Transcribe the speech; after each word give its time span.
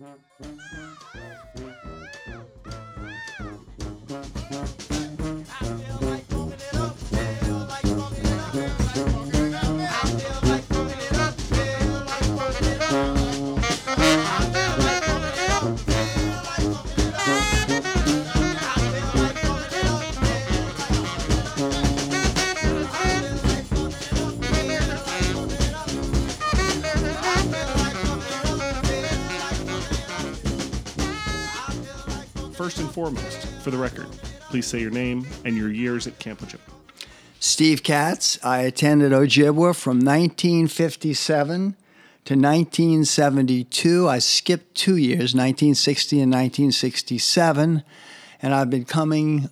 First 0.00 0.22
and 3.80 3.99
foremost, 33.00 33.46
for 33.62 33.70
the 33.70 33.78
record, 33.78 34.06
please 34.50 34.66
say 34.66 34.78
your 34.78 34.90
name 34.90 35.26
and 35.46 35.56
your 35.56 35.70
years 35.70 36.06
at 36.06 36.18
Camp 36.18 36.38
Ojibwa. 36.40 36.58
Steve 37.38 37.82
Katz. 37.82 38.38
I 38.44 38.58
attended 38.58 39.12
Ojibwa 39.12 39.74
from 39.74 40.00
1957 40.00 41.76
to 42.26 42.34
1972. 42.34 44.06
I 44.06 44.18
skipped 44.18 44.74
two 44.74 44.96
years, 44.96 45.32
1960 45.34 46.20
and 46.20 46.30
1967, 46.30 47.82
and 48.42 48.54
I've 48.54 48.68
been 48.68 48.84
coming, 48.84 49.48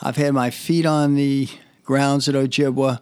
I've 0.00 0.16
had 0.16 0.34
my 0.34 0.50
feet 0.50 0.84
on 0.84 1.14
the 1.14 1.48
grounds 1.84 2.28
at 2.28 2.34
Ojibwa 2.34 3.00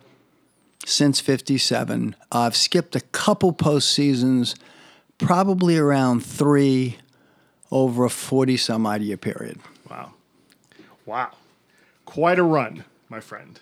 since 0.87 1.19
57. 1.19 2.15
I've 2.31 2.55
skipped 2.55 2.95
a 2.95 3.01
couple 3.01 3.53
postseasons, 3.53 4.57
probably 5.19 5.77
around 5.77 6.25
three 6.25 6.99
over 7.73 8.05
a 8.05 8.11
40 8.11 8.57
some 8.57 8.87
odd 8.87 9.03
year 9.03 9.17
period. 9.17 9.59
Wow. 9.91 10.13
Wow. 11.07 11.31
Quite 12.05 12.39
a 12.39 12.43
run, 12.43 12.85
my 13.09 13.21
friend. 13.21 13.61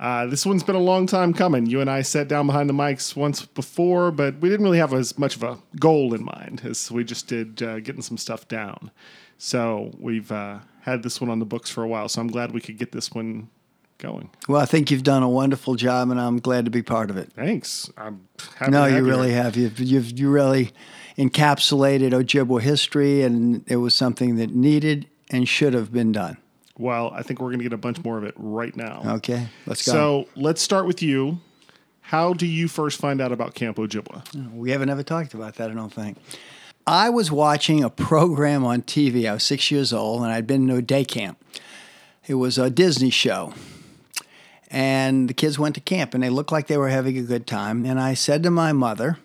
Uh, 0.00 0.26
this 0.26 0.46
one's 0.46 0.62
been 0.62 0.76
a 0.76 0.80
long 0.80 1.06
time 1.06 1.34
coming. 1.34 1.66
You 1.66 1.80
and 1.80 1.90
I 1.90 2.02
sat 2.02 2.28
down 2.28 2.46
behind 2.46 2.68
the 2.68 2.74
mics 2.74 3.16
once 3.16 3.44
before, 3.44 4.12
but 4.12 4.38
we 4.38 4.48
didn't 4.48 4.64
really 4.64 4.78
have 4.78 4.94
as 4.94 5.18
much 5.18 5.34
of 5.34 5.42
a 5.42 5.58
goal 5.80 6.14
in 6.14 6.24
mind 6.24 6.62
as 6.64 6.90
we 6.90 7.02
just 7.02 7.26
did 7.26 7.60
uh, 7.62 7.80
getting 7.80 8.02
some 8.02 8.16
stuff 8.16 8.46
down. 8.46 8.92
So 9.38 9.92
we've 9.98 10.30
uh, 10.30 10.58
had 10.82 11.02
this 11.02 11.20
one 11.20 11.30
on 11.30 11.40
the 11.40 11.44
books 11.44 11.70
for 11.70 11.82
a 11.82 11.88
while. 11.88 12.08
So 12.08 12.20
I'm 12.20 12.28
glad 12.28 12.52
we 12.52 12.60
could 12.60 12.78
get 12.78 12.92
this 12.92 13.10
one 13.10 13.48
going. 13.98 14.30
Well, 14.48 14.60
I 14.60 14.66
think 14.66 14.92
you've 14.92 15.02
done 15.02 15.24
a 15.24 15.28
wonderful 15.28 15.74
job, 15.74 16.10
and 16.10 16.20
I'm 16.20 16.38
glad 16.38 16.64
to 16.66 16.70
be 16.70 16.82
part 16.82 17.10
of 17.10 17.16
it. 17.16 17.32
Thanks. 17.32 17.90
I'm 17.96 18.28
happy 18.56 18.70
No, 18.70 18.84
to 18.86 18.90
have 18.92 19.00
you 19.00 19.04
really 19.04 19.30
here. 19.30 19.42
have. 19.42 19.56
You've, 19.56 19.80
you've 19.80 20.16
you 20.18 20.30
really 20.30 20.70
encapsulated 21.16 22.12
Ojibwa 22.12 22.60
history, 22.60 23.22
and 23.22 23.64
it 23.66 23.76
was 23.76 23.96
something 23.96 24.36
that 24.36 24.50
needed 24.54 25.08
and 25.30 25.48
should 25.48 25.74
have 25.74 25.92
been 25.92 26.12
done. 26.12 26.38
Well, 26.78 27.10
I 27.12 27.22
think 27.22 27.40
we're 27.40 27.48
going 27.48 27.58
to 27.58 27.64
get 27.64 27.72
a 27.72 27.78
bunch 27.78 28.02
more 28.04 28.18
of 28.18 28.24
it 28.24 28.34
right 28.36 28.74
now. 28.76 29.02
Okay, 29.16 29.48
let's 29.66 29.84
go. 29.84 29.92
So 29.92 30.28
let's 30.36 30.62
start 30.62 30.86
with 30.86 31.02
you. 31.02 31.40
How 32.00 32.32
do 32.32 32.46
you 32.46 32.68
first 32.68 33.00
find 33.00 33.20
out 33.20 33.32
about 33.32 33.54
Camp 33.54 33.76
Ojibwa? 33.76 34.24
Oh, 34.36 34.56
we 34.56 34.70
haven't 34.70 34.88
ever 34.88 35.02
talked 35.02 35.34
about 35.34 35.56
that, 35.56 35.70
I 35.70 35.74
don't 35.74 35.92
think. 35.92 36.16
I 36.86 37.10
was 37.10 37.30
watching 37.30 37.84
a 37.84 37.90
program 37.90 38.64
on 38.64 38.80
TV. 38.80 39.28
I 39.28 39.34
was 39.34 39.42
six 39.42 39.70
years 39.70 39.92
old, 39.92 40.22
and 40.22 40.32
I'd 40.32 40.46
been 40.46 40.66
to 40.68 40.76
a 40.76 40.82
day 40.82 41.04
camp. 41.04 41.44
It 42.26 42.34
was 42.34 42.56
a 42.56 42.70
Disney 42.70 43.10
show. 43.10 43.52
And 44.70 45.28
the 45.28 45.34
kids 45.34 45.58
went 45.58 45.74
to 45.74 45.82
camp, 45.82 46.14
and 46.14 46.22
they 46.22 46.30
looked 46.30 46.52
like 46.52 46.66
they 46.66 46.78
were 46.78 46.88
having 46.88 47.18
a 47.18 47.22
good 47.22 47.46
time. 47.46 47.84
And 47.84 48.00
I 48.00 48.14
said 48.14 48.42
to 48.44 48.50
my 48.50 48.72
mother, 48.72 49.18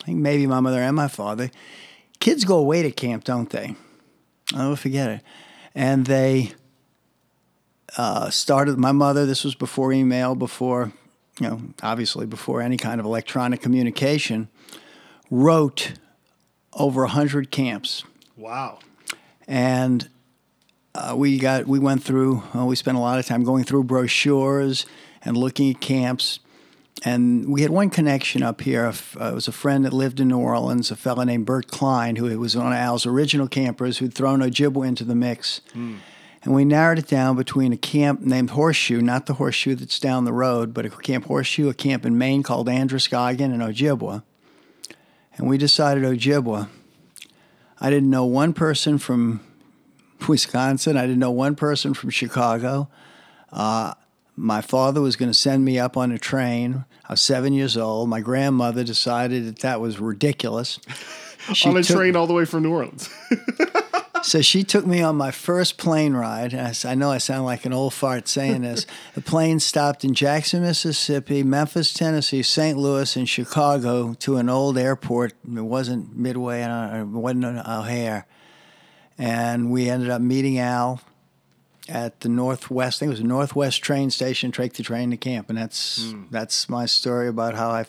I 0.00 0.06
think 0.06 0.18
maybe 0.18 0.46
my 0.46 0.60
mother 0.60 0.80
and 0.80 0.96
my 0.96 1.08
father, 1.08 1.50
kids 2.20 2.44
go 2.44 2.56
away 2.56 2.82
to 2.82 2.90
camp, 2.90 3.24
don't 3.24 3.50
they? 3.50 3.76
I'll 4.52 4.64
never 4.64 4.76
forget 4.76 5.10
it. 5.10 5.20
And 5.74 6.06
they 6.06 6.52
uh, 7.96 8.30
started 8.30 8.78
my 8.78 8.92
mother. 8.92 9.26
This 9.26 9.44
was 9.44 9.54
before 9.54 9.92
email, 9.92 10.34
before 10.34 10.92
you 11.40 11.48
know, 11.48 11.60
obviously 11.82 12.26
before 12.26 12.60
any 12.60 12.76
kind 12.76 13.00
of 13.00 13.06
electronic 13.06 13.60
communication. 13.60 14.48
Wrote 15.30 15.94
over 16.74 17.04
a 17.04 17.08
hundred 17.08 17.50
camps, 17.50 18.04
Wow. 18.36 18.78
and 19.48 20.08
uh, 20.94 21.14
we 21.16 21.38
got 21.38 21.66
we 21.66 21.78
went 21.78 22.02
through. 22.04 22.42
Uh, 22.54 22.66
we 22.66 22.76
spent 22.76 22.96
a 22.96 23.00
lot 23.00 23.18
of 23.18 23.26
time 23.26 23.42
going 23.42 23.64
through 23.64 23.84
brochures 23.84 24.86
and 25.24 25.36
looking 25.36 25.70
at 25.74 25.80
camps. 25.80 26.38
And 27.02 27.52
we 27.52 27.62
had 27.62 27.70
one 27.70 27.90
connection 27.90 28.42
up 28.42 28.60
here. 28.60 28.86
Uh, 28.86 29.30
it 29.30 29.34
was 29.34 29.48
a 29.48 29.52
friend 29.52 29.84
that 29.84 29.92
lived 29.92 30.20
in 30.20 30.28
New 30.28 30.38
Orleans, 30.38 30.90
a 30.90 30.96
fellow 30.96 31.24
named 31.24 31.44
Bert 31.44 31.66
Klein, 31.66 32.16
who 32.16 32.38
was 32.38 32.56
one 32.56 32.68
of 32.68 32.72
Al's 32.78 33.04
original 33.04 33.48
campers 33.48 33.98
who'd 33.98 34.14
thrown 34.14 34.40
Ojibwa 34.40 34.86
into 34.86 35.04
the 35.04 35.14
mix. 35.14 35.60
And 36.44 36.54
we 36.54 36.64
narrowed 36.64 36.98
it 36.98 37.06
down 37.06 37.36
between 37.36 37.72
a 37.72 37.76
camp 37.76 38.20
named 38.20 38.50
Horseshoe, 38.50 39.00
not 39.00 39.26
the 39.26 39.34
Horseshoe 39.34 39.74
that's 39.74 39.98
down 39.98 40.24
the 40.24 40.32
road, 40.32 40.72
but 40.74 40.84
a 40.86 40.90
camp 40.90 41.24
Horseshoe, 41.24 41.68
a 41.68 41.74
camp 41.74 42.04
in 42.04 42.16
Maine 42.18 42.42
called 42.42 42.68
Androscoggin 42.68 43.50
and 43.50 43.62
Ojibwa. 43.62 44.22
And 45.36 45.48
we 45.48 45.58
decided 45.58 46.04
Ojibwa. 46.04 46.68
I 47.80 47.90
didn't 47.90 48.10
know 48.10 48.24
one 48.24 48.52
person 48.52 48.98
from 48.98 49.40
Wisconsin. 50.28 50.96
I 50.96 51.02
didn't 51.02 51.18
know 51.18 51.30
one 51.30 51.56
person 51.56 51.92
from 51.92 52.10
Chicago. 52.10 52.88
Uh, 53.50 53.94
my 54.36 54.60
father 54.60 55.00
was 55.00 55.16
going 55.16 55.30
to 55.30 55.38
send 55.38 55.64
me 55.64 55.78
up 55.78 55.96
on 55.96 56.10
a 56.12 56.18
train. 56.18 56.84
I 57.08 57.12
was 57.12 57.20
seven 57.20 57.52
years 57.52 57.76
old. 57.76 58.08
My 58.08 58.20
grandmother 58.20 58.82
decided 58.84 59.46
that 59.46 59.58
that 59.60 59.80
was 59.80 60.00
ridiculous. 60.00 60.78
She 61.52 61.68
On 61.68 61.76
a 61.76 61.82
took- 61.82 61.96
train 61.98 62.16
all 62.16 62.26
the 62.26 62.32
way 62.32 62.46
from 62.46 62.62
New 62.62 62.72
Orleans. 62.72 63.10
so 64.22 64.40
she 64.40 64.64
took 64.64 64.86
me 64.86 65.02
on 65.02 65.14
my 65.16 65.30
first 65.30 65.76
plane 65.76 66.14
ride. 66.14 66.54
And 66.54 66.66
I, 66.68 66.90
I 66.90 66.94
know 66.94 67.10
I 67.10 67.18
sound 67.18 67.44
like 67.44 67.66
an 67.66 67.74
old 67.74 67.92
fart 67.92 68.28
saying 68.28 68.62
this. 68.62 68.86
the 69.14 69.20
plane 69.20 69.60
stopped 69.60 70.04
in 70.04 70.14
Jackson, 70.14 70.62
Mississippi, 70.62 71.42
Memphis, 71.42 71.92
Tennessee, 71.92 72.42
St. 72.42 72.78
Louis, 72.78 73.14
and 73.16 73.28
Chicago 73.28 74.14
to 74.20 74.38
an 74.38 74.48
old 74.48 74.78
airport. 74.78 75.34
It 75.46 75.60
wasn't 75.60 76.16
Midway, 76.16 76.62
uh, 76.62 77.00
it 77.02 77.06
wasn't 77.08 77.44
O'Hare. 77.44 78.26
And 79.18 79.70
we 79.70 79.90
ended 79.90 80.08
up 80.08 80.22
meeting 80.22 80.58
Al 80.58 81.02
at 81.88 82.20
the 82.20 82.28
Northwest. 82.28 82.98
I 82.98 83.00
think 83.00 83.08
it 83.08 83.14
was 83.14 83.20
a 83.20 83.24
Northwest 83.24 83.82
train 83.82 84.10
station. 84.10 84.52
Take 84.52 84.74
the 84.74 84.82
train 84.82 85.10
to 85.10 85.16
camp, 85.16 85.48
and 85.48 85.58
that's 85.58 86.14
that's 86.30 86.68
my 86.68 86.86
story 86.86 87.28
about 87.28 87.54
how 87.54 87.70
I 87.70 87.86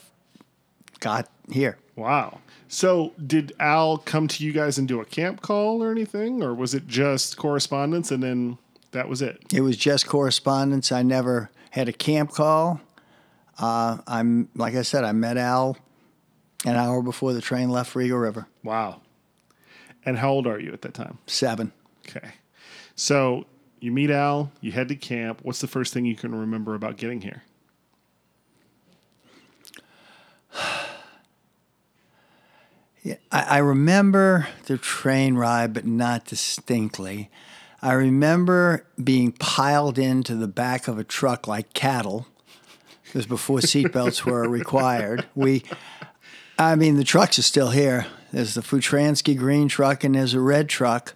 got 0.99 1.29
here. 1.51 1.77
wow. 1.95 2.39
So, 2.67 3.13
did 3.25 3.53
Al 3.59 3.99
come 3.99 4.27
to 4.27 4.43
you 4.43 4.51
guys 4.51 4.77
and 4.79 4.87
do 4.87 4.99
a 4.99 5.05
camp 5.05 5.41
call 5.41 5.83
or 5.83 5.91
anything, 5.91 6.41
or 6.41 6.53
was 6.53 6.73
it 6.73 6.87
just 6.87 7.37
correspondence 7.37 8.11
and 8.11 8.23
then 8.23 8.57
that 8.91 9.07
was 9.07 9.21
it? 9.21 9.41
It 9.53 9.61
was 9.61 9.77
just 9.77 10.07
correspondence. 10.07 10.91
I 10.91 11.03
never 11.03 11.51
had 11.69 11.87
a 11.87 11.93
camp 11.93 12.31
call. 12.31 12.81
Uh, 13.59 13.99
I'm 14.07 14.49
like 14.55 14.75
I 14.75 14.81
said, 14.81 15.03
I 15.03 15.11
met 15.11 15.37
Al 15.37 15.77
an 16.65 16.75
hour 16.75 17.01
before 17.01 17.33
the 17.33 17.41
train 17.41 17.69
left 17.69 17.95
Eagle 17.95 18.17
River. 18.17 18.47
Wow. 18.63 19.01
And 20.03 20.17
how 20.17 20.31
old 20.31 20.47
are 20.47 20.59
you 20.59 20.73
at 20.73 20.81
that 20.81 20.93
time? 20.95 21.19
Seven. 21.27 21.71
Okay. 22.07 22.31
So, 22.95 23.45
you 23.79 23.91
meet 23.91 24.09
Al, 24.09 24.51
you 24.61 24.71
head 24.71 24.87
to 24.89 24.95
camp. 24.95 25.39
What's 25.43 25.61
the 25.61 25.67
first 25.67 25.93
thing 25.93 26.05
you 26.05 26.15
can 26.15 26.33
remember 26.33 26.75
about 26.75 26.97
getting 26.97 27.21
here? 27.21 27.43
Yeah, 33.03 33.17
I, 33.31 33.41
I 33.43 33.57
remember 33.59 34.47
the 34.65 34.79
train 34.79 35.35
ride, 35.35 35.75
but 35.75 35.85
not 35.85 36.25
distinctly. 36.25 37.29
I 37.79 37.93
remember 37.93 38.87
being 39.01 39.31
piled 39.31 39.99
into 39.99 40.33
the 40.33 40.47
back 40.47 40.87
of 40.87 40.97
a 40.97 41.03
truck 41.03 41.47
like 41.47 41.73
cattle. 41.73 42.25
Because 43.03 43.27
before 43.27 43.59
seatbelts 43.61 44.25
were 44.25 44.49
required, 44.49 45.27
we, 45.35 45.63
I 46.57 46.73
mean, 46.75 46.95
the 46.95 47.03
trucks 47.03 47.37
are 47.37 47.43
still 47.43 47.69
here. 47.69 48.07
There's 48.31 48.55
the 48.55 48.61
Futransky 48.61 49.37
green 49.37 49.67
truck 49.67 50.03
and 50.03 50.15
there's 50.15 50.33
a 50.33 50.39
red 50.39 50.67
truck. 50.67 51.13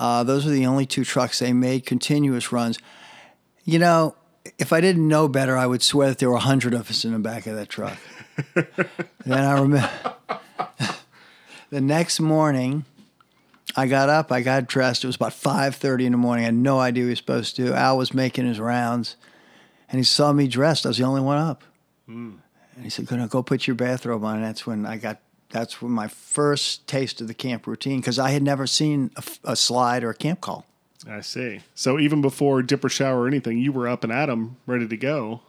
Uh, 0.00 0.24
those 0.24 0.46
are 0.46 0.50
the 0.50 0.64
only 0.64 0.86
two 0.86 1.04
trucks 1.04 1.40
they 1.40 1.52
made 1.52 1.84
continuous 1.84 2.52
runs. 2.52 2.78
You 3.64 3.78
know, 3.78 4.16
if 4.58 4.72
I 4.72 4.80
didn't 4.80 5.06
know 5.06 5.28
better, 5.28 5.58
I 5.58 5.66
would 5.66 5.82
swear 5.82 6.08
that 6.08 6.18
there 6.18 6.30
were 6.30 6.36
a 6.36 6.40
hundred 6.40 6.72
of 6.72 6.88
us 6.88 7.04
in 7.04 7.12
the 7.12 7.18
back 7.18 7.46
of 7.46 7.54
that 7.54 7.68
truck. 7.68 7.98
then 8.54 9.44
I 9.44 9.60
remember 9.60 9.90
the 11.70 11.82
next 11.82 12.18
morning, 12.18 12.86
I 13.76 13.86
got 13.86 14.08
up, 14.08 14.32
I 14.32 14.40
got 14.40 14.66
dressed. 14.66 15.04
It 15.04 15.06
was 15.06 15.16
about 15.16 15.34
five 15.34 15.76
thirty 15.76 16.06
in 16.06 16.12
the 16.12 16.18
morning. 16.18 16.44
I 16.44 16.46
had 16.46 16.54
no 16.54 16.78
idea 16.80 17.02
what 17.02 17.08
he 17.08 17.10
was 17.10 17.18
supposed 17.18 17.56
to 17.56 17.66
do. 17.66 17.74
Al 17.74 17.98
was 17.98 18.14
making 18.14 18.46
his 18.46 18.58
rounds, 18.58 19.16
and 19.90 19.98
he 19.98 20.04
saw 20.04 20.32
me 20.32 20.48
dressed. 20.48 20.86
I 20.86 20.88
was 20.88 20.96
the 20.96 21.04
only 21.04 21.20
one 21.20 21.36
up, 21.36 21.62
and 22.74 22.84
he 22.84 22.88
said, 22.88 23.06
"Go, 23.06 23.26
go 23.26 23.42
put 23.42 23.66
your 23.66 23.76
bathrobe 23.76 24.24
on." 24.24 24.36
And 24.36 24.44
that's 24.44 24.66
when 24.66 24.86
I 24.86 24.96
got. 24.96 25.20
That's 25.50 25.82
when 25.82 25.92
my 25.92 26.08
first 26.08 26.86
taste 26.86 27.20
of 27.20 27.26
the 27.28 27.34
camp 27.34 27.66
routine 27.66 28.00
because 28.00 28.18
I 28.18 28.30
had 28.30 28.42
never 28.42 28.66
seen 28.66 29.10
a 29.44 29.56
slide 29.56 30.04
or 30.04 30.10
a 30.10 30.14
camp 30.14 30.40
call. 30.40 30.64
I 31.08 31.20
see. 31.22 31.60
So, 31.74 31.98
even 31.98 32.20
before 32.20 32.62
dipper 32.62 32.88
shower 32.88 33.22
or 33.22 33.26
anything, 33.26 33.58
you 33.58 33.72
were 33.72 33.88
up 33.88 34.04
and 34.04 34.12
at 34.12 34.28
'em, 34.28 34.56
ready 34.66 34.86
to 34.86 34.96
go. 34.96 35.40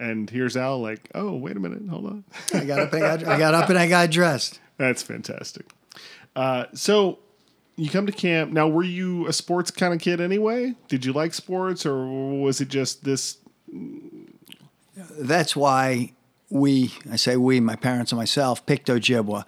And 0.00 0.28
here's 0.28 0.56
Al, 0.56 0.80
like, 0.80 1.10
oh, 1.14 1.36
wait 1.36 1.56
a 1.56 1.60
minute, 1.60 1.88
hold 1.88 2.06
on. 2.06 2.24
I 2.52 2.64
got 2.64 2.80
up 2.80 2.92
and 2.92 3.04
I 3.04 3.16
got, 3.16 3.26
I 3.28 3.38
got 3.38 3.54
up 3.54 3.68
and 3.68 3.78
I 3.78 3.88
got 3.88 4.10
dressed. 4.10 4.58
That's 4.78 5.02
fantastic. 5.02 5.66
Uh, 6.34 6.64
so, 6.74 7.18
you 7.76 7.90
come 7.90 8.06
to 8.06 8.12
camp. 8.12 8.52
Now, 8.52 8.66
were 8.68 8.82
you 8.82 9.26
a 9.28 9.32
sports 9.32 9.70
kind 9.70 9.92
of 9.92 10.00
kid 10.00 10.20
anyway? 10.20 10.74
Did 10.88 11.04
you 11.04 11.12
like 11.12 11.34
sports, 11.34 11.84
or 11.86 12.06
was 12.40 12.60
it 12.60 12.68
just 12.68 13.04
this? 13.04 13.38
that's 15.18 15.56
why 15.56 16.12
we, 16.54 16.94
I 17.10 17.16
say 17.16 17.36
we, 17.36 17.58
my 17.58 17.74
parents 17.74 18.12
and 18.12 18.18
myself, 18.18 18.64
picked 18.64 18.86
Ojibwa. 18.86 19.44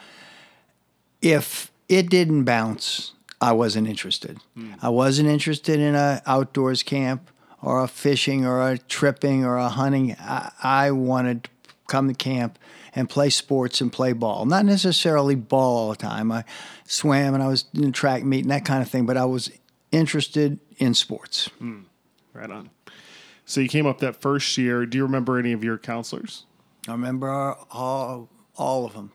If 1.23 1.71
it 1.89 2.11
didn't 2.11 2.45
bounce, 2.45 3.13
I 3.41 3.53
wasn't 3.53 3.87
interested. 3.87 4.39
Hmm. 4.55 4.73
I 4.83 4.89
wasn't 4.89 5.29
interested 5.29 5.79
in 5.79 5.95
a 5.95 6.21
outdoors 6.27 6.83
camp 6.83 7.31
or 7.63 7.83
a 7.83 7.87
fishing 7.87 8.45
or 8.45 8.69
a 8.69 8.77
tripping 8.77 9.45
or 9.45 9.57
a 9.57 9.69
hunting. 9.69 10.17
I, 10.19 10.51
I 10.63 10.91
wanted 10.91 11.45
to 11.45 11.51
come 11.87 12.09
to 12.09 12.15
camp 12.15 12.59
and 12.93 13.09
play 13.09 13.31
sports 13.31 13.81
and 13.81 13.93
play 13.93 14.13
ball. 14.13 14.45
Not 14.45 14.65
necessarily 14.65 15.37
ball 15.37 15.77
all 15.77 15.91
the 15.91 15.97
time. 15.97 16.33
I 16.33 16.43
swam 16.87 17.35
and 17.35 17.43
I 17.43 17.47
was 17.47 17.67
in 17.73 17.93
track 17.93 18.25
meet 18.25 18.43
and 18.43 18.51
that 18.51 18.65
kind 18.65 18.83
of 18.83 18.91
thing, 18.91 19.07
but 19.07 19.17
I 19.17 19.27
was 19.27 19.53
interested 19.93 20.59
in 20.79 20.93
sports. 20.93 21.47
Hmm. 21.61 21.83
Right 22.33 22.51
on. 22.51 22.71
So, 23.45 23.61
you 23.61 23.69
came 23.69 23.87
up 23.87 24.01
that 24.01 24.17
first 24.17 24.59
year. 24.59 24.85
Do 24.87 24.99
you 24.99 25.05
remember 25.05 25.39
any 25.39 25.53
of 25.53 25.63
your 25.63 25.79
counselors? 25.79 26.47
I 26.89 26.93
remember 26.93 27.31
all 27.71 28.29
all 28.57 28.85
of 28.85 28.95
them. 28.95 29.13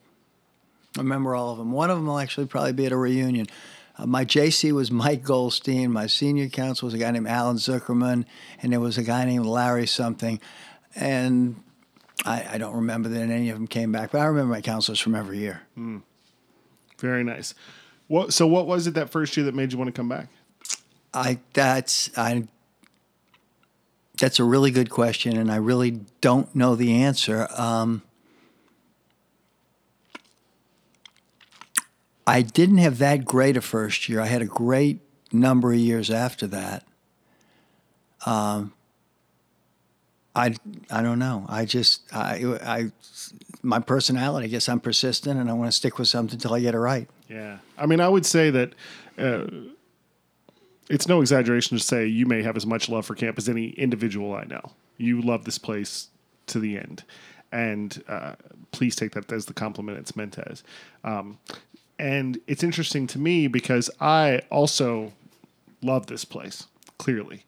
I 0.97 1.01
remember 1.01 1.35
all 1.35 1.51
of 1.51 1.57
them. 1.57 1.71
One 1.71 1.89
of 1.89 1.97
them 1.97 2.07
will 2.07 2.19
actually 2.19 2.47
probably 2.47 2.73
be 2.73 2.85
at 2.85 2.91
a 2.91 2.97
reunion. 2.97 3.47
Uh, 3.97 4.05
my 4.05 4.25
JC 4.25 4.71
was 4.71 4.91
Mike 4.91 5.23
Goldstein. 5.23 5.91
My 5.91 6.07
senior 6.07 6.49
counsel 6.49 6.87
was 6.87 6.93
a 6.93 6.97
guy 6.97 7.11
named 7.11 7.27
Alan 7.27 7.57
Zuckerman, 7.57 8.25
and 8.61 8.73
there 8.73 8.79
was 8.79 8.97
a 8.97 9.03
guy 9.03 9.25
named 9.25 9.45
Larry 9.45 9.87
something. 9.87 10.39
And 10.95 11.63
I, 12.25 12.45
I 12.51 12.57
don't 12.57 12.75
remember 12.75 13.09
that 13.09 13.21
any 13.21 13.49
of 13.49 13.57
them 13.57 13.67
came 13.67 13.91
back, 13.91 14.11
but 14.11 14.19
I 14.19 14.25
remember 14.25 14.53
my 14.53 14.61
counselors 14.61 14.99
from 14.99 15.15
every 15.15 15.39
year. 15.39 15.61
Very 16.99 17.23
nice. 17.23 17.53
What? 18.07 18.33
So, 18.33 18.47
what 18.47 18.67
was 18.67 18.87
it 18.87 18.95
that 18.95 19.09
first 19.09 19.35
year 19.37 19.45
that 19.45 19.55
made 19.55 19.71
you 19.71 19.77
want 19.77 19.87
to 19.87 19.93
come 19.93 20.09
back? 20.09 20.27
I 21.13 21.39
that's 21.53 22.15
I 22.17 22.47
that's 24.21 24.39
a 24.39 24.43
really 24.43 24.69
good 24.69 24.91
question, 24.91 25.35
and 25.35 25.51
I 25.51 25.55
really 25.55 26.01
don't 26.21 26.55
know 26.55 26.75
the 26.75 26.93
answer. 26.93 27.47
Um, 27.57 28.03
I 32.27 32.43
didn't 32.43 32.77
have 32.77 32.99
that 32.99 33.25
great 33.25 33.57
a 33.57 33.61
first 33.61 34.07
year. 34.07 34.21
I 34.21 34.27
had 34.27 34.43
a 34.43 34.45
great 34.45 34.99
number 35.33 35.73
of 35.73 35.79
years 35.79 36.11
after 36.11 36.45
that. 36.47 36.85
Um, 38.27 38.73
I 40.35 40.53
I 40.91 41.01
don't 41.01 41.17
know. 41.17 41.47
I 41.49 41.65
just 41.65 42.03
I 42.13 42.57
I 42.63 42.91
my 43.63 43.79
personality. 43.79 44.45
I 44.45 44.49
guess 44.49 44.69
I'm 44.69 44.79
persistent, 44.79 45.39
and 45.39 45.49
I 45.49 45.53
want 45.53 45.71
to 45.71 45.75
stick 45.75 45.97
with 45.97 46.09
something 46.09 46.35
until 46.35 46.53
I 46.53 46.59
get 46.59 46.75
it 46.75 46.79
right. 46.79 47.09
Yeah. 47.27 47.57
I 47.75 47.87
mean, 47.87 47.99
I 47.99 48.07
would 48.07 48.27
say 48.27 48.51
that 48.51 48.73
uh, 49.17 49.47
it's 50.91 51.07
no 51.07 51.21
exaggeration 51.21 51.77
to 51.77 51.83
say 51.83 52.05
you 52.05 52.25
may 52.25 52.43
have 52.43 52.57
as 52.57 52.65
much 52.65 52.89
love 52.89 53.05
for 53.05 53.15
camp 53.15 53.37
as 53.37 53.47
any 53.47 53.69
individual 53.69 54.35
I 54.35 54.43
know. 54.43 54.71
You 54.97 55.21
love 55.21 55.45
this 55.45 55.57
place 55.57 56.09
to 56.47 56.59
the 56.59 56.77
end. 56.77 57.03
And 57.51 58.03
uh, 58.07 58.35
please 58.71 58.95
take 58.95 59.11
that 59.11 59.31
as 59.31 59.45
the 59.45 59.53
compliment 59.53 59.97
it's 59.97 60.15
meant 60.15 60.37
as. 60.37 60.63
Um, 61.03 61.39
and 61.97 62.39
it's 62.47 62.63
interesting 62.63 63.07
to 63.07 63.19
me 63.19 63.47
because 63.47 63.89
I 63.99 64.41
also 64.49 65.13
love 65.81 66.07
this 66.07 66.25
place, 66.25 66.67
clearly. 66.97 67.45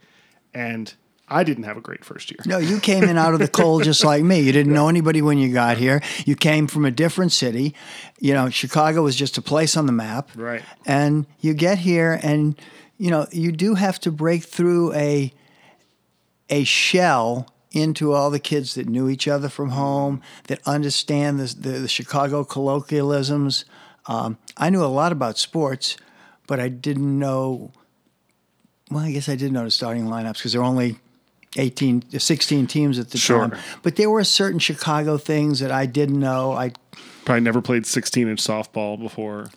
And 0.54 0.94
I 1.28 1.44
didn't 1.44 1.64
have 1.64 1.78
a 1.78 1.82
great 1.82 2.06
first 2.06 2.30
year. 2.32 2.40
No, 2.46 2.58
you 2.58 2.80
came 2.80 3.04
in 3.04 3.18
out 3.18 3.34
of 3.34 3.40
the 3.40 3.48
cold 3.62 3.84
just 3.84 4.04
like 4.04 4.24
me. 4.24 4.42
You 4.42 4.52
didn't 4.52 4.74
know 4.74 4.88
anybody 4.90 5.22
when 5.22 5.38
you 5.38 5.52
got 5.52 5.78
here. 5.78 6.02
You 6.26 6.36
came 6.36 6.68
from 6.68 6.86
a 6.86 6.92
different 6.92 7.32
city. 7.32 7.74
You 8.20 8.34
know, 8.34 8.50
Chicago 8.50 9.04
was 9.04 9.16
just 9.16 9.38
a 9.38 9.42
place 9.42 9.76
on 9.76 9.86
the 9.86 9.92
map. 9.92 10.30
Right. 10.36 10.62
And 10.86 11.26
you 11.40 11.54
get 11.54 11.80
here 11.80 12.20
and 12.22 12.56
you 13.04 13.10
know, 13.10 13.28
you 13.34 13.52
do 13.52 13.76
have 13.76 14.00
to 14.00 14.12
break 14.14 14.44
through 14.46 14.94
a 14.94 15.34
a 16.50 16.64
shell 16.64 17.54
into 17.74 18.14
all 18.14 18.30
the 18.30 18.40
kids 18.40 18.76
that 18.76 18.88
knew 18.88 19.10
each 19.10 19.28
other 19.28 19.50
from 19.50 19.72
home, 19.72 20.22
that 20.48 20.66
understand 20.66 21.38
the, 21.38 21.54
the, 21.54 21.70
the 21.80 21.88
Chicago 21.90 22.46
colloquialisms. 22.46 23.66
Um, 24.06 24.38
I 24.56 24.70
knew 24.70 24.82
a 24.82 24.86
lot 24.88 25.12
about 25.12 25.38
sports, 25.38 25.98
but 26.48 26.62
I 26.62 26.70
didn't 26.70 27.20
know. 27.20 27.72
Well, 28.90 29.04
I 29.04 29.12
guess 29.12 29.28
I 29.28 29.36
did 29.36 29.52
know 29.52 29.66
the 29.66 29.72
starting 29.72 30.06
lineups 30.06 30.36
because 30.36 30.54
there 30.54 30.62
were 30.62 30.68
only 30.68 30.98
18, 31.58 32.18
16 32.18 32.68
teams 32.68 32.98
at 33.00 33.10
the 33.10 33.18
Sure. 33.18 33.50
time. 33.50 33.60
But 33.82 33.98
there 33.98 34.10
were 34.10 34.24
certain 34.24 34.60
Chicago 34.60 35.18
things 35.18 35.60
that 35.60 35.74
I 35.74 35.88
didn't 35.88 36.22
know. 36.22 36.54
I 36.54 36.72
Probably 37.26 37.42
never 37.42 37.62
played 37.62 37.86
16 37.86 38.30
inch 38.30 38.42
softball 38.42 38.98
before. 38.98 39.50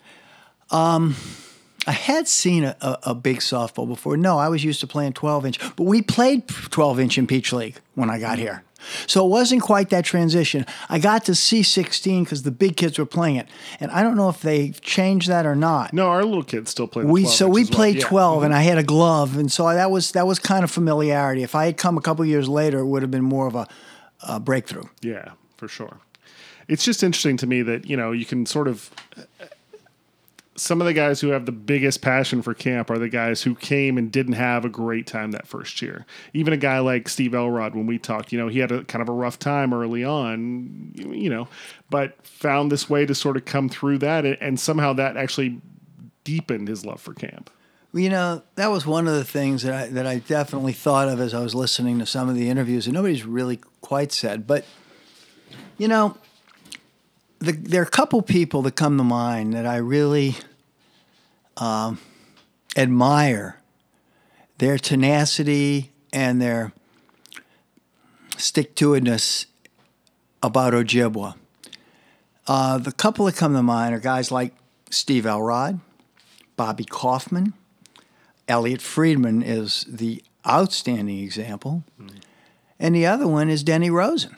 I 1.86 1.92
had 1.92 2.28
seen 2.28 2.64
a, 2.64 2.76
a, 2.80 2.98
a 3.04 3.14
big 3.14 3.38
softball 3.38 3.86
before. 3.86 4.16
No, 4.16 4.38
I 4.38 4.48
was 4.48 4.64
used 4.64 4.80
to 4.80 4.86
playing 4.86 5.12
12 5.12 5.46
inch, 5.46 5.76
but 5.76 5.84
we 5.84 6.02
played 6.02 6.48
12 6.48 7.00
inch 7.00 7.18
in 7.18 7.26
Peach 7.26 7.52
League 7.52 7.76
when 7.94 8.10
I 8.10 8.18
got 8.18 8.38
here. 8.38 8.62
So 9.06 9.24
it 9.26 9.28
wasn't 9.28 9.62
quite 9.62 9.90
that 9.90 10.04
transition. 10.04 10.64
I 10.88 10.98
got 10.98 11.24
to 11.24 11.34
see 11.34 11.62
16 11.62 12.24
because 12.24 12.42
the 12.44 12.50
big 12.50 12.76
kids 12.76 12.98
were 12.98 13.06
playing 13.06 13.36
it. 13.36 13.48
And 13.80 13.90
I 13.90 14.02
don't 14.02 14.16
know 14.16 14.28
if 14.28 14.40
they 14.40 14.70
changed 14.70 15.28
that 15.28 15.44
or 15.44 15.56
not. 15.56 15.92
No, 15.92 16.08
our 16.08 16.24
little 16.24 16.44
kids 16.44 16.70
still 16.70 16.86
play. 16.86 17.02
The 17.02 17.08
we 17.08 17.24
so 17.24 17.48
we 17.48 17.62
as 17.62 17.70
well. 17.70 17.76
played 17.76 17.96
Yeah. 17.96 18.02
Mm-hmm. 18.02 18.08
12 18.08 18.42
and 18.44 18.54
I 18.54 18.62
had 18.62 18.78
a 18.78 18.84
glove 18.84 19.36
and 19.36 19.50
so 19.50 19.72
that 19.72 19.90
was 19.90 20.12
that 20.12 20.26
was 20.26 20.38
kind 20.38 20.62
of 20.62 20.70
familiarity. 20.70 21.42
If 21.42 21.54
I 21.54 21.66
had 21.66 21.76
come 21.76 21.96
a 21.98 22.00
couple 22.00 22.24
years 22.24 22.48
later, 22.48 22.78
it 22.78 22.86
would 22.86 23.02
have 23.02 23.10
been 23.10 23.24
more 23.24 23.46
of 23.46 23.54
a, 23.54 23.66
a 24.28 24.38
breakthrough. 24.38 24.84
Yeah, 25.00 25.32
for 25.56 25.68
sure. 25.68 25.98
It's 26.68 26.84
just 26.84 27.02
interesting 27.02 27.36
to 27.38 27.46
me 27.46 27.62
that, 27.62 27.86
you 27.86 27.96
know, 27.96 28.12
you 28.12 28.24
can 28.24 28.44
sort 28.46 28.68
of. 28.68 28.90
Some 30.56 30.80
of 30.80 30.86
the 30.86 30.94
guys 30.94 31.20
who 31.20 31.28
have 31.28 31.44
the 31.44 31.52
biggest 31.52 32.00
passion 32.00 32.40
for 32.40 32.54
camp 32.54 32.90
are 32.90 32.98
the 32.98 33.10
guys 33.10 33.42
who 33.42 33.54
came 33.54 33.98
and 33.98 34.10
didn't 34.10 34.34
have 34.34 34.64
a 34.64 34.70
great 34.70 35.06
time 35.06 35.32
that 35.32 35.46
first 35.46 35.82
year. 35.82 36.06
Even 36.32 36.52
a 36.52 36.56
guy 36.56 36.78
like 36.78 37.08
Steve 37.08 37.34
Elrod, 37.34 37.74
when 37.74 37.86
we 37.86 37.98
talked, 37.98 38.32
you 38.32 38.38
know, 38.38 38.48
he 38.48 38.58
had 38.58 38.72
a 38.72 38.82
kind 38.84 39.02
of 39.02 39.08
a 39.08 39.12
rough 39.12 39.38
time 39.38 39.74
early 39.74 40.02
on, 40.02 40.92
you 40.94 41.28
know, 41.28 41.46
but 41.90 42.16
found 42.26 42.72
this 42.72 42.88
way 42.88 43.04
to 43.04 43.14
sort 43.14 43.36
of 43.36 43.44
come 43.44 43.68
through 43.68 43.98
that. 43.98 44.24
And, 44.24 44.58
somehow 44.58 44.94
that 44.94 45.18
actually 45.18 45.60
deepened 46.24 46.68
his 46.68 46.84
love 46.84 47.00
for 47.00 47.12
camp. 47.12 47.50
You 47.92 48.10
know, 48.10 48.42
that 48.56 48.68
was 48.68 48.84
one 48.84 49.06
of 49.06 49.14
the 49.14 49.24
things 49.24 49.62
that 49.62 49.74
I, 49.74 49.86
that 49.88 50.06
I 50.06 50.18
definitely 50.18 50.72
thought 50.72 51.08
of 51.08 51.20
as 51.20 51.34
I 51.34 51.40
was 51.40 51.54
listening 51.54 51.98
to 51.98 52.06
some 52.06 52.28
of 52.28 52.34
the 52.34 52.48
interviews, 52.48 52.86
and 52.86 52.94
nobody's 52.94 53.24
really 53.24 53.60
quite 53.80 54.12
said. 54.12 54.46
But, 54.46 54.64
you 55.78 55.88
know, 55.88 56.16
the, 57.38 57.52
there 57.52 57.82
are 57.82 57.86
a 57.86 57.90
couple 57.90 58.22
people 58.22 58.62
that 58.62 58.76
come 58.76 58.96
to 58.98 59.04
mind 59.04 59.54
that 59.54 59.66
I 59.66 59.76
really 59.76 60.36
um, 61.56 61.98
admire 62.76 63.60
their 64.58 64.78
tenacity 64.78 65.92
and 66.12 66.40
their 66.40 66.72
stick 68.36 68.74
to 68.76 68.90
itness 68.90 69.46
about 70.42 70.72
Ojibwa. 70.72 71.34
Uh, 72.46 72.78
the 72.78 72.92
couple 72.92 73.26
that 73.26 73.36
come 73.36 73.54
to 73.54 73.62
mind 73.62 73.94
are 73.94 73.98
guys 73.98 74.30
like 74.30 74.54
Steve 74.90 75.26
Elrod, 75.26 75.80
Bobby 76.56 76.84
Kaufman. 76.84 77.54
Elliot 78.48 78.80
Friedman 78.80 79.42
is 79.42 79.84
the 79.88 80.22
outstanding 80.46 81.18
example. 81.18 81.82
And 82.78 82.94
the 82.94 83.06
other 83.06 83.26
one 83.26 83.48
is 83.48 83.64
Denny 83.64 83.90
Rosen. 83.90 84.36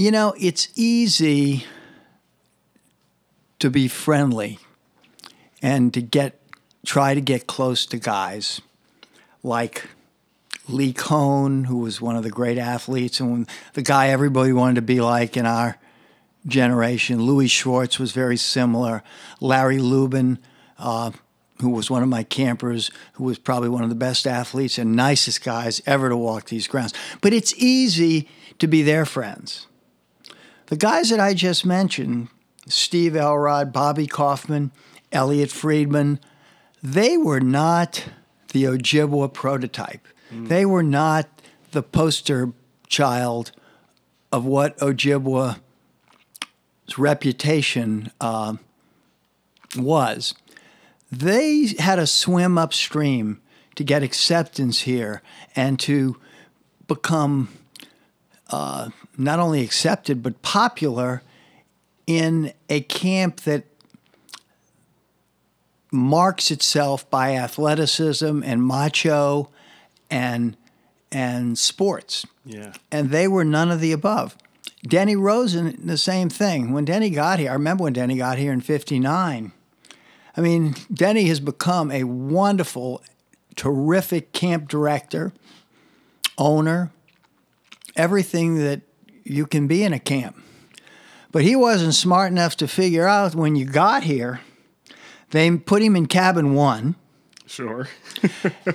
You 0.00 0.10
know, 0.10 0.34
it's 0.40 0.68
easy 0.76 1.66
to 3.58 3.68
be 3.68 3.86
friendly 3.86 4.58
and 5.60 5.92
to 5.92 6.00
get 6.00 6.40
try 6.86 7.12
to 7.12 7.20
get 7.20 7.46
close 7.46 7.84
to 7.84 7.98
guys 7.98 8.62
like 9.42 9.90
Lee 10.66 10.94
Cohn, 10.94 11.64
who 11.64 11.80
was 11.80 12.00
one 12.00 12.16
of 12.16 12.22
the 12.22 12.30
great 12.30 12.56
athletes 12.56 13.20
and 13.20 13.46
the 13.74 13.82
guy 13.82 14.08
everybody 14.08 14.54
wanted 14.54 14.76
to 14.76 14.82
be 14.82 15.02
like 15.02 15.36
in 15.36 15.44
our 15.44 15.76
generation. 16.46 17.20
Louis 17.20 17.48
Schwartz 17.48 17.98
was 17.98 18.12
very 18.12 18.38
similar. 18.38 19.02
Larry 19.38 19.80
Lubin, 19.80 20.38
uh, 20.78 21.10
who 21.60 21.68
was 21.68 21.90
one 21.90 22.02
of 22.02 22.08
my 22.08 22.22
campers, 22.22 22.90
who 23.12 23.24
was 23.24 23.38
probably 23.38 23.68
one 23.68 23.82
of 23.82 23.90
the 23.90 23.94
best 23.94 24.26
athletes 24.26 24.78
and 24.78 24.96
nicest 24.96 25.44
guys 25.44 25.82
ever 25.84 26.08
to 26.08 26.16
walk 26.16 26.46
these 26.46 26.66
grounds. 26.66 26.94
But 27.20 27.34
it's 27.34 27.52
easy 27.58 28.30
to 28.60 28.66
be 28.66 28.80
their 28.80 29.04
friends. 29.04 29.66
The 30.70 30.76
guys 30.76 31.10
that 31.10 31.18
I 31.18 31.34
just 31.34 31.66
mentioned, 31.66 32.28
Steve 32.68 33.16
Elrod, 33.16 33.72
Bobby 33.72 34.06
Kaufman, 34.06 34.70
Elliot 35.10 35.50
Friedman, 35.50 36.20
they 36.80 37.16
were 37.16 37.40
not 37.40 38.06
the 38.52 38.64
Ojibwa 38.64 39.32
prototype. 39.32 40.06
They 40.30 40.64
were 40.64 40.84
not 40.84 41.28
the 41.72 41.82
poster 41.82 42.52
child 42.86 43.50
of 44.30 44.44
what 44.44 44.78
Ojibwa's 44.78 45.58
reputation 46.96 48.12
uh, 48.20 48.54
was. 49.76 50.34
They 51.10 51.66
had 51.80 51.96
to 51.96 52.06
swim 52.06 52.56
upstream 52.56 53.40
to 53.74 53.82
get 53.82 54.04
acceptance 54.04 54.82
here 54.82 55.20
and 55.56 55.80
to 55.80 56.16
become 56.86 57.48
uh, 58.50 58.90
not 59.20 59.38
only 59.38 59.62
accepted 59.62 60.22
but 60.22 60.40
popular 60.42 61.22
in 62.06 62.52
a 62.68 62.80
camp 62.80 63.42
that 63.42 63.64
marks 65.92 66.50
itself 66.50 67.08
by 67.10 67.34
athleticism 67.36 68.42
and 68.44 68.62
macho 68.62 69.48
and 70.10 70.56
and 71.12 71.58
sports 71.58 72.24
Yeah. 72.44 72.72
and 72.92 73.10
they 73.10 73.26
were 73.26 73.44
none 73.44 73.70
of 73.70 73.80
the 73.80 73.90
above. 73.92 74.36
Denny 74.86 75.16
Rosen, 75.16 75.76
the 75.84 75.98
same 75.98 76.30
thing. 76.30 76.72
When 76.72 76.84
Denny 76.84 77.10
got 77.10 77.38
here, 77.38 77.50
I 77.50 77.54
remember 77.54 77.84
when 77.84 77.92
Denny 77.92 78.16
got 78.16 78.38
here 78.38 78.52
in 78.52 78.60
59. 78.60 79.52
I 80.36 80.40
mean, 80.40 80.74
Denny 80.92 81.24
has 81.24 81.40
become 81.40 81.90
a 81.90 82.04
wonderful, 82.04 83.02
terrific 83.56 84.32
camp 84.32 84.68
director, 84.68 85.32
owner, 86.38 86.92
everything 87.96 88.54
that 88.58 88.80
you 89.24 89.46
can 89.46 89.66
be 89.66 89.82
in 89.82 89.92
a 89.92 89.98
camp. 89.98 90.36
But 91.32 91.42
he 91.42 91.54
wasn't 91.54 91.94
smart 91.94 92.32
enough 92.32 92.56
to 92.56 92.68
figure 92.68 93.06
out 93.06 93.34
when 93.34 93.54
you 93.56 93.64
got 93.64 94.02
here, 94.02 94.40
they 95.30 95.50
put 95.56 95.82
him 95.82 95.94
in 95.96 96.06
cabin 96.06 96.54
one. 96.54 96.96
Sure. 97.46 97.88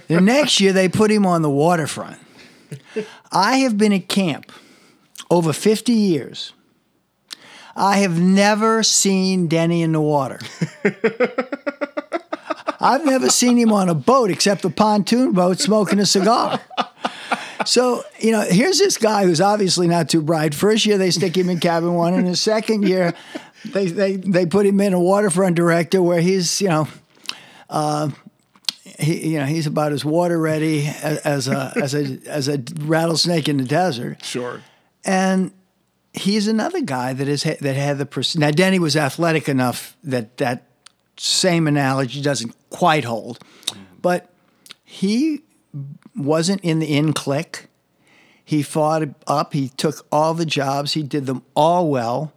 The 0.07 0.21
next 0.21 0.59
year, 0.59 0.71
they 0.73 0.87
put 0.87 1.11
him 1.11 1.25
on 1.25 1.41
the 1.41 1.49
waterfront. 1.49 2.19
I 3.31 3.57
have 3.57 3.77
been 3.77 3.91
at 3.93 4.07
camp 4.07 4.51
over 5.29 5.51
50 5.51 5.91
years. 5.91 6.53
I 7.75 7.97
have 7.97 8.19
never 8.19 8.83
seen 8.83 9.47
Denny 9.47 9.81
in 9.81 9.91
the 9.91 10.01
water. 10.01 10.39
I've 12.79 13.05
never 13.05 13.29
seen 13.29 13.57
him 13.57 13.73
on 13.73 13.89
a 13.89 13.95
boat 13.95 14.29
except 14.29 14.63
a 14.63 14.69
pontoon 14.69 15.33
boat 15.33 15.59
smoking 15.59 15.99
a 15.99 16.05
cigar. 16.05 16.59
So, 17.65 18.03
you 18.19 18.31
know, 18.31 18.41
here's 18.41 18.79
this 18.79 18.97
guy 18.97 19.25
who's 19.25 19.41
obviously 19.41 19.87
not 19.87 20.09
too 20.09 20.21
bright. 20.21 20.53
First 20.55 20.85
year, 20.85 20.97
they 20.97 21.11
stick 21.11 21.35
him 21.35 21.49
in 21.49 21.59
cabin 21.59 21.93
one, 21.93 22.13
and 22.13 22.27
the 22.27 22.35
second 22.35 22.87
year, 22.87 23.13
they, 23.65 23.87
they, 23.87 24.15
they 24.15 24.45
put 24.45 24.65
him 24.65 24.79
in 24.79 24.93
a 24.93 24.99
waterfront 24.99 25.55
director 25.55 26.01
where 26.01 26.21
he's, 26.21 26.61
you 26.61 26.69
know, 26.69 26.87
uh, 27.69 28.09
he, 28.99 29.33
you 29.33 29.39
know, 29.39 29.45
he's 29.45 29.67
about 29.67 29.91
as 29.91 30.05
water 30.05 30.39
ready 30.39 30.87
as, 30.87 31.17
as 31.19 31.47
a 31.47 31.73
as 31.75 31.93
a 31.93 32.19
as 32.27 32.47
a 32.47 32.63
rattlesnake 32.81 33.49
in 33.49 33.57
the 33.57 33.63
desert. 33.63 34.23
Sure. 34.23 34.61
And 35.03 35.51
he's 36.13 36.47
another 36.47 36.81
guy 36.81 37.13
that 37.13 37.27
is 37.27 37.43
that 37.43 37.63
had 37.63 37.97
the 37.97 38.05
pers- 38.05 38.37
now. 38.37 38.51
Denny 38.51 38.79
was 38.79 38.95
athletic 38.95 39.49
enough 39.49 39.97
that 40.03 40.37
that 40.37 40.63
same 41.17 41.67
analogy 41.67 42.21
doesn't 42.21 42.55
quite 42.69 43.03
hold, 43.03 43.39
mm-hmm. 43.65 43.81
but 44.01 44.31
he 44.83 45.41
wasn't 46.15 46.61
in 46.61 46.79
the 46.79 46.95
in 46.95 47.13
clique. 47.13 47.67
He 48.43 48.61
fought 48.61 49.03
up. 49.27 49.53
He 49.53 49.69
took 49.69 50.05
all 50.11 50.33
the 50.33 50.45
jobs. 50.45 50.93
He 50.93 51.03
did 51.03 51.25
them 51.25 51.43
all 51.55 51.89
well. 51.89 52.31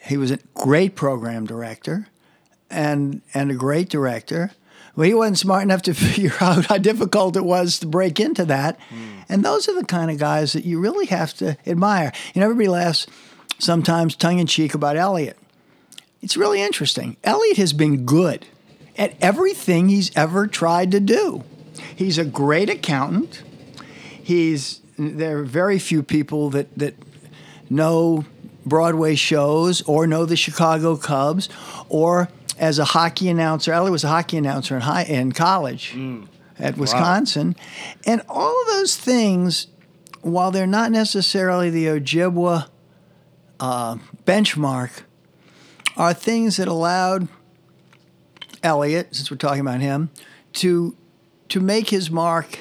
He 0.00 0.16
was 0.16 0.30
a 0.30 0.38
great 0.54 0.94
program 0.94 1.46
director 1.46 2.08
and 2.70 3.22
and 3.34 3.50
a 3.50 3.54
great 3.54 3.88
director. 3.88 4.52
Well, 4.94 5.06
he 5.06 5.14
wasn't 5.14 5.38
smart 5.38 5.62
enough 5.62 5.82
to 5.82 5.94
figure 5.94 6.34
out 6.40 6.66
how 6.66 6.78
difficult 6.78 7.36
it 7.36 7.44
was 7.44 7.78
to 7.80 7.86
break 7.86 8.20
into 8.20 8.44
that. 8.46 8.78
Hmm. 8.90 9.20
And 9.28 9.44
those 9.44 9.68
are 9.68 9.74
the 9.74 9.84
kind 9.84 10.10
of 10.10 10.18
guys 10.18 10.52
that 10.52 10.64
you 10.64 10.80
really 10.80 11.06
have 11.06 11.34
to 11.34 11.56
admire. 11.66 12.12
You 12.34 12.40
know, 12.40 12.46
everybody 12.46 12.68
laughs 12.68 13.06
sometimes 13.58 14.16
tongue 14.16 14.38
in 14.38 14.46
cheek 14.46 14.74
about 14.74 14.96
Elliot. 14.96 15.38
It's 16.20 16.36
really 16.36 16.60
interesting. 16.60 17.16
Elliot 17.24 17.56
has 17.58 17.72
been 17.72 18.04
good 18.04 18.46
at 18.96 19.14
everything 19.20 19.88
he's 19.88 20.14
ever 20.16 20.46
tried 20.46 20.90
to 20.90 21.00
do. 21.00 21.44
He's 21.78 22.18
a 22.18 22.24
great 22.24 22.70
accountant. 22.70 23.42
He's 24.22 24.80
there 24.98 25.38
are 25.38 25.44
very 25.44 25.78
few 25.78 26.02
people 26.02 26.50
that 26.50 26.76
that 26.78 26.94
know 27.70 28.24
Broadway 28.66 29.14
shows 29.14 29.82
or 29.82 30.06
know 30.06 30.24
the 30.24 30.36
Chicago 30.36 30.96
Cubs 30.96 31.48
or 31.88 32.28
as 32.58 32.78
a 32.78 32.84
hockey 32.84 33.28
announcer. 33.28 33.72
Ellie 33.72 33.90
was 33.90 34.04
a 34.04 34.08
hockey 34.08 34.36
announcer 34.36 34.74
in 34.74 34.82
high 34.82 35.04
in 35.04 35.32
college 35.32 35.94
at 36.58 36.76
Wisconsin. 36.76 37.56
And 38.04 38.22
all 38.28 38.60
of 38.62 38.66
those 38.68 38.96
things, 38.96 39.68
while 40.22 40.50
they're 40.50 40.66
not 40.66 40.90
necessarily 40.90 41.70
the 41.70 41.86
Ojibwa 41.86 42.68
uh, 43.60 43.96
benchmark, 44.24 45.02
are 45.96 46.14
things 46.14 46.56
that 46.56 46.68
allowed 46.68 47.28
Elliot, 48.62 49.14
since 49.14 49.30
we're 49.30 49.36
talking 49.36 49.60
about 49.60 49.80
him, 49.80 50.10
to 50.54 50.96
to 51.48 51.60
make 51.60 51.90
his 51.90 52.10
mark 52.10 52.58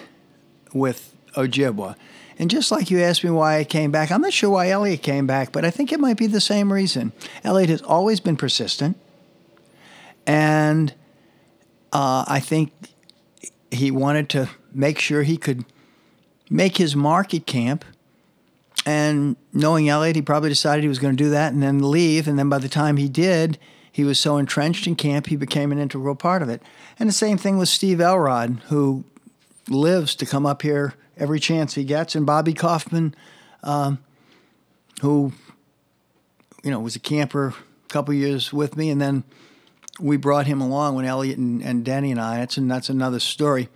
with 0.74 1.16
Ojibwa. 1.36 1.96
And 2.40 2.50
just 2.50 2.72
like 2.72 2.92
you 2.92 3.00
asked 3.00 3.24
me 3.24 3.32
why 3.32 3.58
I 3.58 3.64
came 3.64 3.92
back, 3.92 4.12
I'm 4.12 4.22
not 4.22 4.34
sure 4.34 4.50
why 4.50 4.70
Elliot 4.70 5.02
came 5.02 5.26
back, 5.26 5.52
but 5.52 5.66
I 5.66 5.72
think 5.72 5.92
it 5.92 6.00
might 6.00 6.18
be 6.18 6.28
the 6.28 6.42
same 6.42 6.72
reason. 6.72 7.12
Elliot 7.44 7.70
has 7.70 7.82
always 7.82 8.20
been 8.20 8.38
persistent, 8.38 8.96
and 10.28 10.94
uh, 11.92 12.26
I 12.28 12.40
think 12.40 12.72
he 13.72 13.92
wanted 13.92 14.30
to 14.30 14.50
make 14.72 15.00
sure 15.00 15.24
he 15.24 15.38
could 15.38 15.66
make 16.50 16.78
his 16.78 16.96
mark 16.96 17.34
at 17.34 17.46
camp. 17.46 17.84
And 18.86 19.36
knowing 19.52 19.90
Elliot, 19.90 20.16
he 20.16 20.22
probably 20.22 20.50
decided 20.50 20.84
he 20.84 20.88
was 20.88 21.00
going 21.00 21.16
to 21.16 21.22
do 21.22 21.30
that 21.32 21.52
and 21.52 21.62
then 21.62 21.92
leave. 21.92 22.28
And 22.28 22.40
then 22.40 22.48
by 22.48 22.60
the 22.60 22.70
time 22.70 22.96
he 22.98 23.10
did, 23.10 23.58
he 23.98 24.04
was 24.04 24.20
so 24.20 24.38
entrenched 24.38 24.86
in 24.86 24.96
camp, 24.96 25.26
he 25.26 25.36
became 25.36 25.72
an 25.72 25.80
integral 25.80 26.14
part 26.14 26.44
of 26.44 26.50
it. 26.50 26.62
And 27.00 27.10
the 27.10 27.14
same 27.14 27.36
thing 27.36 27.58
with 27.58 27.68
Steve 27.68 28.00
Elrod, 28.00 28.62
who 28.68 29.04
lives 29.68 30.14
to 30.18 30.26
come 30.28 30.46
up 30.46 30.62
here 30.62 30.94
every 31.18 31.40
chance 31.40 31.74
he 31.74 31.84
gets, 31.84 32.14
and 32.14 32.24
Bobby 32.24 32.54
Kaufman, 32.54 33.16
um, 33.64 33.98
who, 35.02 35.34
you 36.64 36.70
know, 36.70 36.80
was 36.80 36.96
a 36.96 37.00
camper 37.00 37.48
a 37.48 37.88
couple 37.88 38.14
years 38.14 38.54
with 38.54 38.78
me, 38.78 38.92
and 38.92 39.02
then 39.02 39.24
we 40.00 40.16
brought 40.16 40.46
him 40.46 40.62
along 40.62 40.94
when 40.94 41.06
Elliot 41.06 41.40
and, 41.40 41.64
and 41.64 41.84
Denny 41.84 42.12
and 42.12 42.22
I. 42.22 42.38
That's 42.38 42.56
and 42.56 42.70
that's 42.70 42.90
another 42.90 43.20
story. 43.20 43.68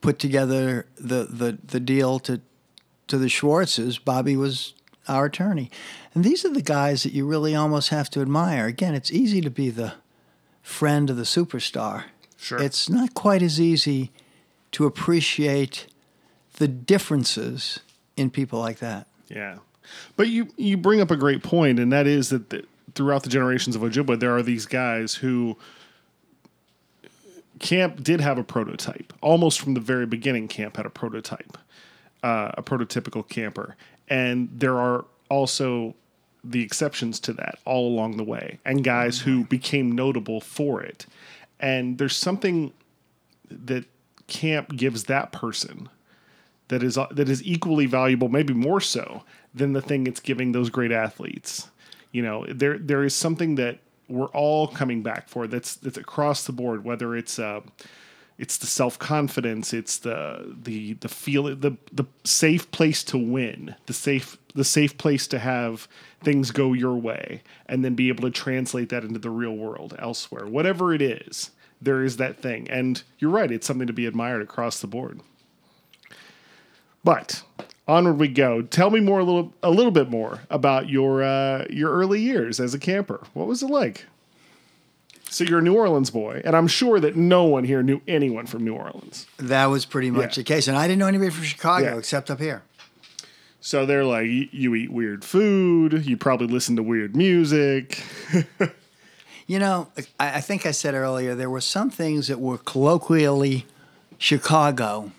Put 0.00 0.18
together 0.18 0.86
the 0.96 1.24
the 1.24 1.58
the 1.62 1.80
deal 1.80 2.18
to 2.20 2.40
to 3.08 3.18
the 3.18 3.28
Schwartzes. 3.28 4.02
Bobby 4.02 4.38
was 4.38 4.72
our 5.06 5.26
attorney, 5.26 5.70
and 6.16 6.24
these 6.24 6.46
are 6.46 6.52
the 6.52 6.62
guys 6.62 7.02
that 7.02 7.12
you 7.12 7.26
really 7.26 7.54
almost 7.54 7.90
have 7.90 8.08
to 8.08 8.22
admire. 8.22 8.64
Again, 8.66 8.94
it's 8.94 9.12
easy 9.12 9.42
to 9.42 9.50
be 9.50 9.68
the 9.68 9.92
friend 10.62 11.10
of 11.10 11.18
the 11.18 11.24
superstar. 11.24 12.04
Sure. 12.38 12.58
It's 12.58 12.88
not 12.88 13.12
quite 13.12 13.42
as 13.42 13.60
easy 13.60 14.12
to 14.72 14.86
appreciate 14.86 15.88
the 16.54 16.68
differences 16.68 17.80
in 18.16 18.30
people 18.30 18.58
like 18.58 18.78
that. 18.78 19.06
Yeah, 19.28 19.58
but 20.16 20.28
you 20.28 20.48
you 20.56 20.78
bring 20.78 21.02
up 21.02 21.10
a 21.10 21.16
great 21.16 21.42
point, 21.42 21.78
and 21.78 21.92
that 21.92 22.06
is 22.06 22.30
that 22.30 22.48
the, 22.48 22.64
throughout 22.94 23.22
the 23.22 23.28
generations 23.28 23.76
of 23.76 23.82
Ojibwa, 23.82 24.18
there 24.18 24.34
are 24.34 24.42
these 24.42 24.64
guys 24.64 25.16
who 25.16 25.58
camp 27.58 28.02
did 28.02 28.22
have 28.22 28.38
a 28.38 28.44
prototype. 28.44 29.12
Almost 29.20 29.60
from 29.60 29.74
the 29.74 29.80
very 29.80 30.06
beginning, 30.06 30.48
camp 30.48 30.78
had 30.78 30.86
a 30.86 30.90
prototype, 30.90 31.58
uh, 32.22 32.52
a 32.54 32.62
prototypical 32.62 33.28
camper, 33.28 33.76
and 34.08 34.48
there 34.50 34.78
are 34.78 35.04
also 35.28 35.94
the 36.50 36.62
exceptions 36.62 37.20
to 37.20 37.32
that 37.34 37.58
all 37.64 37.88
along 37.88 38.16
the 38.16 38.24
way, 38.24 38.58
and 38.64 38.84
guys 38.84 39.20
who 39.20 39.44
became 39.44 39.92
notable 39.92 40.40
for 40.40 40.82
it. 40.82 41.06
And 41.58 41.98
there's 41.98 42.16
something 42.16 42.72
that 43.50 43.84
camp 44.26 44.76
gives 44.76 45.04
that 45.04 45.32
person 45.32 45.88
that 46.68 46.82
is 46.82 46.94
that 46.94 47.28
is 47.28 47.42
equally 47.44 47.86
valuable, 47.86 48.28
maybe 48.28 48.54
more 48.54 48.80
so 48.80 49.22
than 49.54 49.72
the 49.72 49.82
thing 49.82 50.06
it's 50.06 50.20
giving 50.20 50.52
those 50.52 50.70
great 50.70 50.92
athletes. 50.92 51.68
You 52.12 52.22
know, 52.22 52.46
there 52.46 52.78
there 52.78 53.04
is 53.04 53.14
something 53.14 53.54
that 53.56 53.78
we're 54.08 54.26
all 54.28 54.68
coming 54.68 55.02
back 55.02 55.28
for. 55.28 55.46
That's 55.46 55.76
that's 55.76 55.96
across 55.96 56.44
the 56.44 56.52
board. 56.52 56.84
Whether 56.84 57.16
it's 57.16 57.38
uh, 57.38 57.60
it's 58.38 58.58
the 58.58 58.66
self 58.66 58.98
confidence, 58.98 59.72
it's 59.72 59.98
the 59.98 60.56
the 60.62 60.94
the 60.94 61.08
feel 61.08 61.44
the 61.44 61.76
the 61.92 62.06
safe 62.24 62.70
place 62.70 63.04
to 63.04 63.18
win, 63.18 63.76
the 63.86 63.92
safe 63.92 64.36
the 64.54 64.64
safe 64.64 64.98
place 64.98 65.26
to 65.28 65.38
have 65.38 65.88
things 66.26 66.50
go 66.50 66.72
your 66.72 66.96
way, 66.96 67.40
and 67.66 67.84
then 67.84 67.94
be 67.94 68.08
able 68.08 68.24
to 68.24 68.30
translate 68.32 68.88
that 68.88 69.04
into 69.04 69.20
the 69.20 69.30
real 69.30 69.52
world 69.56 69.94
elsewhere. 69.96 70.44
Whatever 70.44 70.92
it 70.92 71.00
is, 71.00 71.52
there 71.80 72.02
is 72.02 72.16
that 72.16 72.36
thing, 72.42 72.68
and 72.68 73.00
you're 73.20 73.30
right. 73.30 73.52
It's 73.52 73.64
something 73.64 73.86
to 73.86 73.92
be 73.92 74.06
admired 74.06 74.42
across 74.42 74.80
the 74.80 74.88
board. 74.88 75.20
But 77.04 77.44
onward 77.86 78.18
we 78.18 78.26
go. 78.26 78.60
Tell 78.62 78.90
me 78.90 78.98
more 78.98 79.20
a 79.20 79.24
little 79.24 79.54
a 79.62 79.70
little 79.70 79.92
bit 79.92 80.10
more 80.10 80.40
about 80.50 80.88
your 80.88 81.22
uh, 81.22 81.64
your 81.70 81.92
early 81.92 82.20
years 82.20 82.58
as 82.58 82.74
a 82.74 82.78
camper. 82.80 83.20
What 83.32 83.46
was 83.46 83.62
it 83.62 83.70
like? 83.70 84.06
So 85.30 85.44
you're 85.44 85.60
a 85.60 85.62
New 85.62 85.74
Orleans 85.74 86.10
boy, 86.10 86.42
and 86.44 86.56
I'm 86.56 86.66
sure 86.66 86.98
that 86.98 87.14
no 87.14 87.44
one 87.44 87.62
here 87.62 87.82
knew 87.84 88.00
anyone 88.08 88.46
from 88.46 88.64
New 88.64 88.74
Orleans. 88.74 89.26
That 89.36 89.66
was 89.66 89.84
pretty 89.84 90.10
much 90.10 90.36
Yeah. 90.36 90.42
the 90.42 90.44
case, 90.44 90.66
and 90.66 90.76
I 90.76 90.88
didn't 90.88 90.98
know 90.98 91.06
anybody 91.06 91.30
from 91.30 91.44
Chicago 91.44 91.92
Yeah. 91.92 91.98
except 91.98 92.30
up 92.32 92.40
here. 92.40 92.62
So 93.66 93.84
they're 93.84 94.04
like, 94.04 94.28
you 94.28 94.76
eat 94.76 94.92
weird 94.92 95.24
food. 95.24 96.06
You 96.06 96.16
probably 96.16 96.46
listen 96.46 96.76
to 96.76 96.84
weird 96.84 97.16
music. 97.16 98.00
You 99.48 99.60
know, 99.60 99.92
I, 100.18 100.38
I 100.38 100.40
think 100.40 100.66
I 100.66 100.72
said 100.72 100.94
earlier 100.94 101.36
there 101.36 101.48
were 101.48 101.60
some 101.60 101.88
things 101.88 102.26
that 102.26 102.40
were 102.40 102.58
colloquially 102.58 103.64
Chicago, 104.18 105.12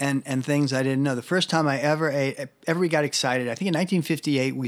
and 0.00 0.24
and 0.26 0.44
things 0.44 0.72
I 0.72 0.82
didn't 0.82 1.04
know. 1.04 1.14
The 1.14 1.22
first 1.22 1.48
time 1.48 1.68
I 1.68 1.78
ever 1.78 2.10
ate, 2.10 2.48
ever 2.66 2.88
got 2.88 3.04
excited, 3.04 3.46
I 3.46 3.54
think 3.54 3.68
in 3.68 3.74
1958, 3.74 4.56
we 4.56 4.66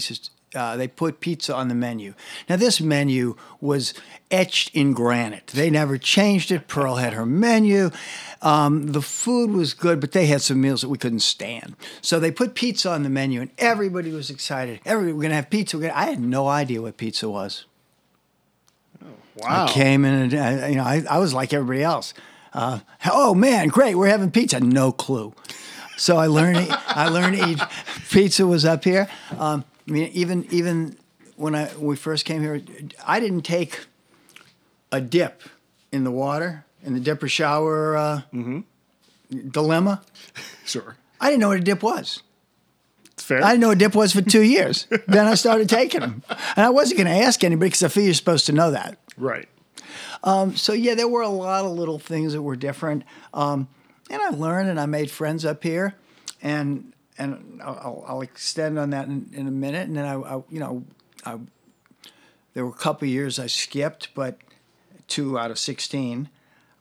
uh, 0.54 0.76
they 0.76 0.88
put 0.88 1.20
pizza 1.20 1.54
on 1.54 1.68
the 1.68 1.74
menu. 1.74 2.14
Now 2.48 2.56
this 2.56 2.80
menu 2.80 3.36
was 3.60 3.94
etched 4.30 4.74
in 4.74 4.92
granite. 4.92 5.48
They 5.48 5.70
never 5.70 5.98
changed 5.98 6.50
it. 6.50 6.68
Pearl 6.68 6.96
had 6.96 7.12
her 7.12 7.26
menu. 7.26 7.90
Um, 8.40 8.88
the 8.88 9.02
food 9.02 9.52
was 9.52 9.74
good, 9.74 10.00
but 10.00 10.12
they 10.12 10.26
had 10.26 10.42
some 10.42 10.60
meals 10.60 10.82
that 10.82 10.88
we 10.88 10.98
couldn't 10.98 11.20
stand. 11.20 11.76
So 12.00 12.18
they 12.18 12.30
put 12.30 12.54
pizza 12.54 12.90
on 12.90 13.02
the 13.02 13.10
menu, 13.10 13.40
and 13.40 13.50
everybody 13.58 14.10
was 14.10 14.30
excited. 14.30 14.80
Everybody, 14.84 15.12
we're 15.12 15.22
gonna 15.22 15.36
have 15.36 15.50
pizza. 15.50 15.78
Gonna, 15.78 15.92
I 15.94 16.06
had 16.06 16.20
no 16.20 16.48
idea 16.48 16.82
what 16.82 16.96
pizza 16.96 17.28
was. 17.28 17.66
Wow. 19.36 19.64
I 19.64 19.68
came 19.72 20.04
in 20.04 20.14
and 20.14 20.34
uh, 20.34 20.66
you 20.66 20.74
know 20.76 20.84
I, 20.84 21.04
I 21.08 21.18
was 21.18 21.32
like 21.32 21.52
everybody 21.52 21.82
else. 21.82 22.12
Uh, 22.52 22.80
oh 23.10 23.34
man, 23.34 23.68
great! 23.68 23.94
We're 23.94 24.08
having 24.08 24.30
pizza. 24.30 24.60
No 24.60 24.92
clue. 24.92 25.32
So 25.96 26.16
I 26.16 26.26
learned. 26.26 26.66
I 26.88 27.08
learned 27.08 27.36
to 27.36 27.48
eat. 27.48 27.60
Pizza 28.10 28.46
was 28.46 28.64
up 28.64 28.84
here. 28.84 29.08
Um, 29.38 29.64
I 29.88 29.90
mean, 29.90 30.10
even 30.12 30.46
even 30.50 30.96
when 31.36 31.54
I 31.54 31.66
when 31.66 31.86
we 31.86 31.96
first 31.96 32.24
came 32.24 32.40
here, 32.42 32.60
I 33.06 33.20
didn't 33.20 33.42
take 33.42 33.86
a 34.90 35.00
dip 35.00 35.42
in 35.90 36.04
the 36.04 36.10
water 36.10 36.64
in 36.84 36.94
the 36.94 37.00
dipper 37.00 37.28
shower 37.28 37.96
uh, 37.96 38.22
dilemma. 39.50 40.02
Sure. 40.64 40.96
I 41.20 41.28
didn't 41.28 41.40
know 41.40 41.48
what 41.48 41.58
a 41.58 41.60
dip 41.60 41.82
was. 41.82 42.22
It's 43.12 43.22
fair. 43.24 43.44
I 43.44 43.50
didn't 43.50 43.60
know 43.62 43.68
what 43.68 43.76
a 43.76 43.80
dip 43.80 43.94
was 43.96 44.12
for 44.12 44.22
two 44.22 44.42
years. 44.42 44.86
then 45.08 45.26
I 45.26 45.34
started 45.34 45.68
taking 45.68 46.00
them, 46.00 46.22
and 46.56 46.64
I 46.64 46.70
wasn't 46.70 46.98
going 46.98 47.08
to 47.08 47.24
ask 47.24 47.42
anybody 47.42 47.68
because 47.68 47.82
I 47.82 47.88
feel 47.88 48.04
you're 48.04 48.14
supposed 48.14 48.46
to 48.46 48.52
know 48.52 48.70
that. 48.70 48.96
right. 49.18 49.48
So 50.54 50.72
yeah, 50.72 50.94
there 50.94 51.08
were 51.08 51.20
a 51.22 51.28
lot 51.28 51.64
of 51.64 51.72
little 51.72 51.98
things 51.98 52.32
that 52.32 52.42
were 52.42 52.54
different, 52.56 53.02
um, 53.34 53.68
and 54.08 54.22
I 54.22 54.28
learned 54.30 54.70
and 54.70 54.78
I 54.78 54.86
made 54.86 55.10
friends 55.10 55.44
up 55.44 55.62
here, 55.64 55.96
and 56.40 56.92
and 57.18 57.60
I'll, 57.62 58.04
I'll- 58.06 58.20
extend 58.22 58.78
on 58.78 58.90
that 58.90 59.06
in, 59.06 59.30
in 59.32 59.46
a 59.46 59.50
minute. 59.50 59.88
And 59.88 59.96
then 59.96 60.04
I, 60.04 60.14
I 60.14 60.42
you 60.48 60.60
know, 60.60 60.84
I, 61.24 61.38
there 62.54 62.64
were 62.64 62.70
a 62.70 62.74
couple 62.74 63.08
years 63.08 63.38
I 63.38 63.46
skipped, 63.46 64.14
but 64.14 64.38
two 65.08 65.38
out 65.38 65.50
of 65.50 65.58
sixteen, 65.58 66.28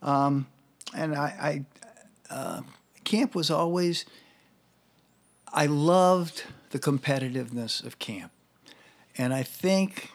um, 0.02 0.46
and 0.94 1.14
I, 1.14 1.64
I 2.30 2.34
uh, 2.34 2.62
camp 3.04 3.34
was 3.34 3.50
always. 3.50 4.04
I 5.54 5.66
loved 5.66 6.44
the 6.70 6.78
competitiveness 6.78 7.84
of 7.84 7.98
camp, 7.98 8.32
and 9.18 9.34
I 9.34 9.42
think 9.42 10.10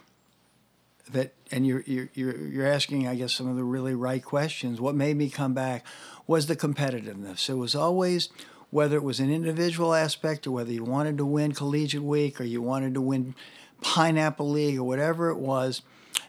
that 1.11 1.33
and 1.51 1.65
you're 1.65 1.83
you're 1.85 2.09
you're 2.13 2.67
asking 2.67 3.07
I 3.07 3.15
guess 3.15 3.33
some 3.33 3.47
of 3.47 3.55
the 3.55 3.63
really 3.63 3.95
right 3.95 4.23
questions. 4.23 4.81
What 4.81 4.95
made 4.95 5.15
me 5.15 5.29
come 5.29 5.53
back 5.53 5.85
was 6.25 6.47
the 6.47 6.55
competitiveness. 6.55 7.49
It 7.49 7.55
was 7.55 7.75
always 7.75 8.29
whether 8.77 8.95
it 8.95 9.03
was 9.03 9.19
an 9.19 9.31
individual 9.31 9.95
aspect 9.95 10.45
or 10.45 10.51
whether 10.51 10.71
you 10.71 10.83
wanted 10.83 11.17
to 11.17 11.25
win 11.25 11.51
collegiate 11.51 12.03
week 12.03 12.39
or 12.39 12.43
you 12.43 12.61
wanted 12.61 12.93
to 12.93 13.01
win 13.01 13.33
pineapple 13.81 14.47
league 14.47 14.77
or 14.77 14.83
whatever 14.83 15.31
it 15.31 15.39
was. 15.39 15.81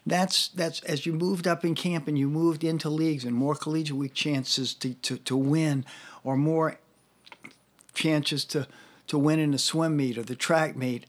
That's 0.07 0.49
that's 0.49 0.81
as 0.85 1.05
you 1.05 1.13
moved 1.13 1.47
up 1.47 1.63
in 1.63 1.75
camp 1.75 2.09
and 2.09 2.19
you 2.19 2.27
moved 2.27 2.65
into 2.65 2.89
leagues 2.89 3.27
and 3.27 3.35
more 3.35 3.55
collegiate 3.55 3.99
week 3.99 4.15
chances 4.15 4.73
to, 4.77 4.95
to, 4.95 5.19
to 5.19 5.37
win 5.37 5.85
or 6.25 6.39
more 6.39 6.79
chances 7.93 8.47
to 8.47 8.67
to 9.09 9.19
win 9.19 9.39
in 9.39 9.51
the 9.51 9.59
swim 9.59 9.95
meet 9.95 10.17
or 10.17 10.23
the 10.23 10.35
track 10.35 10.75
meet 10.75 11.05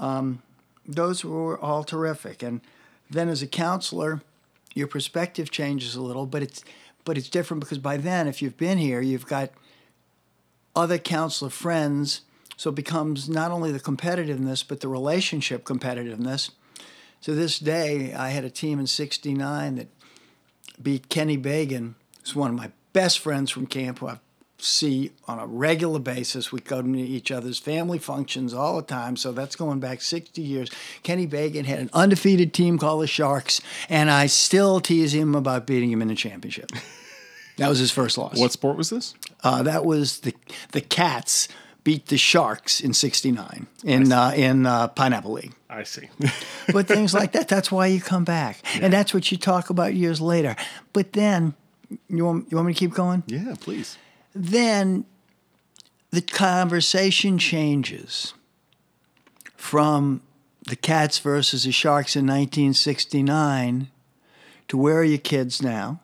um, 0.00 0.42
those 0.84 1.24
were 1.24 1.56
all 1.56 1.84
terrific. 1.84 2.42
And 2.42 2.62
then 3.08 3.28
as 3.28 3.42
a 3.42 3.46
counselor, 3.46 4.22
your 4.74 4.88
perspective 4.88 5.52
changes 5.52 5.94
a 5.94 6.02
little, 6.02 6.26
but 6.26 6.42
it's 6.42 6.64
but 7.04 7.16
it's 7.16 7.28
different 7.28 7.60
because 7.60 7.78
by 7.78 7.96
then, 7.96 8.26
if 8.26 8.42
you've 8.42 8.56
been 8.56 8.78
here, 8.78 9.00
you've 9.00 9.26
got 9.26 9.50
other 10.74 10.98
counselor 10.98 11.50
friends, 11.50 12.22
So 12.56 12.70
it 12.70 12.76
becomes 12.76 13.28
not 13.28 13.50
only 13.50 13.72
the 13.72 13.80
competitiveness, 13.80 14.62
but 14.66 14.80
the 14.80 14.88
relationship 14.88 15.64
competitiveness. 15.64 16.50
To 17.22 17.34
this 17.34 17.58
day, 17.58 18.12
I 18.12 18.30
had 18.30 18.44
a 18.44 18.50
team 18.50 18.78
in 18.78 18.86
69 18.86 19.76
that 19.76 19.88
beat 20.82 21.08
Kenny 21.08 21.38
Bagan, 21.38 21.94
who's 22.20 22.34
one 22.34 22.50
of 22.50 22.56
my 22.56 22.70
best 22.92 23.18
friends 23.18 23.50
from 23.50 23.66
camp, 23.66 24.00
who 24.00 24.08
I 24.08 24.18
see 24.58 25.12
on 25.26 25.38
a 25.38 25.46
regular 25.46 25.98
basis. 25.98 26.52
We 26.52 26.60
go 26.60 26.82
to 26.82 26.98
each 26.98 27.30
other's 27.30 27.58
family 27.58 27.98
functions 27.98 28.52
all 28.54 28.76
the 28.76 28.82
time, 28.82 29.16
so 29.16 29.32
that's 29.32 29.56
going 29.56 29.80
back 29.80 30.00
60 30.02 30.40
years. 30.40 30.70
Kenny 31.02 31.26
Bagan 31.26 31.64
had 31.64 31.78
an 31.78 31.90
undefeated 31.92 32.52
team 32.52 32.78
called 32.78 33.02
the 33.02 33.06
Sharks, 33.06 33.60
and 33.88 34.10
I 34.10 34.26
still 34.26 34.80
tease 34.80 35.14
him 35.14 35.34
about 35.34 35.66
beating 35.66 35.90
him 35.90 36.02
in 36.02 36.08
the 36.08 36.14
championship. 36.14 36.70
That 37.60 37.68
was 37.68 37.78
his 37.78 37.90
first 37.90 38.16
loss. 38.16 38.40
What 38.40 38.52
sport 38.52 38.78
was 38.78 38.88
this? 38.88 39.14
Uh, 39.44 39.62
that 39.64 39.84
was 39.84 40.20
the 40.20 40.34
the 40.72 40.80
Cats 40.80 41.46
beat 41.84 42.06
the 42.06 42.16
Sharks 42.16 42.80
in 42.80 42.94
'69 42.94 43.66
in 43.84 44.10
uh, 44.10 44.32
in 44.34 44.64
uh, 44.64 44.88
Pineapple 44.88 45.32
League. 45.32 45.52
I 45.68 45.82
see. 45.82 46.08
but 46.72 46.88
things 46.88 47.12
like 47.12 47.32
that. 47.32 47.48
That's 47.48 47.70
why 47.70 47.88
you 47.88 48.00
come 48.00 48.24
back, 48.24 48.62
yeah. 48.74 48.84
and 48.84 48.92
that's 48.94 49.12
what 49.12 49.30
you 49.30 49.36
talk 49.36 49.68
about 49.68 49.92
years 49.92 50.22
later. 50.22 50.56
But 50.94 51.12
then, 51.12 51.52
you 52.08 52.24
want 52.24 52.50
you 52.50 52.56
want 52.56 52.68
me 52.68 52.72
to 52.72 52.78
keep 52.78 52.92
going? 52.92 53.24
Yeah, 53.26 53.54
please. 53.60 53.98
Then, 54.34 55.04
the 56.12 56.22
conversation 56.22 57.36
changes 57.36 58.32
from 59.54 60.22
the 60.66 60.76
Cats 60.76 61.18
versus 61.18 61.64
the 61.64 61.72
Sharks 61.72 62.16
in 62.16 62.24
1969 62.24 63.90
to 64.68 64.78
where 64.78 64.96
are 64.96 65.04
your 65.04 65.18
kids 65.18 65.60
now? 65.60 66.00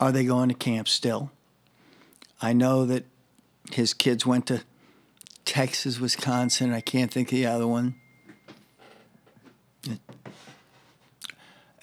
Are 0.00 0.10
they 0.10 0.24
going 0.24 0.48
to 0.48 0.54
camp 0.54 0.88
still? 0.88 1.30
I 2.40 2.54
know 2.54 2.86
that 2.86 3.04
his 3.70 3.92
kids 3.92 4.24
went 4.24 4.46
to 4.46 4.62
Texas, 5.44 6.00
Wisconsin. 6.00 6.72
I 6.72 6.80
can't 6.80 7.12
think 7.12 7.28
of 7.28 7.36
the 7.36 7.46
other 7.46 7.66
one. 7.66 7.94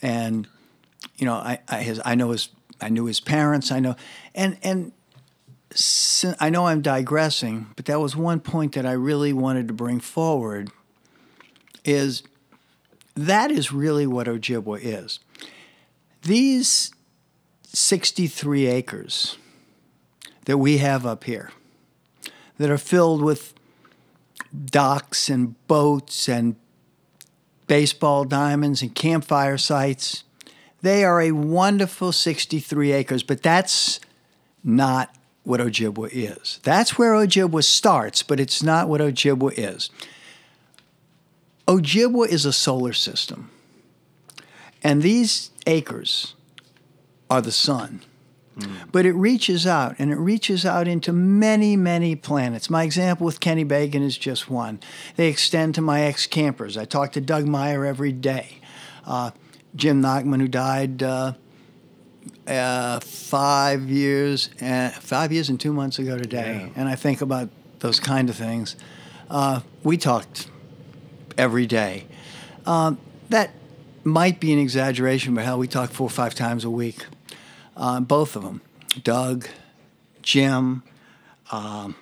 And 0.01 0.47
you 1.17 1.25
know, 1.25 1.35
I 1.35 1.59
I, 1.67 1.83
his, 1.83 2.01
I 2.03 2.15
know 2.15 2.31
his 2.31 2.49
I 2.81 2.89
knew 2.89 3.05
his 3.05 3.19
parents. 3.19 3.71
I 3.71 3.79
know, 3.79 3.95
and 4.33 4.57
and 4.63 4.91
I 6.39 6.49
know 6.49 6.67
I'm 6.67 6.81
digressing, 6.81 7.67
but 7.75 7.85
that 7.85 7.99
was 7.99 8.15
one 8.15 8.39
point 8.39 8.73
that 8.73 8.85
I 8.85 8.93
really 8.93 9.33
wanted 9.33 9.67
to 9.67 9.73
bring 9.73 9.99
forward. 9.99 10.71
Is 11.83 12.23
that 13.15 13.51
is 13.51 13.71
really 13.71 14.07
what 14.07 14.27
Ojibwa 14.27 14.79
is. 14.81 15.19
These 16.23 16.91
63 17.73 18.67
acres 18.67 19.37
that 20.45 20.57
we 20.57 20.77
have 20.77 21.05
up 21.05 21.25
here 21.25 21.51
that 22.57 22.69
are 22.69 22.77
filled 22.77 23.21
with 23.21 23.53
docks 24.65 25.29
and 25.29 25.55
boats 25.67 26.27
and 26.27 26.55
baseball 27.67 28.23
diamonds 28.23 28.81
and 28.81 28.95
campfire 28.95 29.57
sites. 29.57 30.23
They 30.81 31.03
are 31.03 31.21
a 31.21 31.31
wonderful 31.31 32.11
63 32.11 32.93
acres, 32.93 33.23
but 33.23 33.43
that's 33.43 33.99
not 34.63 35.13
what 35.43 35.59
Ojibwa 35.59 36.09
is. 36.11 36.59
That's 36.63 36.97
where 36.97 37.13
Ojibwa 37.13 37.63
starts, 37.63 38.23
but 38.23 38.39
it's 38.39 38.63
not 38.63 38.87
what 38.87 39.01
Ojibwa 39.01 39.53
is. 39.55 39.89
Ojibwa 41.67 42.27
is 42.27 42.45
a 42.45 42.53
solar 42.53 42.93
system. 42.93 43.49
And 44.83 45.01
these 45.01 45.51
acres 45.65 46.35
are 47.29 47.41
the 47.41 47.51
sun. 47.51 48.01
Mm. 48.59 48.91
But 48.91 49.05
it 49.05 49.13
reaches 49.13 49.67
out, 49.67 49.95
and 49.99 50.11
it 50.11 50.15
reaches 50.15 50.65
out 50.65 50.87
into 50.87 51.13
many, 51.13 51.75
many 51.75 52.15
planets. 52.15 52.69
My 52.69 52.83
example 52.83 53.25
with 53.25 53.39
Kenny 53.39 53.63
Bagan 53.63 54.01
is 54.01 54.17
just 54.17 54.49
one. 54.49 54.79
They 55.15 55.27
extend 55.27 55.75
to 55.75 55.81
my 55.81 56.01
ex 56.01 56.25
campers. 56.25 56.77
I 56.77 56.85
talk 56.85 57.11
to 57.13 57.21
Doug 57.21 57.45
Meyer 57.45 57.85
every 57.85 58.11
day. 58.11 58.57
Uh, 59.05 59.31
Jim 59.75 60.01
Nachman, 60.01 60.41
who 60.41 60.47
died 60.47 61.03
uh, 61.03 61.33
uh, 62.47 62.99
five 62.99 63.83
years, 63.89 64.49
and, 64.59 64.91
five 64.93 65.31
years 65.31 65.49
and 65.49 65.59
two 65.59 65.73
months 65.73 65.99
ago 65.99 66.17
today, 66.17 66.65
yeah. 66.65 66.81
and 66.81 66.89
I 66.89 66.95
think 66.95 67.21
about 67.21 67.49
those 67.79 67.99
kind 67.99 68.27
of 68.27 68.35
things. 68.35 68.75
Uh, 69.29 69.59
we 69.83 69.97
talked 69.97 70.49
every 71.37 71.67
day. 71.67 72.07
Um, 72.65 72.97
that 73.29 73.51
might 74.03 74.39
be 74.39 74.51
an 74.51 74.57
exaggeration, 74.57 75.35
but 75.35 75.45
hell, 75.45 75.59
we 75.59 75.67
talk 75.67 75.91
four 75.91 76.07
or 76.07 76.09
five 76.09 76.33
times 76.33 76.63
a 76.65 76.71
week 76.71 77.05
uh, 77.77 77.99
both 78.01 78.35
of 78.35 78.43
them, 78.43 78.61
Doug, 79.03 79.47
Jim. 80.21 80.83
Um, 81.51 81.95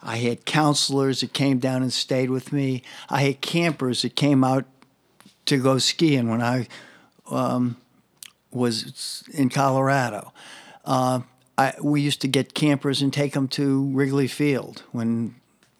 I 0.00 0.18
had 0.18 0.44
counselors 0.44 1.22
that 1.22 1.32
came 1.32 1.58
down 1.58 1.82
and 1.82 1.92
stayed 1.92 2.30
with 2.30 2.52
me. 2.52 2.82
I 3.08 3.22
had 3.22 3.40
campers 3.40 4.02
that 4.02 4.14
came 4.14 4.44
out 4.44 4.64
to 5.46 5.56
go 5.56 5.78
skiing 5.78 6.28
when 6.28 6.42
I 6.42 6.68
um, 7.30 7.76
was 8.52 9.24
in 9.32 9.48
Colorado. 9.48 10.32
Uh, 10.84 11.20
I, 11.56 11.74
we 11.82 12.00
used 12.00 12.20
to 12.20 12.28
get 12.28 12.54
campers 12.54 13.02
and 13.02 13.12
take 13.12 13.32
them 13.32 13.48
to 13.48 13.84
Wrigley 13.86 14.28
Field 14.28 14.84
when 14.92 15.34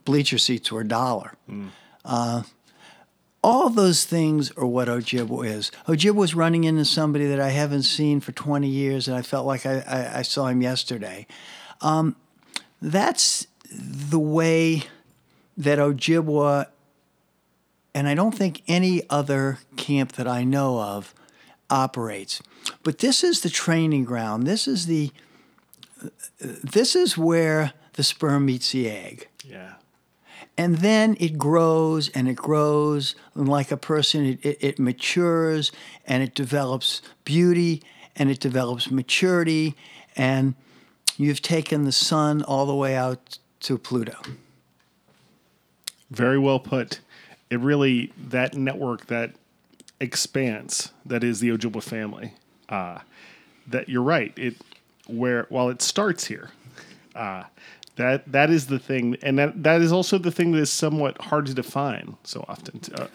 bleacher 0.05 0.39
seats 0.39 0.73
were 0.73 0.81
a 0.81 0.89
dollar. 0.89 1.35
Mm. 1.49 1.69
Uh, 2.05 2.43
all 3.43 3.71
those 3.71 4.05
things 4.05 4.51
are 4.53 4.67
what 4.67 4.89
Ojibwa 4.89 5.47
is. 5.47 5.71
Ojibwa 5.87 6.15
was 6.15 6.35
running 6.35 6.65
into 6.65 6.85
somebody 6.85 7.27
that 7.27 7.41
I 7.41 7.51
haven't 7.51 7.85
seen 7.85 8.21
for 8.21 8.33
20 8.33 8.69
years, 8.69 9.09
and 9.09 9.17
I 9.17 9.23
felt 9.23 9.47
like 9.47 9.65
I, 9.65 9.81
I, 9.81 10.19
I 10.19 10.23
saw 10.23 10.47
him 10.47 10.61
yesterday. 10.61 11.27
Um, 11.81 12.17
that's 12.83 13.47
the 13.71 14.19
way 14.19 14.85
that 15.57 15.79
Ojibwa, 15.79 16.67
and 17.95 18.09
I 18.09 18.15
don't 18.15 18.35
think 18.35 18.63
any 18.67 19.03
other 19.09 19.59
camp 19.77 20.13
that 20.13 20.27
I 20.27 20.45
know 20.45 20.81
of 20.81 21.15
operates. 21.71 22.43
But 22.83 22.99
this 22.99 23.23
is 23.23 23.41
the 23.41 23.51
training 23.51 24.05
ground. 24.05 24.47
This 24.47 24.67
is 24.67 24.87
the 24.87 25.11
this 26.39 26.95
is 26.95 27.19
where 27.19 27.73
the 27.95 28.05
sperm 28.05 28.47
meets 28.47 28.71
the 28.71 28.89
egg. 28.89 29.29
Yeah. 29.45 29.75
And 30.59 30.79
then 30.79 31.17
it 31.21 31.39
grows 31.39 32.09
and 32.09 32.29
it 32.29 32.35
grows. 32.35 33.15
And 33.37 33.49
like 33.49 33.71
a 33.71 33.77
person, 33.77 34.27
it, 34.27 34.45
it, 34.45 34.59
it 34.61 34.79
matures 34.81 35.71
and 36.05 36.21
it 36.21 36.35
develops 36.35 37.01
beauty 37.25 37.81
and 38.17 38.29
it 38.29 38.41
develops 38.41 38.91
maturity. 38.91 39.77
And 40.17 40.57
you've 41.17 41.41
taken 41.43 41.85
the 41.85 41.93
sun 41.93 42.43
all 42.43 42.67
the 42.67 42.75
way 42.75 42.97
out 42.97 43.39
to 43.61 43.79
Pluto. 43.79 44.17
Very 46.11 46.39
well 46.39 46.59
put. 46.59 47.01
It 47.51 47.61
really, 47.61 48.13
that 48.29 48.55
network, 48.55 49.07
that 49.07 49.35
expanse 50.01 50.93
that 51.07 51.23
is 51.23 51.39
the 51.39 51.51
Ojibwa 51.51 51.83
family, 51.83 52.35
uh, 52.69 52.99
that 53.69 53.89
you're 53.89 54.03
right. 54.03 54.33
It, 54.37 54.57
where, 55.07 55.47
while 55.51 55.69
it 55.69 55.83
starts 55.83 56.27
here, 56.27 56.51
uh, 57.15 57.45
that 57.99 58.31
that 58.33 58.49
is 58.49 58.67
the 58.67 58.79
thing, 58.79 59.17
and 59.23 59.39
that 59.39 59.63
that 59.63 59.83
is 59.83 59.93
also 59.93 60.19
the 60.19 60.31
thing 60.31 60.53
that 60.53 60.61
is 60.61 60.73
somewhat 60.73 61.21
hard 61.21 61.47
to 61.47 61.55
define. 61.55 62.17
So 62.25 62.45
often, 62.49 62.81
uh, 62.95 63.09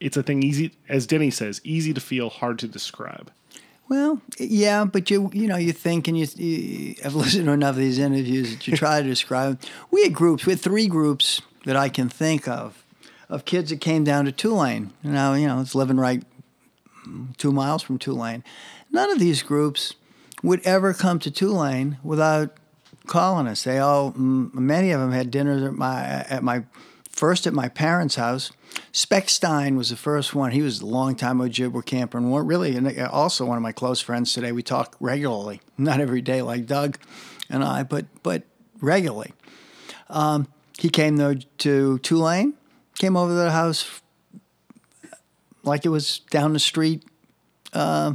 it's 0.00 0.16
a 0.16 0.22
thing 0.22 0.42
easy, 0.42 0.72
as 0.88 1.06
Denny 1.06 1.30
says, 1.30 1.60
easy 1.64 1.92
to 1.94 2.00
feel, 2.00 2.28
hard 2.28 2.58
to 2.60 2.68
describe. 2.68 3.30
Well, 3.88 4.20
yeah, 4.38 4.84
but 4.84 5.10
you 5.10 5.30
you 5.32 5.48
know 5.48 5.56
you 5.56 5.72
think 5.72 6.08
and 6.08 6.18
you, 6.18 6.26
you 6.36 6.94
have 7.02 7.14
listened 7.14 7.46
to 7.46 7.52
enough 7.52 7.70
of 7.70 7.76
these 7.76 7.98
interviews 7.98 8.52
that 8.52 8.66
you 8.66 8.76
try 8.76 9.02
to 9.02 9.08
describe. 9.08 9.60
We 9.90 10.02
had 10.02 10.12
groups, 10.12 10.44
we 10.44 10.52
had 10.52 10.60
three 10.60 10.88
groups 10.88 11.40
that 11.64 11.76
I 11.76 11.88
can 11.88 12.08
think 12.08 12.46
of, 12.46 12.84
of 13.28 13.44
kids 13.44 13.70
that 13.70 13.80
came 13.80 14.04
down 14.04 14.26
to 14.26 14.32
Tulane. 14.32 14.92
Now 15.02 15.34
you 15.34 15.46
know 15.46 15.60
it's 15.60 15.74
living 15.74 15.96
right 15.96 16.22
two 17.38 17.52
miles 17.52 17.82
from 17.82 17.98
Tulane. 17.98 18.44
None 18.90 19.10
of 19.10 19.18
these 19.18 19.42
groups 19.42 19.94
would 20.42 20.60
ever 20.66 20.92
come 20.92 21.18
to 21.20 21.30
Tulane 21.30 21.98
without 22.02 22.56
colonists. 23.06 23.64
They 23.64 23.78
all, 23.78 24.12
many 24.16 24.90
of 24.90 25.00
them 25.00 25.12
had 25.12 25.30
dinners 25.30 25.62
at 25.62 25.74
my 25.74 26.24
at 26.28 26.42
my 26.42 26.64
first 27.10 27.46
at 27.46 27.52
my 27.52 27.68
parents' 27.68 28.16
house. 28.16 28.52
Speckstein 28.92 29.76
was 29.76 29.90
the 29.90 29.96
first 29.96 30.34
one. 30.34 30.50
He 30.50 30.60
was 30.60 30.80
a 30.80 30.86
long-time 30.86 31.38
Ojibwa 31.38 31.84
camper 31.84 32.18
and 32.18 32.48
really 32.48 32.76
and 32.76 32.98
also 33.08 33.46
one 33.46 33.56
of 33.56 33.62
my 33.62 33.72
close 33.72 34.00
friends 34.00 34.32
today. 34.32 34.52
We 34.52 34.62
talk 34.62 34.96
regularly, 35.00 35.60
not 35.78 36.00
every 36.00 36.20
day 36.20 36.42
like 36.42 36.66
Doug 36.66 36.98
and 37.48 37.64
I, 37.64 37.82
but 37.82 38.06
but 38.22 38.42
regularly. 38.80 39.32
Um, 40.10 40.48
he 40.78 40.90
came 40.90 41.16
though 41.16 41.34
to 41.58 41.98
Tulane, 42.00 42.54
came 42.98 43.16
over 43.16 43.30
to 43.30 43.34
the 43.34 43.50
house 43.50 44.02
like 45.62 45.84
it 45.84 45.90
was 45.90 46.20
down 46.30 46.52
the 46.52 46.58
street. 46.58 47.04
Uh, 47.72 48.14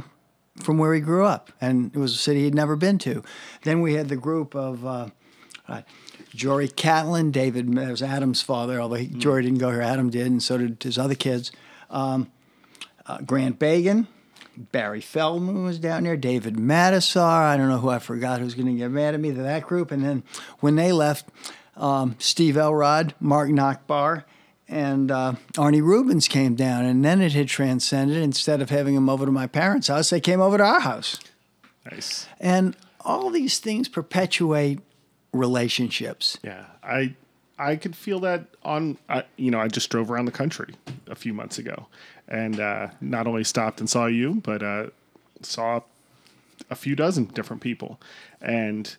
from 0.60 0.78
where 0.78 0.94
he 0.94 1.00
grew 1.00 1.24
up, 1.24 1.52
and 1.60 1.94
it 1.94 1.98
was 1.98 2.14
a 2.14 2.18
city 2.18 2.44
he'd 2.44 2.54
never 2.54 2.76
been 2.76 2.98
to. 2.98 3.22
Then 3.62 3.80
we 3.80 3.94
had 3.94 4.08
the 4.08 4.16
group 4.16 4.54
of 4.54 4.84
uh, 4.84 5.08
uh, 5.68 5.82
Jory 6.34 6.68
Catlin, 6.68 7.30
David 7.30 7.74
was 7.74 8.02
Adam's 8.02 8.42
father, 8.42 8.80
although 8.80 8.96
he, 8.96 9.08
mm. 9.08 9.18
Jory 9.18 9.42
didn't 9.42 9.58
go 9.58 9.70
here, 9.70 9.82
Adam 9.82 10.10
did, 10.10 10.26
and 10.26 10.42
so 10.42 10.58
did 10.58 10.82
his 10.82 10.98
other 10.98 11.14
kids. 11.14 11.52
Um, 11.90 12.30
uh, 13.06 13.18
Grant 13.18 13.58
Bagan, 13.58 14.06
Barry 14.56 15.00
Feldman 15.00 15.64
was 15.64 15.78
down 15.78 16.04
there, 16.04 16.16
David 16.16 16.56
Matisar. 16.56 17.42
I 17.44 17.56
don't 17.56 17.68
know 17.68 17.78
who 17.78 17.88
I 17.88 17.98
forgot 17.98 18.40
who's 18.40 18.54
going 18.54 18.66
to 18.66 18.74
get 18.74 18.90
mad 18.90 19.14
at 19.14 19.20
me 19.20 19.30
that 19.30 19.66
group. 19.66 19.90
And 19.90 20.04
then 20.04 20.22
when 20.60 20.76
they 20.76 20.92
left, 20.92 21.28
um, 21.76 22.16
Steve 22.18 22.56
Elrod, 22.56 23.14
Mark 23.18 23.50
Nachbar, 23.50 24.24
and 24.72 25.10
uh, 25.10 25.34
Arnie 25.52 25.82
Rubens 25.82 26.26
came 26.28 26.54
down. 26.54 26.84
And 26.84 27.04
then 27.04 27.20
it 27.20 27.32
had 27.34 27.48
transcended. 27.48 28.16
Instead 28.16 28.62
of 28.62 28.70
having 28.70 28.94
them 28.94 29.08
over 29.08 29.26
to 29.26 29.32
my 29.32 29.46
parents' 29.46 29.88
house, 29.88 30.10
they 30.10 30.20
came 30.20 30.40
over 30.40 30.56
to 30.56 30.64
our 30.64 30.80
house. 30.80 31.20
Nice. 31.90 32.26
And 32.40 32.76
all 33.04 33.30
these 33.30 33.58
things 33.58 33.88
perpetuate 33.88 34.80
relationships. 35.32 36.38
Yeah, 36.42 36.66
I 36.82 37.14
I 37.58 37.76
could 37.76 37.96
feel 37.96 38.20
that 38.20 38.46
on. 38.64 38.98
I, 39.08 39.24
you 39.36 39.50
know, 39.50 39.60
I 39.60 39.68
just 39.68 39.90
drove 39.90 40.10
around 40.10 40.26
the 40.26 40.32
country 40.32 40.74
a 41.08 41.14
few 41.14 41.34
months 41.34 41.58
ago, 41.58 41.86
and 42.28 42.60
uh, 42.60 42.88
not 43.00 43.26
only 43.26 43.44
stopped 43.44 43.80
and 43.80 43.90
saw 43.90 44.06
you, 44.06 44.40
but 44.44 44.62
uh, 44.62 44.86
saw 45.42 45.80
a 46.70 46.76
few 46.76 46.94
dozen 46.94 47.24
different 47.24 47.62
people, 47.62 48.00
and 48.40 48.96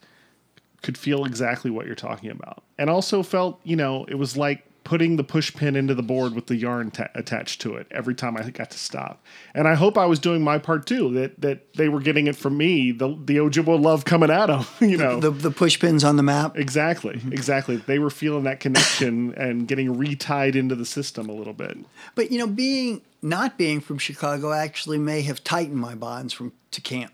could 0.81 0.97
feel 0.97 1.23
exactly 1.23 1.71
what 1.71 1.85
you're 1.85 1.95
talking 1.95 2.29
about, 2.29 2.63
and 2.77 2.89
also 2.89 3.23
felt 3.23 3.59
you 3.63 3.75
know 3.75 4.05
it 4.05 4.15
was 4.15 4.35
like 4.35 4.65
putting 4.83 5.15
the 5.15 5.23
push 5.23 5.53
pin 5.53 5.75
into 5.75 5.95
the 5.95 6.03
board 6.03 6.35
with 6.35 6.47
the 6.47 6.55
yarn 6.55 6.91
ta- 6.91 7.09
attached 7.15 7.61
to 7.61 7.75
it 7.75 7.87
every 7.91 8.15
time 8.15 8.35
I 8.35 8.49
got 8.49 8.71
to 8.71 8.77
stop. 8.77 9.23
And 9.53 9.67
I 9.67 9.75
hope 9.75 9.97
I 9.97 10.05
was 10.05 10.19
doing 10.19 10.43
my 10.43 10.57
part 10.57 10.85
too. 10.85 11.11
That 11.13 11.41
that 11.41 11.73
they 11.75 11.89
were 11.89 12.01
getting 12.01 12.27
it 12.27 12.35
from 12.35 12.57
me. 12.57 12.91
The 12.91 13.09
the 13.09 13.37
Ojibwa 13.37 13.81
love 13.81 14.05
coming 14.05 14.29
at 14.29 14.47
them. 14.47 14.65
You 14.93 14.97
know. 14.97 15.19
The, 15.19 15.31
the 15.31 15.49
push 15.51 15.79
pins 15.79 16.03
on 16.03 16.17
the 16.17 16.23
map. 16.23 16.57
Exactly, 16.57 17.19
exactly. 17.31 17.77
They 17.77 17.99
were 17.99 18.09
feeling 18.09 18.43
that 18.43 18.59
connection 18.59 19.33
and 19.35 19.67
getting 19.67 19.95
retied 19.95 20.55
into 20.55 20.75
the 20.75 20.85
system 20.85 21.29
a 21.29 21.33
little 21.33 21.53
bit. 21.53 21.77
But 22.15 22.31
you 22.31 22.37
know, 22.37 22.47
being 22.47 23.01
not 23.21 23.57
being 23.57 23.79
from 23.79 23.97
Chicago 23.97 24.51
actually 24.51 24.99
may 24.99 25.21
have 25.21 25.43
tightened 25.43 25.79
my 25.79 25.95
bonds 25.95 26.33
from 26.33 26.51
to 26.71 26.81
camp. 26.81 27.13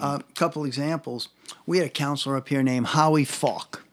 A 0.00 0.04
uh, 0.04 0.18
couple 0.34 0.64
examples. 0.64 1.28
We 1.66 1.78
had 1.78 1.86
a 1.86 1.90
counselor 1.90 2.36
up 2.36 2.48
here 2.48 2.62
named 2.62 2.88
Howie 2.88 3.24
Falk. 3.24 3.84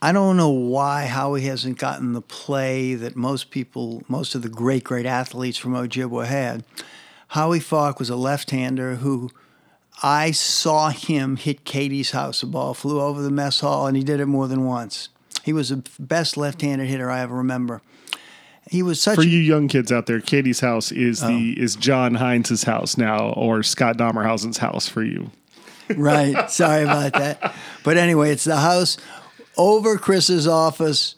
I 0.00 0.12
don't 0.12 0.36
know 0.36 0.50
why 0.50 1.06
Howie 1.06 1.42
hasn't 1.42 1.78
gotten 1.78 2.12
the 2.12 2.22
play 2.22 2.94
that 2.94 3.16
most 3.16 3.50
people, 3.50 4.02
most 4.08 4.34
of 4.34 4.42
the 4.42 4.48
great, 4.48 4.84
great 4.84 5.06
athletes 5.06 5.58
from 5.58 5.72
Ojibwa 5.72 6.26
had. 6.26 6.64
Howie 7.28 7.60
Falk 7.60 7.98
was 7.98 8.08
a 8.08 8.16
left-hander 8.16 8.96
who 8.96 9.30
I 10.02 10.30
saw 10.30 10.90
him 10.90 11.36
hit 11.36 11.64
Katie's 11.64 12.12
house. 12.12 12.42
A 12.42 12.46
ball 12.46 12.74
flew 12.74 13.00
over 13.00 13.20
the 13.20 13.30
mess 13.30 13.60
hall, 13.60 13.86
and 13.86 13.96
he 13.96 14.04
did 14.04 14.20
it 14.20 14.26
more 14.26 14.46
than 14.46 14.64
once. 14.64 15.08
He 15.42 15.52
was 15.52 15.70
the 15.70 15.82
best 15.98 16.36
left-handed 16.36 16.86
hitter 16.86 17.10
I 17.10 17.20
ever 17.20 17.34
remember. 17.34 17.82
He 18.70 18.82
was 18.82 19.00
such 19.00 19.16
For 19.16 19.22
you 19.22 19.38
young 19.38 19.66
kids 19.66 19.90
out 19.90 20.06
there, 20.06 20.20
Katie's 20.20 20.60
house 20.60 20.92
is 20.92 21.20
the 21.20 21.54
oh. 21.58 21.62
is 21.62 21.74
John 21.74 22.14
Heinz's 22.14 22.64
house 22.64 22.98
now, 22.98 23.30
or 23.30 23.62
Scott 23.62 23.96
Dahmerhausen's 23.96 24.58
house 24.58 24.88
for 24.88 25.02
you. 25.02 25.30
right. 25.96 26.50
Sorry 26.50 26.82
about 26.82 27.14
that. 27.14 27.54
But 27.82 27.96
anyway, 27.96 28.30
it's 28.30 28.44
the 28.44 28.58
house 28.58 28.98
over 29.58 29.98
Chris's 29.98 30.46
office, 30.46 31.16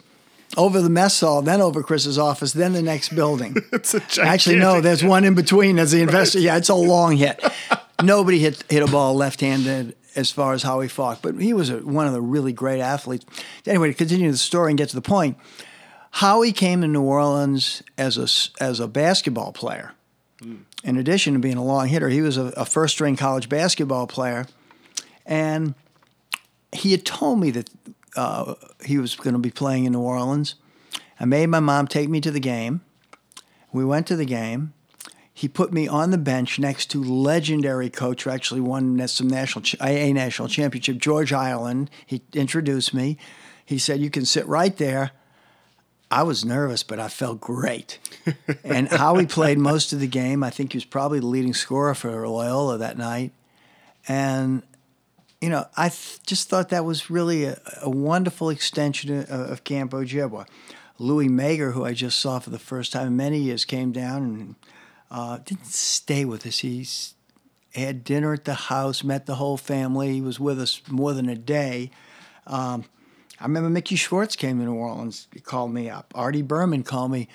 over 0.57 0.81
the 0.81 0.89
mess 0.89 1.19
hall, 1.21 1.41
then 1.41 1.61
over 1.61 1.81
Chris's 1.83 2.17
office, 2.17 2.51
then 2.51 2.73
the 2.73 2.81
next 2.81 3.15
building. 3.15 3.55
It's 3.71 3.93
a 3.93 4.21
Actually, 4.21 4.57
no, 4.57 4.81
there's 4.81 5.03
one 5.03 5.23
in 5.23 5.35
between 5.35 5.79
as 5.79 5.91
the 5.91 6.01
investor. 6.01 6.39
Yeah, 6.39 6.57
it's 6.57 6.69
a 6.69 6.75
long 6.75 7.15
hit. 7.15 7.41
Nobody 8.03 8.39
hit 8.39 8.63
hit 8.69 8.83
a 8.83 8.91
ball 8.91 9.15
left 9.15 9.41
handed 9.41 9.95
as 10.15 10.31
far 10.31 10.53
as 10.53 10.63
Howie 10.63 10.87
Falk, 10.87 11.19
but 11.21 11.35
he 11.35 11.53
was 11.53 11.69
a, 11.69 11.77
one 11.77 12.07
of 12.07 12.13
the 12.13 12.21
really 12.21 12.51
great 12.51 12.81
athletes. 12.81 13.25
Anyway, 13.65 13.89
to 13.89 13.93
continue 13.93 14.29
the 14.31 14.37
story 14.37 14.71
and 14.71 14.77
get 14.77 14.89
to 14.89 14.95
the 14.95 15.01
point, 15.01 15.37
Howie 16.11 16.51
came 16.51 16.81
to 16.81 16.87
New 16.87 17.03
Orleans 17.03 17.83
as 17.97 18.17
a 18.17 18.63
as 18.63 18.79
a 18.79 18.87
basketball 18.87 19.53
player. 19.53 19.93
Hmm. 20.41 20.55
In 20.83 20.97
addition 20.97 21.33
to 21.33 21.39
being 21.39 21.57
a 21.57 21.63
long 21.63 21.87
hitter, 21.87 22.09
he 22.09 22.21
was 22.21 22.37
a, 22.37 22.45
a 22.57 22.65
first 22.65 22.95
string 22.95 23.15
college 23.15 23.47
basketball 23.47 24.07
player, 24.07 24.47
and 25.25 25.75
he 26.73 26.91
had 26.91 27.05
told 27.05 27.39
me 27.39 27.51
that 27.51 27.69
uh, 28.15 28.55
he 28.85 28.97
was 28.97 29.15
going 29.15 29.33
to 29.33 29.39
be 29.39 29.51
playing 29.51 29.85
in 29.85 29.93
New 29.93 30.01
Orleans. 30.01 30.55
I 31.19 31.25
made 31.25 31.47
my 31.47 31.59
mom 31.59 31.87
take 31.87 32.09
me 32.09 32.21
to 32.21 32.31
the 32.31 32.39
game. 32.39 32.81
We 33.71 33.85
went 33.85 34.07
to 34.07 34.15
the 34.15 34.25
game. 34.25 34.73
He 35.33 35.47
put 35.47 35.71
me 35.71 35.87
on 35.87 36.11
the 36.11 36.17
bench 36.17 36.59
next 36.59 36.91
to 36.91 37.03
legendary 37.03 37.89
coach 37.89 38.23
who 38.23 38.29
actually 38.29 38.61
won 38.61 39.07
some 39.07 39.27
national 39.27 39.63
a 39.81 40.11
national 40.13 40.49
championship, 40.49 40.97
George 40.97 41.31
Ireland. 41.31 41.89
He 42.05 42.21
introduced 42.33 42.93
me. 42.93 43.17
He 43.65 43.79
said, 43.79 44.01
"You 44.01 44.09
can 44.09 44.25
sit 44.25 44.45
right 44.45 44.75
there." 44.75 45.11
I 46.11 46.23
was 46.23 46.43
nervous, 46.43 46.83
but 46.83 46.99
I 46.99 47.07
felt 47.07 47.39
great. 47.39 47.97
and 48.65 48.89
Howie 48.89 49.25
played 49.25 49.57
most 49.57 49.93
of 49.93 50.01
the 50.01 50.07
game. 50.07 50.43
I 50.43 50.49
think 50.49 50.73
he 50.73 50.77
was 50.77 50.85
probably 50.85 51.21
the 51.21 51.27
leading 51.27 51.53
scorer 51.53 51.95
for 51.95 52.27
Loyola 52.27 52.77
that 52.79 52.97
night. 52.97 53.31
And 54.09 54.63
you 55.41 55.49
know, 55.49 55.65
I 55.75 55.89
th- 55.89 56.19
just 56.25 56.49
thought 56.49 56.69
that 56.69 56.85
was 56.85 57.09
really 57.09 57.45
a, 57.45 57.59
a 57.81 57.89
wonderful 57.89 58.49
extension 58.49 59.19
of, 59.19 59.29
of 59.29 59.63
Camp 59.63 59.91
Ojibwa. 59.91 60.47
Louis 60.99 61.29
Mager, 61.29 61.73
who 61.73 61.83
I 61.83 61.93
just 61.93 62.19
saw 62.19 62.37
for 62.37 62.51
the 62.51 62.59
first 62.59 62.93
time 62.93 63.07
in 63.07 63.17
many 63.17 63.39
years, 63.39 63.65
came 63.65 63.91
down 63.91 64.23
and 64.23 64.55
uh, 65.09 65.39
didn't 65.43 65.65
stay 65.65 66.25
with 66.25 66.45
us. 66.45 66.59
He 66.59 66.85
had 67.73 68.03
dinner 68.03 68.33
at 68.33 68.45
the 68.45 68.53
house, 68.53 69.03
met 69.03 69.25
the 69.25 69.35
whole 69.35 69.57
family. 69.57 70.13
He 70.13 70.21
was 70.21 70.39
with 70.39 70.61
us 70.61 70.81
more 70.87 71.13
than 71.13 71.27
a 71.27 71.35
day. 71.35 71.89
Um, 72.45 72.85
I 73.39 73.45
remember 73.45 73.71
Mickey 73.71 73.95
Schwartz 73.95 74.35
came 74.35 74.59
to 74.59 74.65
New 74.65 74.75
Orleans. 74.75 75.27
He 75.33 75.39
called 75.39 75.73
me 75.73 75.89
up. 75.89 76.13
Artie 76.13 76.43
Berman 76.43 76.83
called 76.83 77.11
me 77.11 77.27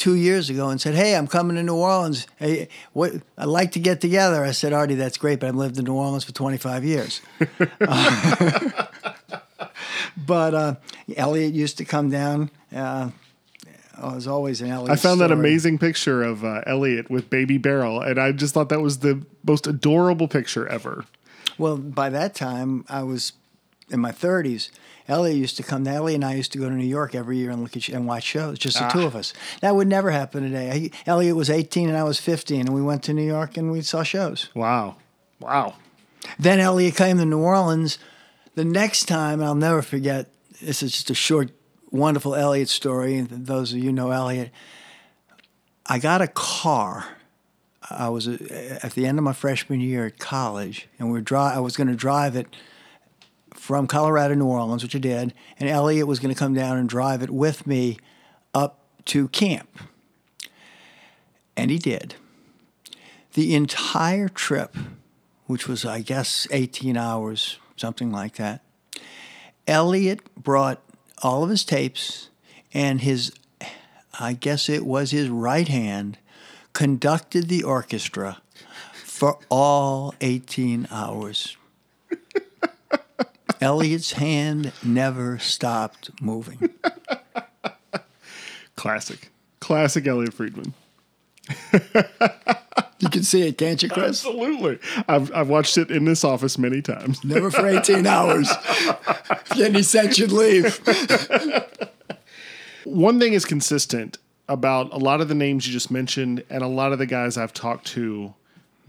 two 0.00 0.16
years 0.16 0.50
ago 0.50 0.70
and 0.70 0.80
said, 0.80 0.94
"Hey, 0.94 1.14
I'm 1.14 1.28
coming 1.28 1.56
to 1.56 1.62
New 1.62 1.76
Orleans. 1.76 2.26
Hey, 2.38 2.68
what? 2.92 3.12
I'd 3.38 3.44
like 3.44 3.72
to 3.72 3.78
get 3.78 4.00
together." 4.00 4.42
I 4.42 4.50
said, 4.52 4.72
"Artie, 4.72 4.94
that's 4.96 5.18
great, 5.18 5.38
but 5.38 5.48
I've 5.48 5.54
lived 5.54 5.78
in 5.78 5.84
New 5.84 5.94
Orleans 5.94 6.24
for 6.24 6.32
25 6.32 6.84
years." 6.84 7.20
Uh, 7.80 8.86
but 10.16 10.54
uh, 10.54 10.74
Elliot 11.16 11.54
used 11.54 11.78
to 11.78 11.84
come 11.84 12.10
down. 12.10 12.50
Uh, 12.74 13.10
oh, 14.00 14.18
always 14.28 14.60
an 14.62 14.70
Elliot. 14.70 14.90
I 14.90 14.96
found 14.96 15.20
that 15.20 15.30
amazing 15.30 15.78
picture 15.78 16.22
of 16.22 16.44
uh, 16.44 16.62
Elliot 16.66 17.10
with 17.10 17.30
baby 17.30 17.58
Beryl, 17.58 18.00
and 18.00 18.18
I 18.18 18.32
just 18.32 18.54
thought 18.54 18.70
that 18.70 18.80
was 18.80 19.00
the 19.00 19.22
most 19.44 19.66
adorable 19.66 20.26
picture 20.26 20.66
ever. 20.66 21.04
Well, 21.58 21.76
by 21.76 22.08
that 22.08 22.34
time, 22.34 22.86
I 22.88 23.02
was 23.02 23.34
in 23.90 24.00
my 24.00 24.12
30s. 24.12 24.70
Elliot 25.10 25.36
used 25.36 25.56
to 25.56 25.62
come. 25.64 25.86
Elliot 25.86 26.14
and 26.14 26.24
I 26.24 26.34
used 26.34 26.52
to 26.52 26.58
go 26.58 26.68
to 26.68 26.74
New 26.74 26.86
York 26.86 27.14
every 27.16 27.36
year 27.36 27.50
and 27.50 27.62
look 27.62 27.76
at 27.76 27.88
and 27.88 28.06
watch 28.06 28.22
shows, 28.22 28.58
just 28.58 28.78
the 28.78 28.88
two 28.88 29.02
of 29.04 29.16
us. 29.16 29.32
That 29.60 29.74
would 29.74 29.88
never 29.88 30.12
happen 30.12 30.44
today. 30.44 30.78
He, 30.78 30.92
Elliot 31.04 31.34
was 31.34 31.50
18 31.50 31.88
and 31.88 31.98
I 31.98 32.04
was 32.04 32.20
15, 32.20 32.60
and 32.60 32.74
we 32.74 32.80
went 32.80 33.02
to 33.04 33.12
New 33.12 33.26
York 33.26 33.56
and 33.56 33.72
we 33.72 33.82
saw 33.82 34.04
shows. 34.04 34.48
Wow, 34.54 34.96
wow. 35.40 35.74
Then 36.38 36.60
Elliot 36.60 36.94
came 36.94 37.18
to 37.18 37.24
New 37.24 37.40
Orleans. 37.40 37.98
The 38.54 38.64
next 38.64 39.06
time, 39.06 39.42
I'll 39.42 39.54
never 39.54 39.82
forget. 39.82 40.28
This 40.62 40.82
is 40.82 40.92
just 40.92 41.10
a 41.10 41.14
short, 41.14 41.50
wonderful 41.90 42.36
Elliot 42.36 42.68
story. 42.68 43.16
And 43.16 43.28
those 43.46 43.72
of 43.72 43.78
you 43.78 43.92
know 43.92 44.12
Elliot, 44.12 44.50
I 45.86 45.98
got 45.98 46.22
a 46.22 46.28
car. 46.28 47.16
I 47.88 48.10
was 48.10 48.28
uh, 48.28 48.78
at 48.82 48.92
the 48.92 49.06
end 49.06 49.18
of 49.18 49.24
my 49.24 49.32
freshman 49.32 49.80
year 49.80 50.06
at 50.06 50.18
college, 50.20 50.88
and 50.98 51.08
we 51.08 51.14
were 51.14 51.20
dri- 51.20 51.38
I 51.38 51.58
was 51.58 51.76
going 51.76 51.88
to 51.88 51.96
drive 51.96 52.36
it 52.36 52.46
from 53.60 53.86
Colorado 53.86 54.34
New 54.34 54.46
Orleans, 54.46 54.82
which 54.82 54.96
I 54.96 54.98
did, 54.98 55.34
and 55.58 55.68
Elliot 55.68 56.06
was 56.06 56.18
going 56.18 56.34
to 56.34 56.38
come 56.38 56.54
down 56.54 56.78
and 56.78 56.88
drive 56.88 57.22
it 57.22 57.28
with 57.28 57.66
me 57.66 57.98
up 58.54 58.78
to 59.04 59.28
camp. 59.28 59.68
And 61.58 61.70
he 61.70 61.76
did. 61.76 62.14
The 63.34 63.54
entire 63.54 64.30
trip, 64.30 64.74
which 65.46 65.68
was, 65.68 65.84
I 65.84 66.00
guess, 66.00 66.46
18 66.50 66.96
hours, 66.96 67.58
something 67.76 68.10
like 68.10 68.36
that, 68.36 68.62
Elliot 69.66 70.20
brought 70.42 70.80
all 71.22 71.44
of 71.44 71.50
his 71.50 71.62
tapes 71.62 72.30
and 72.72 73.02
his, 73.02 73.30
I 74.18 74.32
guess 74.32 74.70
it 74.70 74.86
was 74.86 75.10
his 75.10 75.28
right 75.28 75.68
hand, 75.68 76.16
conducted 76.72 77.48
the 77.48 77.62
orchestra 77.62 78.40
for 78.94 79.38
all 79.50 80.14
18 80.22 80.88
hours. 80.90 81.58
Elliot's 83.60 84.12
hand 84.12 84.72
never 84.82 85.38
stopped 85.38 86.10
moving. 86.20 86.70
Classic, 88.76 89.28
classic 89.60 90.06
Elliot 90.06 90.32
Friedman. 90.32 90.72
You 93.00 93.08
can 93.10 93.22
see 93.22 93.46
it, 93.46 93.58
can't 93.58 93.82
you, 93.82 93.90
Chris? 93.90 94.24
Absolutely, 94.24 94.78
I've 95.06 95.30
I've 95.34 95.48
watched 95.48 95.76
it 95.76 95.90
in 95.90 96.06
this 96.06 96.24
office 96.24 96.56
many 96.56 96.80
times. 96.80 97.22
Never 97.22 97.50
for 97.50 97.66
18 97.66 98.06
hours. 98.06 98.50
Then 99.56 99.74
he 99.74 99.82
said 99.82 100.16
you'd 100.16 100.32
leave. 100.32 100.80
One 102.84 103.20
thing 103.20 103.34
is 103.34 103.44
consistent 103.44 104.16
about 104.48 104.92
a 104.92 104.98
lot 104.98 105.20
of 105.20 105.28
the 105.28 105.34
names 105.34 105.66
you 105.66 105.72
just 105.72 105.90
mentioned, 105.90 106.42
and 106.48 106.62
a 106.62 106.66
lot 106.66 106.92
of 106.92 106.98
the 106.98 107.06
guys 107.06 107.36
I've 107.36 107.52
talked 107.54 107.86
to 107.88 108.34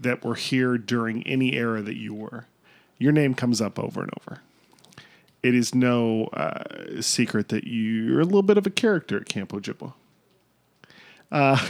that 0.00 0.24
were 0.24 0.34
here 0.34 0.78
during 0.78 1.22
any 1.26 1.54
era 1.54 1.82
that 1.82 1.96
you 1.96 2.14
were. 2.14 2.46
Your 2.98 3.12
name 3.12 3.34
comes 3.34 3.60
up 3.60 3.78
over 3.78 4.00
and 4.02 4.10
over. 4.20 4.40
It 5.42 5.54
is 5.54 5.74
no 5.74 6.26
uh, 6.26 7.00
secret 7.00 7.48
that 7.48 7.66
you're 7.66 8.20
a 8.20 8.24
little 8.24 8.42
bit 8.42 8.58
of 8.58 8.66
a 8.66 8.70
character 8.70 9.16
at 9.16 9.26
Camp 9.26 9.50
Ojibwa. 9.50 9.92
Uh, 11.30 11.68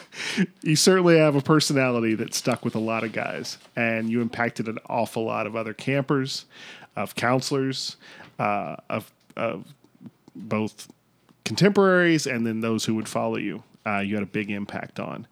you 0.62 0.74
certainly 0.74 1.18
have 1.18 1.36
a 1.36 1.40
personality 1.40 2.14
that 2.14 2.34
stuck 2.34 2.64
with 2.64 2.74
a 2.74 2.80
lot 2.80 3.04
of 3.04 3.12
guys, 3.12 3.58
and 3.76 4.10
you 4.10 4.20
impacted 4.20 4.66
an 4.66 4.78
awful 4.88 5.24
lot 5.24 5.46
of 5.46 5.54
other 5.54 5.74
campers, 5.74 6.46
of 6.96 7.14
counselors, 7.14 7.96
uh, 8.38 8.76
of 8.88 9.12
of 9.36 9.64
both 10.34 10.88
contemporaries 11.44 12.26
and 12.26 12.46
then 12.46 12.60
those 12.60 12.84
who 12.84 12.94
would 12.94 13.08
follow 13.08 13.36
you. 13.36 13.62
Uh, 13.86 13.98
you 13.98 14.14
had 14.14 14.22
a 14.22 14.26
big 14.26 14.50
impact 14.50 14.98
on. 14.98 15.26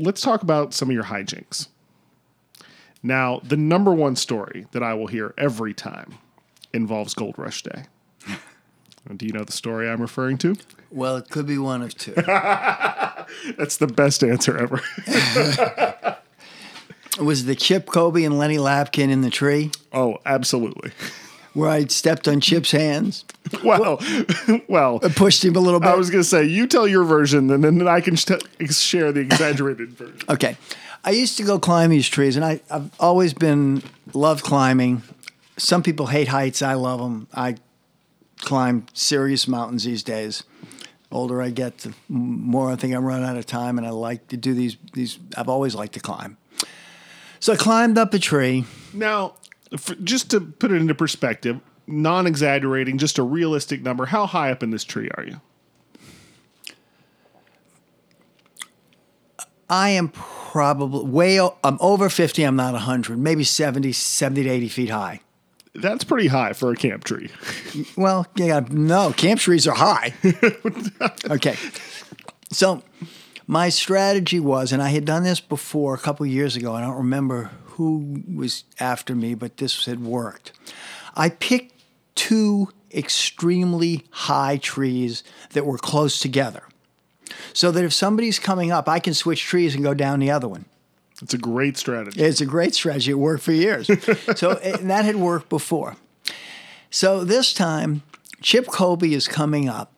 Let's 0.00 0.20
talk 0.20 0.42
about 0.42 0.74
some 0.74 0.88
of 0.88 0.94
your 0.94 1.04
hijinks. 1.04 1.68
Now, 3.02 3.40
the 3.44 3.56
number 3.56 3.92
one 3.92 4.16
story 4.16 4.66
that 4.72 4.82
I 4.82 4.94
will 4.94 5.08
hear 5.08 5.34
every 5.36 5.74
time 5.74 6.14
involves 6.74 7.14
Gold 7.14 7.38
Rush 7.38 7.62
Day. 7.62 7.84
Do 9.16 9.26
you 9.26 9.32
know 9.32 9.44
the 9.44 9.52
story 9.52 9.88
I'm 9.88 10.00
referring 10.00 10.38
to? 10.38 10.56
Well, 10.90 11.16
it 11.16 11.30
could 11.30 11.46
be 11.46 11.58
one 11.58 11.82
of 11.82 11.96
two. 11.96 12.12
That's 13.56 13.76
the 13.78 13.86
best 13.86 14.22
answer 14.22 14.56
ever. 14.56 14.80
was 17.20 17.44
the 17.44 17.54
Chip 17.54 17.86
Kobe 17.86 18.24
and 18.24 18.38
Lenny 18.38 18.56
Lapkin 18.56 19.10
in 19.10 19.20
the 19.20 19.30
tree 19.30 19.70
oh, 19.92 20.18
absolutely. 20.26 20.92
where 21.52 21.70
I 21.70 21.84
stepped 21.86 22.26
on 22.28 22.40
Chip's 22.40 22.70
hands, 22.70 23.24
Well, 23.62 24.00
well, 24.68 25.00
pushed 25.00 25.44
him 25.44 25.56
a 25.56 25.60
little 25.60 25.80
bit? 25.80 25.88
I 25.90 25.94
was 25.96 26.10
going 26.10 26.22
to 26.22 26.28
say, 26.28 26.44
you 26.44 26.66
tell 26.66 26.88
your 26.88 27.04
version, 27.04 27.50
and 27.50 27.62
then 27.62 27.86
I 27.86 28.00
can 28.00 28.16
share 28.16 29.12
the 29.12 29.20
exaggerated 29.20 29.90
version. 29.90 30.20
Okay. 30.28 30.56
I 31.04 31.10
used 31.10 31.36
to 31.36 31.42
go 31.42 31.58
climb 31.58 31.90
these 31.90 32.08
trees, 32.08 32.36
and 32.36 32.44
I, 32.44 32.60
I've 32.70 32.90
always 32.98 33.34
been 33.34 33.82
loved 34.14 34.42
climbing. 34.42 35.02
Some 35.56 35.82
people 35.82 36.06
hate 36.06 36.28
heights. 36.28 36.62
I 36.62 36.74
love 36.74 37.00
them. 37.00 37.28
I 37.34 37.56
climb 38.40 38.86
serious 38.92 39.46
mountains 39.46 39.84
these 39.84 40.02
days. 40.02 40.42
Older 41.10 41.40
I 41.40 41.50
get, 41.50 41.78
the 41.78 41.94
more 42.08 42.70
I 42.70 42.76
think 42.76 42.94
I'm 42.94 43.04
running 43.04 43.24
out 43.24 43.36
of 43.36 43.46
time, 43.46 43.78
and 43.78 43.86
I 43.86 43.90
like 43.90 44.26
to 44.28 44.36
do 44.36 44.52
these. 44.52 44.76
These 44.94 45.18
I've 45.36 45.48
always 45.48 45.74
liked 45.74 45.94
to 45.94 46.00
climb. 46.00 46.36
So 47.38 47.52
I 47.52 47.56
climbed 47.56 47.98
up 47.98 48.14
a 48.14 48.18
tree. 48.18 48.64
Now, 48.92 49.34
for, 49.78 49.94
just 49.96 50.30
to 50.30 50.40
put 50.40 50.72
it 50.72 50.76
into 50.76 50.94
perspective, 50.94 51.60
non 51.86 52.26
exaggerating, 52.26 52.98
just 52.98 53.18
a 53.18 53.22
realistic 53.22 53.82
number, 53.82 54.06
how 54.06 54.26
high 54.26 54.50
up 54.50 54.62
in 54.62 54.70
this 54.70 54.82
tree 54.82 55.08
are 55.16 55.24
you? 55.24 55.40
I 59.68 59.90
am 59.90 60.08
probably 60.08 61.04
way. 61.04 61.38
I'm 61.38 61.78
over 61.80 62.08
50. 62.08 62.42
I'm 62.42 62.56
not 62.56 62.72
100. 62.72 63.18
Maybe 63.18 63.44
70, 63.44 63.92
70 63.92 64.42
to 64.42 64.48
80 64.48 64.68
feet 64.68 64.90
high. 64.90 65.20
That's 65.74 66.04
pretty 66.04 66.28
high 66.28 66.52
for 66.52 66.70
a 66.70 66.76
camp 66.76 67.04
tree. 67.04 67.30
Well, 67.96 68.26
yeah, 68.36 68.60
no, 68.70 69.12
camp 69.12 69.40
trees 69.40 69.66
are 69.66 69.74
high. 69.74 70.14
okay. 71.30 71.56
So 72.52 72.82
my 73.46 73.68
strategy 73.68 74.38
was, 74.38 74.72
and 74.72 74.80
I 74.80 74.90
had 74.90 75.04
done 75.04 75.24
this 75.24 75.40
before 75.40 75.94
a 75.94 75.98
couple 75.98 76.24
years 76.26 76.54
ago. 76.54 76.74
I 76.74 76.80
don't 76.80 76.96
remember 76.96 77.50
who 77.64 78.22
was 78.32 78.64
after 78.78 79.14
me, 79.14 79.34
but 79.34 79.56
this 79.56 79.84
had 79.86 80.00
worked. 80.04 80.52
I 81.16 81.28
picked 81.28 81.82
two 82.14 82.68
extremely 82.92 84.04
high 84.10 84.58
trees 84.58 85.24
that 85.50 85.66
were 85.66 85.78
close 85.78 86.20
together. 86.20 86.62
So 87.52 87.72
that 87.72 87.84
if 87.84 87.92
somebody's 87.92 88.38
coming 88.38 88.70
up, 88.70 88.88
I 88.88 89.00
can 89.00 89.14
switch 89.14 89.42
trees 89.42 89.74
and 89.74 89.82
go 89.82 89.94
down 89.94 90.20
the 90.20 90.30
other 90.30 90.46
one. 90.46 90.66
It's 91.24 91.32
a 91.32 91.38
great 91.38 91.78
strategy. 91.78 92.22
It's 92.22 92.42
a 92.42 92.46
great 92.46 92.74
strategy. 92.74 93.12
It 93.12 93.18
worked 93.18 93.42
for 93.42 93.52
years. 93.52 93.86
so 94.36 94.50
eh, 94.50 94.76
and 94.78 94.90
that 94.90 95.06
had 95.06 95.16
worked 95.16 95.48
before. 95.48 95.96
So 96.90 97.24
this 97.24 97.54
time, 97.54 98.02
Chip 98.42 98.66
Kobe 98.66 99.10
is 99.10 99.26
coming 99.26 99.66
up. 99.66 99.94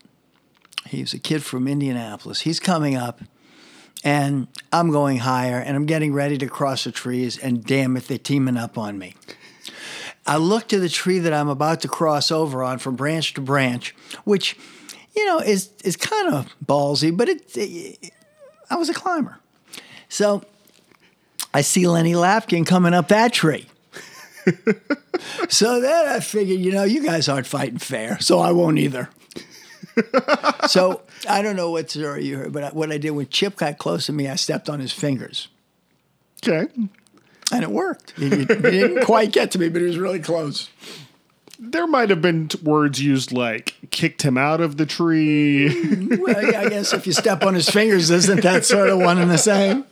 He's 0.87 1.13
a 1.13 1.19
kid 1.19 1.43
from 1.43 1.67
Indianapolis. 1.67 2.43
He's 2.43 2.61
coming 2.61 2.95
up, 2.95 3.23
and 4.05 4.47
I'm 4.73 4.93
going 4.93 5.19
higher, 5.19 5.59
and 5.59 5.77
I'm 5.77 5.85
getting 5.85 6.13
ready 6.13 6.39
to 6.39 6.47
cross 6.47 6.85
the 6.85 6.93
trees, 6.93 7.37
and 7.37 7.65
damn 7.65 7.97
it, 7.97 8.07
they're 8.07 8.19
teaming 8.19 8.57
up 8.57 8.79
on 8.79 8.97
me. 8.97 9.15
I 10.29 10.37
look 10.37 10.69
to 10.69 10.79
the 10.79 10.89
tree 10.89 11.19
that 11.19 11.33
I'm 11.33 11.49
about 11.49 11.81
to 11.81 11.89
cross 11.89 12.31
over 12.31 12.63
on 12.63 12.79
from 12.79 12.95
branch 12.95 13.35
to 13.35 13.41
branch, 13.41 13.97
which, 14.23 14.57
you 15.17 15.25
know, 15.25 15.41
is 15.41 15.71
is 15.83 15.97
kind 15.97 16.33
of 16.33 16.55
ballsy, 16.65 17.15
but 17.15 17.29
it, 17.29 17.57
it 17.57 18.13
I 18.71 18.77
was 18.77 18.89
a 18.89 18.95
climber. 18.95 19.41
So 20.09 20.45
I 21.57 21.63
see 21.63 21.89
Lenny 21.89 22.13
Lapkin 22.13 22.67
coming 22.67 22.93
up 22.93 23.09
that 23.09 23.33
tree. 23.33 23.65
so 25.49 25.81
then 25.81 26.07
I 26.09 26.21
figured, 26.21 26.61
you 26.61 26.71
know, 26.71 26.85
you 26.85 27.03
guys 27.03 27.31
aren't 27.31 27.47
fighting 27.47 27.79
fair, 27.79 28.21
so 28.21 28.41
I 28.41 28.53
won't 28.53 28.79
either. 28.79 29.09
so 30.69 31.01
I 31.27 31.41
don't 31.41 31.57
know 31.57 31.71
what 31.71 31.89
story 31.91 32.27
you 32.27 32.37
heard, 32.37 32.53
but 32.53 32.75
what 32.75 32.93
I 32.93 32.99
did 32.99 33.13
when 33.13 33.29
Chip 33.29 33.57
got 33.57 33.79
close 33.79 34.05
to 34.05 34.13
me, 34.13 34.29
I 34.29 34.35
stepped 34.35 34.69
on 34.69 34.81
his 34.81 34.93
fingers, 34.93 35.49
Okay. 36.47 36.71
and 37.51 37.63
it 37.63 37.71
worked. 37.71 38.11
He, 38.19 38.29
he 38.29 38.45
didn't 38.45 39.07
quite 39.07 39.33
get 39.33 39.51
to 39.53 39.59
me, 39.59 39.71
but 39.71 39.81
he 39.81 39.87
was 39.87 39.97
really 39.97 40.21
close. 40.21 40.69
There 41.59 41.87
might 41.87 42.11
have 42.11 42.21
been 42.21 42.51
words 42.63 43.01
used 43.03 43.33
like 43.33 43.77
kicked 43.91 44.21
him 44.21 44.37
out 44.37 44.61
of 44.61 44.77
the 44.77 44.85
tree. 44.85 45.71
Mm, 45.71 46.19
well, 46.19 46.51
yeah, 46.53 46.61
I 46.61 46.69
guess 46.69 46.93
if 46.93 47.07
you 47.07 47.15
step 47.15 47.43
on 47.45 47.55
his 47.55 47.71
fingers, 47.71 48.11
isn't 48.11 48.43
that 48.43 48.67
sort 48.67 48.91
of 48.91 48.99
one 48.99 49.17
and 49.17 49.31
the 49.31 49.39
same? 49.39 49.87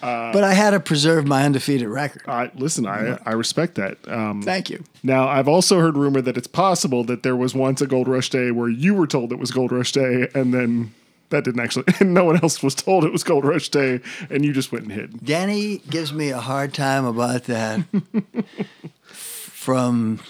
But 0.00 0.44
I 0.44 0.54
had 0.54 0.70
to 0.70 0.80
preserve 0.80 1.26
my 1.26 1.44
undefeated 1.44 1.88
record. 1.88 2.22
I, 2.26 2.50
listen, 2.54 2.86
I, 2.86 3.18
I 3.26 3.32
respect 3.32 3.74
that. 3.76 3.98
Um, 4.08 4.42
Thank 4.42 4.70
you. 4.70 4.84
now, 5.02 5.28
I've 5.28 5.48
also 5.48 5.78
heard 5.80 5.96
rumor 5.96 6.20
that 6.20 6.36
it's 6.36 6.46
possible 6.46 7.04
that 7.04 7.22
there 7.22 7.36
was 7.36 7.54
once 7.54 7.80
a 7.80 7.86
Gold 7.86 8.08
Rush 8.08 8.30
Day 8.30 8.50
where 8.50 8.68
you 8.68 8.94
were 8.94 9.06
told 9.06 9.32
it 9.32 9.38
was 9.38 9.50
Gold 9.50 9.72
Rush 9.72 9.92
Day, 9.92 10.28
and 10.34 10.54
then 10.54 10.94
that 11.30 11.44
didn't 11.44 11.60
actually, 11.60 11.84
and 12.00 12.14
no 12.14 12.24
one 12.24 12.42
else 12.42 12.62
was 12.62 12.74
told 12.74 13.04
it 13.04 13.12
was 13.12 13.24
Gold 13.24 13.44
Rush 13.44 13.68
Day, 13.68 14.00
and 14.28 14.44
you 14.44 14.52
just 14.52 14.72
went 14.72 14.84
and 14.84 14.92
hid. 14.92 15.24
Denny 15.24 15.78
gives 15.88 16.12
me 16.12 16.30
a 16.30 16.40
hard 16.40 16.74
time 16.74 17.04
about 17.04 17.44
that. 17.44 17.84
From 19.04 20.20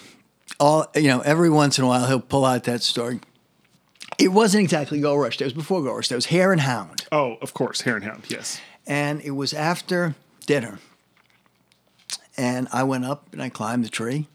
all, 0.58 0.86
you 0.94 1.08
know, 1.08 1.20
every 1.20 1.48
once 1.50 1.78
in 1.78 1.84
a 1.84 1.86
while 1.86 2.06
he'll 2.06 2.20
pull 2.20 2.44
out 2.44 2.64
that 2.64 2.82
story. 2.82 3.20
It 4.18 4.28
wasn't 4.28 4.64
exactly 4.64 5.00
Gold 5.00 5.20
Rush 5.20 5.38
Day. 5.38 5.44
It 5.44 5.46
was 5.46 5.54
before 5.54 5.82
Gold 5.82 5.96
Rush 5.96 6.08
Day. 6.08 6.14
It 6.14 6.16
was 6.16 6.26
Hare 6.26 6.52
and 6.52 6.60
Hound. 6.60 7.06
Oh, 7.12 7.36
of 7.40 7.54
course, 7.54 7.82
Hare 7.82 7.96
and 7.96 8.04
Hound, 8.04 8.24
yes. 8.28 8.60
And 8.86 9.20
it 9.20 9.32
was 9.32 9.52
after 9.52 10.14
dinner. 10.46 10.78
And 12.36 12.68
I 12.72 12.82
went 12.82 13.04
up 13.04 13.32
and 13.32 13.42
I 13.42 13.48
climbed 13.48 13.84
the 13.84 13.88
tree. 13.88 14.28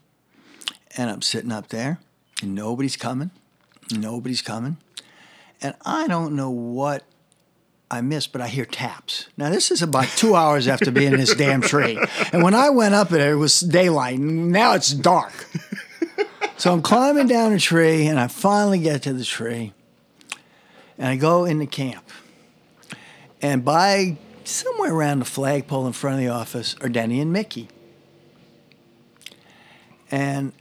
And 0.97 1.10
I'm 1.10 1.21
sitting 1.21 1.51
up 1.51 1.69
there. 1.69 1.99
And 2.41 2.55
nobody's 2.55 2.95
coming. 2.95 3.31
Nobody's 3.91 4.41
coming. 4.41 4.77
And 5.62 5.75
I 5.86 6.08
don't 6.08 6.36
know 6.36 6.49
what 6.49 7.03
I 7.89 8.01
missed, 8.01 8.31
but 8.31 8.41
I 8.41 8.47
hear 8.47 8.65
taps. 8.65 9.27
Now, 9.38 9.49
this 9.49 9.71
is 9.71 9.81
about 9.81 10.08
two 10.08 10.36
hours 10.36 10.67
after 10.67 10.91
being 10.91 11.13
in 11.13 11.19
this 11.19 11.36
damn 11.36 11.62
tree. 11.62 11.99
And 12.31 12.43
when 12.43 12.53
I 12.53 12.69
went 12.69 12.95
up 12.95 13.10
there, 13.10 13.34
it 13.34 13.38
was 13.38 13.60
daylight. 13.60 14.19
Now 14.19 14.73
it's 14.73 14.91
dark. 14.91 15.34
So 16.58 16.71
I'm 16.71 16.81
climbing 16.81 17.27
down 17.27 17.51
a 17.51 17.60
tree, 17.60 18.08
and 18.08 18.19
I 18.19 18.27
finally 18.27 18.79
get 18.79 19.03
to 19.03 19.13
the 19.13 19.25
tree. 19.25 19.73
And 20.97 21.08
I 21.08 21.15
go 21.17 21.43
into 21.43 21.65
camp. 21.65 22.10
And 23.41 23.65
by 23.65 24.17
somewhere 24.47 24.93
around 24.93 25.19
the 25.19 25.25
flagpole 25.25 25.88
in 25.88 25.93
front 25.93 26.15
of 26.15 26.21
the 26.21 26.29
office 26.29 26.75
are 26.81 26.89
Denny 26.89 27.19
and 27.19 27.31
Mickey. 27.34 27.67
And, 30.12 30.53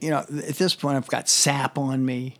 you 0.00 0.10
know, 0.10 0.18
at 0.18 0.28
this 0.28 0.74
point, 0.74 0.96
I've 0.96 1.06
got 1.08 1.28
sap 1.28 1.78
on 1.78 2.04
me. 2.04 2.36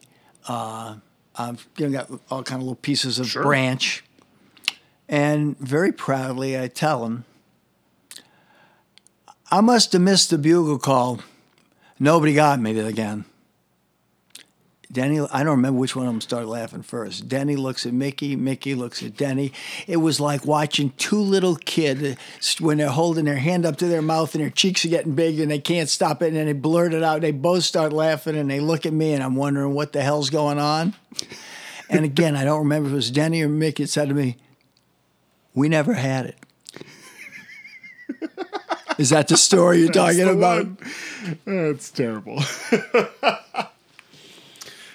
Uh, 0.48 0.96
I've 1.36 1.66
you 1.76 1.88
know, 1.88 1.92
got 1.92 2.20
all 2.30 2.42
kind 2.42 2.60
of 2.60 2.64
little 2.64 2.74
pieces 2.76 3.18
of 3.18 3.28
Sure. 3.28 3.42
branch. 3.42 4.04
And 5.08 5.58
very 5.58 5.92
proudly, 5.92 6.58
I 6.60 6.68
tell 6.68 7.02
them, 7.02 7.24
I 9.50 9.60
must 9.60 9.92
have 9.92 10.02
missed 10.02 10.30
the 10.30 10.38
bugle 10.38 10.78
call. 10.78 11.20
Nobody 11.98 12.34
got 12.34 12.60
me 12.60 12.78
again. 12.78 13.24
Denny, 14.92 15.20
I 15.20 15.44
don't 15.44 15.56
remember 15.56 15.78
which 15.78 15.94
one 15.94 16.06
of 16.06 16.12
them 16.12 16.20
started 16.20 16.48
laughing 16.48 16.82
first. 16.82 17.28
Denny 17.28 17.54
looks 17.54 17.86
at 17.86 17.92
Mickey, 17.92 18.34
Mickey 18.34 18.74
looks 18.74 19.02
at 19.04 19.16
Denny. 19.16 19.52
It 19.86 19.98
was 19.98 20.18
like 20.18 20.44
watching 20.44 20.92
two 20.96 21.20
little 21.20 21.54
kids 21.54 22.16
when 22.58 22.78
they're 22.78 22.88
holding 22.88 23.24
their 23.24 23.36
hand 23.36 23.64
up 23.64 23.76
to 23.76 23.86
their 23.86 24.02
mouth 24.02 24.34
and 24.34 24.42
their 24.42 24.50
cheeks 24.50 24.84
are 24.84 24.88
getting 24.88 25.14
big 25.14 25.38
and 25.38 25.48
they 25.50 25.60
can't 25.60 25.88
stop 25.88 26.22
it 26.22 26.28
and 26.28 26.36
then 26.36 26.46
they 26.46 26.52
blurt 26.54 26.92
it 26.92 27.04
out. 27.04 27.20
They 27.20 27.30
both 27.30 27.62
start 27.62 27.92
laughing 27.92 28.36
and 28.36 28.50
they 28.50 28.58
look 28.58 28.84
at 28.84 28.92
me 28.92 29.12
and 29.12 29.22
I'm 29.22 29.36
wondering 29.36 29.74
what 29.74 29.92
the 29.92 30.02
hell's 30.02 30.28
going 30.28 30.58
on. 30.58 30.94
And 31.88 32.04
again, 32.04 32.34
I 32.34 32.44
don't 32.44 32.60
remember 32.60 32.88
if 32.88 32.92
it 32.92 32.96
was 32.96 33.10
Denny 33.12 33.42
or 33.42 33.48
Mickey 33.48 33.84
that 33.84 33.88
said 33.88 34.08
to 34.08 34.14
me, 34.14 34.36
We 35.54 35.68
never 35.68 35.94
had 35.94 36.26
it. 36.26 36.36
Is 38.98 39.10
that 39.10 39.28
the 39.28 39.36
story 39.36 39.78
you're 39.80 39.92
talking 39.92 40.28
about? 40.28 40.66
one. 40.66 40.78
That's 41.46 41.90
terrible. 41.90 42.42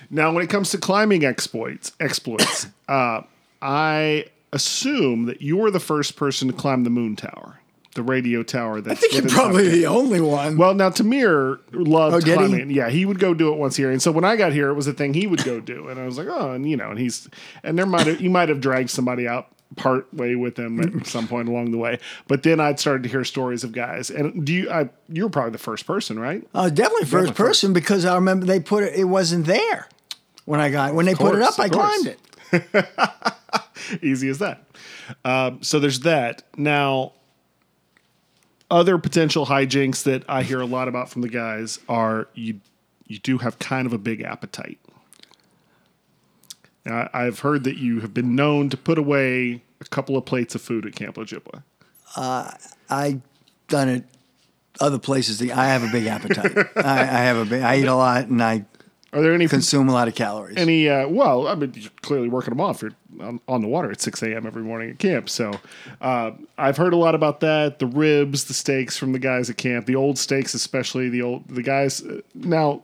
now, 0.09 0.31
when 0.31 0.43
it 0.43 0.49
comes 0.49 0.71
to 0.71 0.77
climbing 0.77 1.25
exploits, 1.25 1.91
exploits, 1.99 2.67
uh, 2.87 3.21
I 3.61 4.25
assume 4.53 5.25
that 5.25 5.41
you 5.41 5.57
were 5.57 5.71
the 5.71 5.79
first 5.79 6.15
person 6.15 6.47
to 6.47 6.53
climb 6.53 6.83
the 6.83 6.89
moon 6.89 7.15
tower, 7.15 7.59
the 7.95 8.03
radio 8.03 8.43
tower. 8.43 8.81
That's 8.81 8.97
I 8.97 9.01
think 9.01 9.13
you're 9.13 9.29
probably 9.29 9.67
the 9.69 9.87
only 9.87 10.21
one. 10.21 10.57
Well, 10.57 10.73
now 10.73 10.89
Tamir 10.89 11.59
loved 11.71 12.27
Oh, 12.27 12.33
climbing. 12.33 12.69
Yeah, 12.71 12.89
he 12.89 13.05
would 13.05 13.19
go 13.19 13.33
do 13.33 13.51
it 13.51 13.57
once 13.57 13.77
a 13.77 13.81
year. 13.81 13.91
And 13.91 14.01
so 14.01 14.11
when 14.11 14.23
I 14.23 14.35
got 14.35 14.53
here, 14.53 14.69
it 14.69 14.75
was 14.75 14.87
a 14.87 14.93
thing 14.93 15.13
he 15.13 15.27
would 15.27 15.43
go 15.43 15.59
do. 15.59 15.89
And 15.89 15.99
I 15.99 16.05
was 16.05 16.17
like, 16.17 16.27
oh, 16.27 16.51
and 16.51 16.69
you 16.69 16.77
know, 16.77 16.89
and 16.89 16.99
he's 16.99 17.27
and 17.63 17.77
there 17.77 17.85
might 17.85 18.07
have 18.07 18.21
you 18.21 18.29
might 18.29 18.49
have 18.49 18.61
dragged 18.61 18.89
somebody 18.89 19.27
out 19.27 19.47
part 19.75 20.13
way 20.13 20.35
with 20.35 20.55
them 20.55 20.79
at 20.79 21.05
some 21.07 21.27
point 21.27 21.49
along 21.49 21.71
the 21.71 21.77
way. 21.77 21.99
But 22.27 22.43
then 22.43 22.59
I'd 22.59 22.79
started 22.79 23.03
to 23.03 23.09
hear 23.09 23.23
stories 23.23 23.63
of 23.63 23.71
guys. 23.71 24.09
And 24.09 24.45
do 24.45 24.53
you? 24.53 24.69
I, 24.69 24.89
you 25.09 25.23
were 25.23 25.29
probably 25.29 25.51
the 25.51 25.57
first 25.57 25.85
person, 25.85 26.19
right? 26.19 26.47
Uh, 26.53 26.69
definitely 26.69 27.05
first 27.05 27.11
Definitely 27.11 27.33
person 27.33 27.73
because 27.73 28.05
I 28.05 28.15
remember 28.15 28.45
they 28.45 28.59
put 28.59 28.83
it. 28.83 28.93
It 28.95 29.05
wasn't 29.05 29.45
there 29.45 29.89
when 30.45 30.59
I 30.59 30.69
got 30.69 30.93
when 30.93 31.05
they 31.05 31.15
put 31.15 31.35
it 31.35 31.41
up. 31.41 31.59
I 31.59 31.69
course. 31.69 32.01
climbed 32.01 32.17
it. 32.53 32.85
Easy 34.03 34.29
as 34.29 34.39
that. 34.39 34.63
Um, 35.23 35.61
so 35.61 35.79
there's 35.79 35.99
that. 36.01 36.43
Now, 36.57 37.13
other 38.71 38.97
potential 38.97 39.45
hijinks 39.47 40.03
that 40.03 40.23
I 40.29 40.43
hear 40.43 40.61
a 40.61 40.65
lot 40.65 40.87
about 40.87 41.09
from 41.09 41.21
the 41.21 41.29
guys 41.29 41.79
are 41.89 42.27
you 42.33 42.61
you 43.07 43.19
do 43.19 43.39
have 43.39 43.59
kind 43.59 43.85
of 43.85 43.93
a 43.93 43.97
big 43.97 44.21
appetite. 44.21 44.79
Now, 46.85 47.09
I've 47.13 47.39
heard 47.39 47.63
that 47.63 47.77
you 47.77 47.99
have 48.01 48.13
been 48.13 48.35
known 48.35 48.69
to 48.69 48.77
put 48.77 48.97
away 48.97 49.63
a 49.81 49.85
couple 49.85 50.17
of 50.17 50.25
plates 50.25 50.53
of 50.53 50.61
food 50.61 50.85
at 50.85 50.95
Camp 50.95 51.15
Ojibwa. 51.15 51.63
I 52.89 53.21
done 53.67 53.89
it 53.89 54.03
other 54.79 54.99
places. 54.99 55.41
I 55.51 55.65
have 55.65 55.83
a 55.83 55.91
big 55.91 56.05
appetite. 56.05 56.55
I, 56.75 57.01
I 57.01 57.23
have 57.23 57.37
a 57.37 57.45
big. 57.45 57.61
I 57.63 57.77
eat 57.77 57.87
a 57.87 57.95
lot 57.95 58.27
and 58.27 58.41
I 58.41 58.65
Are 59.15 59.21
there 59.21 59.33
any 59.33 59.47
consume 59.47 59.87
a 59.87 59.93
lot 59.93 60.09
of 60.09 60.15
calories. 60.15 60.57
any? 60.57 60.89
Uh, 60.89 61.07
well, 61.07 61.47
I 61.47 61.55
mean, 61.55 61.71
you're 61.73 61.89
clearly 62.01 62.27
working 62.27 62.49
them 62.49 62.59
off. 62.59 62.81
You're 62.81 62.91
on, 63.21 63.39
on 63.47 63.61
the 63.61 63.67
water 63.67 63.89
at 63.89 64.01
6 64.01 64.21
a.m. 64.23 64.45
every 64.45 64.61
morning 64.61 64.89
at 64.89 64.99
camp. 64.99 65.29
So 65.29 65.53
uh, 66.01 66.31
I've 66.57 66.75
heard 66.75 66.91
a 66.91 66.97
lot 66.97 67.15
about 67.15 67.39
that. 67.39 67.79
The 67.79 67.87
ribs, 67.87 68.43
the 68.43 68.53
steaks 68.53 68.97
from 68.97 69.13
the 69.13 69.19
guys 69.19 69.49
at 69.49 69.55
camp, 69.55 69.85
the 69.85 69.95
old 69.95 70.17
steaks, 70.17 70.53
especially 70.53 71.07
the 71.07 71.21
old 71.21 71.47
the 71.47 71.63
guys. 71.63 72.03
Uh, 72.03 72.21
now, 72.33 72.81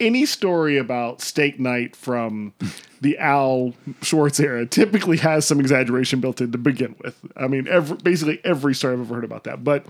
any 0.00 0.24
story 0.24 0.78
about 0.78 1.20
steak 1.20 1.60
night 1.60 1.94
from 1.94 2.54
the 3.02 3.18
Al 3.18 3.74
Schwartz 4.00 4.40
era 4.40 4.64
typically 4.64 5.18
has 5.18 5.46
some 5.46 5.60
exaggeration 5.60 6.20
built 6.20 6.40
in 6.40 6.50
to 6.50 6.58
begin 6.58 6.96
with. 7.04 7.14
I 7.36 7.46
mean, 7.46 7.68
every, 7.68 7.98
basically 7.98 8.40
every 8.42 8.74
story 8.74 8.94
I've 8.94 9.00
ever 9.00 9.16
heard 9.16 9.24
about 9.24 9.44
that, 9.44 9.62
but. 9.64 9.84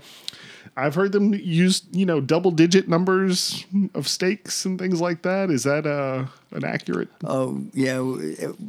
I've 0.77 0.95
heard 0.95 1.11
them 1.11 1.33
use, 1.33 1.81
you 1.91 2.05
know, 2.05 2.21
double 2.21 2.51
digit 2.51 2.87
numbers 2.87 3.65
of 3.93 4.07
steaks 4.07 4.65
and 4.65 4.79
things 4.79 5.01
like 5.01 5.21
that. 5.23 5.49
Is 5.49 5.63
that 5.63 5.85
uh, 5.87 6.25
an 6.51 6.63
accurate? 6.63 7.09
Oh 7.23 7.61
yeah, 7.73 8.01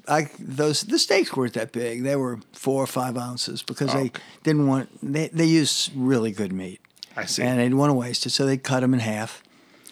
I 0.09 0.29
those 0.39 0.83
the 0.83 0.99
steaks 0.99 1.35
weren't 1.37 1.55
that 1.55 1.73
big. 1.73 2.03
They 2.03 2.17
were 2.17 2.39
four 2.53 2.83
or 2.83 2.87
five 2.87 3.17
ounces 3.17 3.63
because 3.63 3.93
they 3.93 4.07
Okay. 4.07 4.21
didn't 4.43 4.67
want 4.67 4.89
they 5.03 5.29
they 5.29 5.45
used 5.47 5.93
really 5.95 6.33
good 6.33 6.53
meat. 6.53 6.81
I 7.17 7.27
see. 7.27 7.43
and 7.43 7.59
they 7.59 7.65
didn't 7.65 7.79
want 7.79 7.91
to 7.91 7.95
waste 7.95 8.25
it, 8.27 8.31
so 8.31 8.47
they 8.47 8.57
cut 8.57 8.81
them 8.81 8.95
in 8.95 9.01
half. 9.01 9.43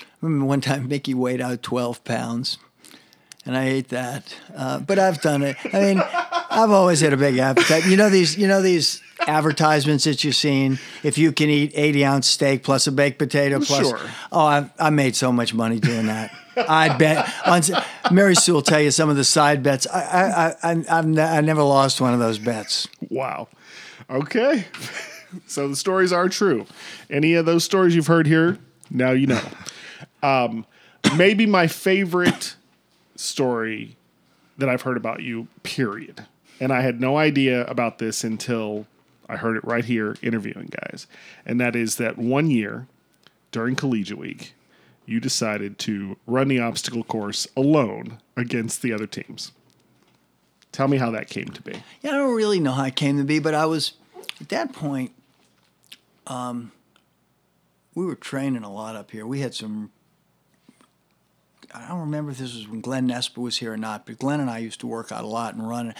I 0.00 0.04
remember 0.22 0.46
one 0.46 0.60
time 0.60 0.88
Mickey 0.88 1.14
weighed 1.14 1.40
out 1.40 1.62
twelve 1.62 2.02
pounds, 2.04 2.58
and 3.46 3.56
I 3.56 3.64
ate 3.66 3.88
that. 3.88 4.34
Uh, 4.56 4.80
but 4.80 4.98
I've 4.98 5.20
done 5.20 5.42
it. 5.42 5.56
I 5.72 5.80
mean, 5.80 5.98
I've 6.62 6.70
always 6.70 7.00
had 7.00 7.12
a 7.12 7.16
big 7.16 7.38
appetite. 7.38 7.86
You 7.86 7.96
know 7.96 8.10
these. 8.10 8.36
You 8.36 8.48
know 8.48 8.62
these 8.62 9.00
advertisements 9.26 10.04
that 10.04 10.24
you've 10.24 10.34
seen. 10.34 10.78
If 11.02 11.16
you 11.18 11.32
can 11.32 11.48
eat 11.48 11.72
eighty 11.74 12.04
ounce 12.04 12.26
steak 12.26 12.62
plus 12.62 12.86
a 12.86 12.92
baked 12.92 13.18
potato 13.18 13.60
plus. 13.60 13.86
Sure. 13.86 14.00
Oh, 14.32 14.44
I, 14.44 14.70
I 14.78 14.90
made 14.90 15.14
so 15.16 15.30
much 15.32 15.54
money 15.54 15.78
doing 15.78 16.06
that. 16.06 16.34
I 16.56 16.96
bet. 16.96 17.32
On, 17.46 17.62
Mary 18.12 18.34
Sue 18.34 18.52
will 18.54 18.62
tell 18.62 18.80
you 18.80 18.90
some 18.90 19.08
of 19.08 19.16
the 19.16 19.24
side 19.24 19.62
bets. 19.62 19.86
I 19.86 20.00
I 20.00 20.26
I 20.26 20.72
I, 20.72 20.98
I've 20.98 21.06
ne- 21.06 21.22
I 21.22 21.40
never 21.40 21.62
lost 21.62 22.00
one 22.00 22.12
of 22.12 22.18
those 22.20 22.38
bets. 22.38 22.88
Wow. 23.08 23.48
Okay. 24.10 24.64
so 25.46 25.68
the 25.68 25.76
stories 25.76 26.12
are 26.12 26.28
true. 26.28 26.66
Any 27.10 27.34
of 27.34 27.46
those 27.46 27.62
stories 27.64 27.94
you've 27.94 28.06
heard 28.06 28.26
here, 28.26 28.58
now 28.90 29.12
you 29.12 29.26
know. 29.28 29.42
Um, 30.22 30.66
maybe 31.16 31.46
my 31.46 31.68
favorite 31.68 32.56
story 33.14 33.96
that 34.56 34.68
I've 34.68 34.82
heard 34.82 34.96
about 34.96 35.22
you, 35.22 35.46
period. 35.62 36.26
And 36.60 36.72
I 36.72 36.80
had 36.80 37.00
no 37.00 37.16
idea 37.16 37.64
about 37.66 37.98
this 37.98 38.24
until 38.24 38.86
I 39.28 39.36
heard 39.36 39.56
it 39.56 39.64
right 39.64 39.84
here 39.84 40.16
interviewing 40.22 40.70
guys. 40.82 41.06
And 41.46 41.60
that 41.60 41.76
is 41.76 41.96
that 41.96 42.18
one 42.18 42.50
year 42.50 42.86
during 43.52 43.76
collegiate 43.76 44.18
week, 44.18 44.54
you 45.06 45.20
decided 45.20 45.78
to 45.80 46.16
run 46.26 46.48
the 46.48 46.60
obstacle 46.60 47.02
course 47.02 47.46
alone 47.56 48.18
against 48.36 48.82
the 48.82 48.92
other 48.92 49.06
teams. 49.06 49.52
Tell 50.72 50.88
me 50.88 50.98
how 50.98 51.10
that 51.10 51.30
came 51.30 51.46
to 51.46 51.62
be. 51.62 51.82
Yeah, 52.02 52.10
I 52.10 52.14
don't 52.14 52.34
really 52.34 52.60
know 52.60 52.72
how 52.72 52.84
it 52.84 52.96
came 52.96 53.16
to 53.16 53.24
be, 53.24 53.38
but 53.38 53.54
I 53.54 53.66
was 53.66 53.94
at 54.40 54.50
that 54.50 54.72
point. 54.72 55.12
Um, 56.26 56.72
we 57.94 58.04
were 58.04 58.14
training 58.14 58.64
a 58.64 58.72
lot 58.72 58.94
up 58.94 59.10
here. 59.10 59.26
We 59.26 59.40
had 59.40 59.54
some. 59.54 59.90
I 61.74 61.88
don't 61.88 62.00
remember 62.00 62.30
if 62.30 62.38
this 62.38 62.54
was 62.54 62.68
when 62.68 62.80
Glenn 62.80 63.08
Nesper 63.08 63.38
was 63.38 63.58
here 63.58 63.72
or 63.72 63.76
not, 63.76 64.06
but 64.06 64.18
Glenn 64.18 64.40
and 64.40 64.50
I 64.50 64.58
used 64.58 64.80
to 64.80 64.86
work 64.86 65.10
out 65.10 65.24
a 65.24 65.26
lot 65.26 65.54
and 65.54 65.68
run. 65.68 65.94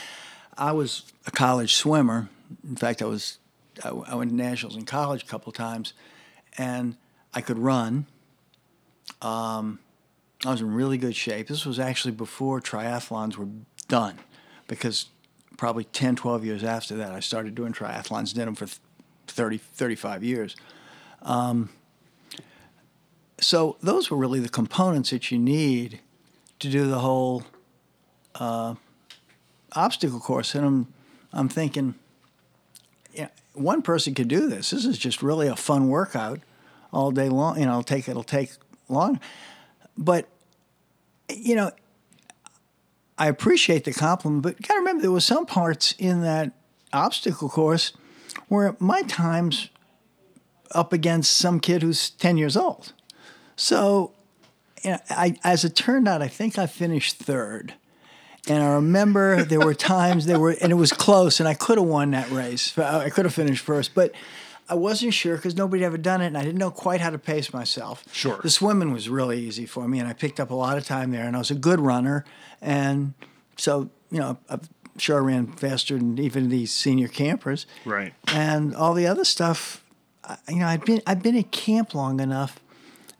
I 0.59 0.73
was 0.73 1.05
a 1.27 1.31
college 1.31 1.75
swimmer. 1.75 2.29
In 2.69 2.77
fact, 2.77 3.01
I 3.01 3.07
was. 3.07 3.39
I, 3.85 3.91
I 3.91 4.15
went 4.17 4.31
to 4.31 4.37
nationals 4.37 4.77
in 4.77 4.85
college 4.85 5.23
a 5.23 5.27
couple 5.27 5.53
times, 5.53 5.93
and 6.59 6.97
I 7.33 7.41
could 7.41 7.59
run. 7.59 8.07
Um, 9.23 9.79
I 10.45 10.51
was 10.51 10.61
in 10.61 10.75
really 10.75 10.99
good 10.99 11.15
shape. 11.15 11.47
This 11.47 11.65
was 11.65 11.79
actually 11.79 12.13
before 12.13 12.61
triathlons 12.61 13.37
were 13.37 13.49
done, 13.87 14.19
because 14.67 15.07
probably 15.57 15.85
10, 15.85 16.17
12 16.17 16.45
years 16.45 16.65
after 16.65 16.97
that, 16.97 17.13
I 17.13 17.21
started 17.21 17.55
doing 17.55 17.73
triathlons, 17.73 18.35
did 18.35 18.47
them 18.47 18.55
for 18.55 18.69
30, 19.29 19.59
35 19.59 20.25
years. 20.25 20.57
Um, 21.23 21.71
so 23.41 23.77
those 23.83 24.11
were 24.11 24.17
really 24.17 24.41
the 24.41 24.49
components 24.49 25.11
that 25.11 25.31
you 25.31 25.39
need 25.39 26.01
to 26.59 26.69
do 26.69 26.89
the 26.89 26.99
whole 26.99 27.45
uh, 28.35 28.75
obstacle 29.73 30.21
course. 30.21 30.55
And 30.55 30.64
I'm, 30.64 30.95
I'm 31.33 31.49
thinking, 31.49 31.95
yeah, 33.12 33.29
one 33.55 33.83
person 33.83 34.14
could 34.14 34.29
do 34.29 34.49
this. 34.49 34.71
This 34.71 34.85
is 34.85 34.99
just 34.99 35.23
really 35.23 35.49
a 35.49 35.57
fun 35.57 35.89
workout 35.89 36.41
all 36.93 37.11
day 37.11 37.29
long. 37.29 37.59
You 37.59 37.66
know, 37.66 37.73
it'll 37.73 37.83
take, 37.83 38.09
it'll 38.09 38.23
take 38.23 38.51
long. 38.89 39.21
But, 39.97 40.29
you 41.29 41.55
know, 41.55 41.73
I 43.19 43.27
appreciate 43.29 43.85
the 43.85 43.93
compliment, 43.93 44.43
but 44.43 44.61
you 44.61 44.66
got 44.66 44.75
to 44.75 44.81
remember 44.81 45.03
there 45.03 45.11
was 45.11 45.25
some 45.25 45.45
parts 45.45 45.95
in 45.99 46.23
that 46.23 46.53
obstacle 46.93 47.49
course 47.49 47.93
where 48.47 48.77
my 48.79 49.03
time's 49.03 49.69
up 50.73 50.93
against 50.93 51.37
some 51.37 51.61
kid 51.61 51.83
who's 51.83 52.11
10 52.11 52.37
years 52.37 52.57
old. 52.57 52.93
So, 53.57 54.12
you 54.85 54.93
know, 54.93 54.99
I, 55.11 55.37
as 55.43 55.64
it 55.64 55.75
turned 55.75 56.07
out, 56.07 56.23
I 56.23 56.29
think 56.29 56.59
I 56.59 56.66
finished 56.66 57.16
third. 57.16 57.75
And 58.49 58.62
I 58.62 58.74
remember 58.74 59.44
there 59.44 59.61
were 59.61 59.74
times 59.74 60.26
there 60.26 60.40
were, 60.40 60.57
and 60.61 60.72
it 60.72 60.76
was 60.76 60.92
close, 60.92 61.38
and 61.40 61.49
I 61.49 61.55
could 61.55 61.78
have 61.78 61.86
won 61.86 62.12
that 62.12 62.30
race. 62.30 62.76
I 62.78 63.11
could 63.11 63.24
have 63.24 63.34
finished 63.34 63.62
first, 63.62 63.94
but 63.94 64.12
I 64.68 64.74
wasn't 64.74 65.14
sure 65.14 65.36
because 65.36 65.57
nobody 65.57 65.82
had 65.82 65.88
ever 65.88 65.99
done 65.99 66.20
it, 66.20 66.26
and 66.26 66.38
I 66.38 66.42
didn't 66.42 66.59
know 66.59 66.70
quite 66.70 67.01
how 67.01 67.11
to 67.11 67.18
pace 67.18 67.53
myself. 67.53 68.05
Sure. 68.12 68.38
The 68.42 68.51
swimming 68.51 68.92
was 68.92 69.09
really 69.09 69.38
easy 69.38 69.66
for 69.66 69.88
me, 69.88 69.99
and 69.99 70.09
I 70.09 70.12
picked 70.12 70.40
up 70.40 70.51
a 70.51 70.55
lot 70.55 70.76
of 70.78 70.86
time 70.86 71.11
there, 71.11 71.24
and 71.24 71.36
I 71.36 71.38
was 71.38 71.51
a 71.51 71.55
good 71.55 71.80
runner. 71.80 72.24
And 72.61 73.14
so, 73.57 73.90
you 74.11 74.18
know, 74.18 74.38
I'm 74.49 74.61
sure 74.99 75.16
I 75.16 75.24
ran 75.24 75.53
faster 75.53 75.96
than 75.96 76.18
even 76.18 76.49
these 76.49 76.72
senior 76.72 77.09
campers. 77.09 77.66
Right. 77.84 78.12
And 78.26 78.74
all 78.74 78.94
the 78.94 79.07
other 79.07 79.24
stuff, 79.24 79.82
you 80.49 80.57
know, 80.57 80.66
I'd 80.66 80.84
been 80.84 81.01
I'd 81.07 81.22
been 81.22 81.36
at 81.36 81.51
camp 81.51 81.94
long 81.94 82.20
enough 82.20 82.61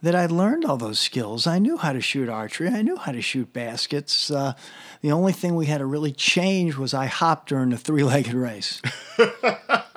that 0.03 0.15
I 0.15 0.27
learned 0.27 0.65
all 0.65 0.77
those 0.77 1.01
skills. 1.01 1.47
I 1.47 1.59
knew 1.59 1.77
how 1.77 1.93
to 1.93 2.01
shoot 2.01 2.29
archery. 2.29 2.69
I 2.69 2.83
knew 2.83 2.97
how 2.97 3.13
to 3.13 3.21
shoot 3.21 3.53
baskets. 3.53 4.31
Uh, 4.31 4.55
the 5.01 5.13
only 5.13 5.33
thing 5.33 5.57
we 5.57 5.67
had 5.67 5.79
to 5.79 5.87
really 5.87 6.13
change 6.13 6.77
was 6.77 6.95
I 6.95 7.07
hopped 7.07 7.49
during 7.49 7.71
the 7.71 7.79
three-legged 7.79 8.35
race. 8.35 8.81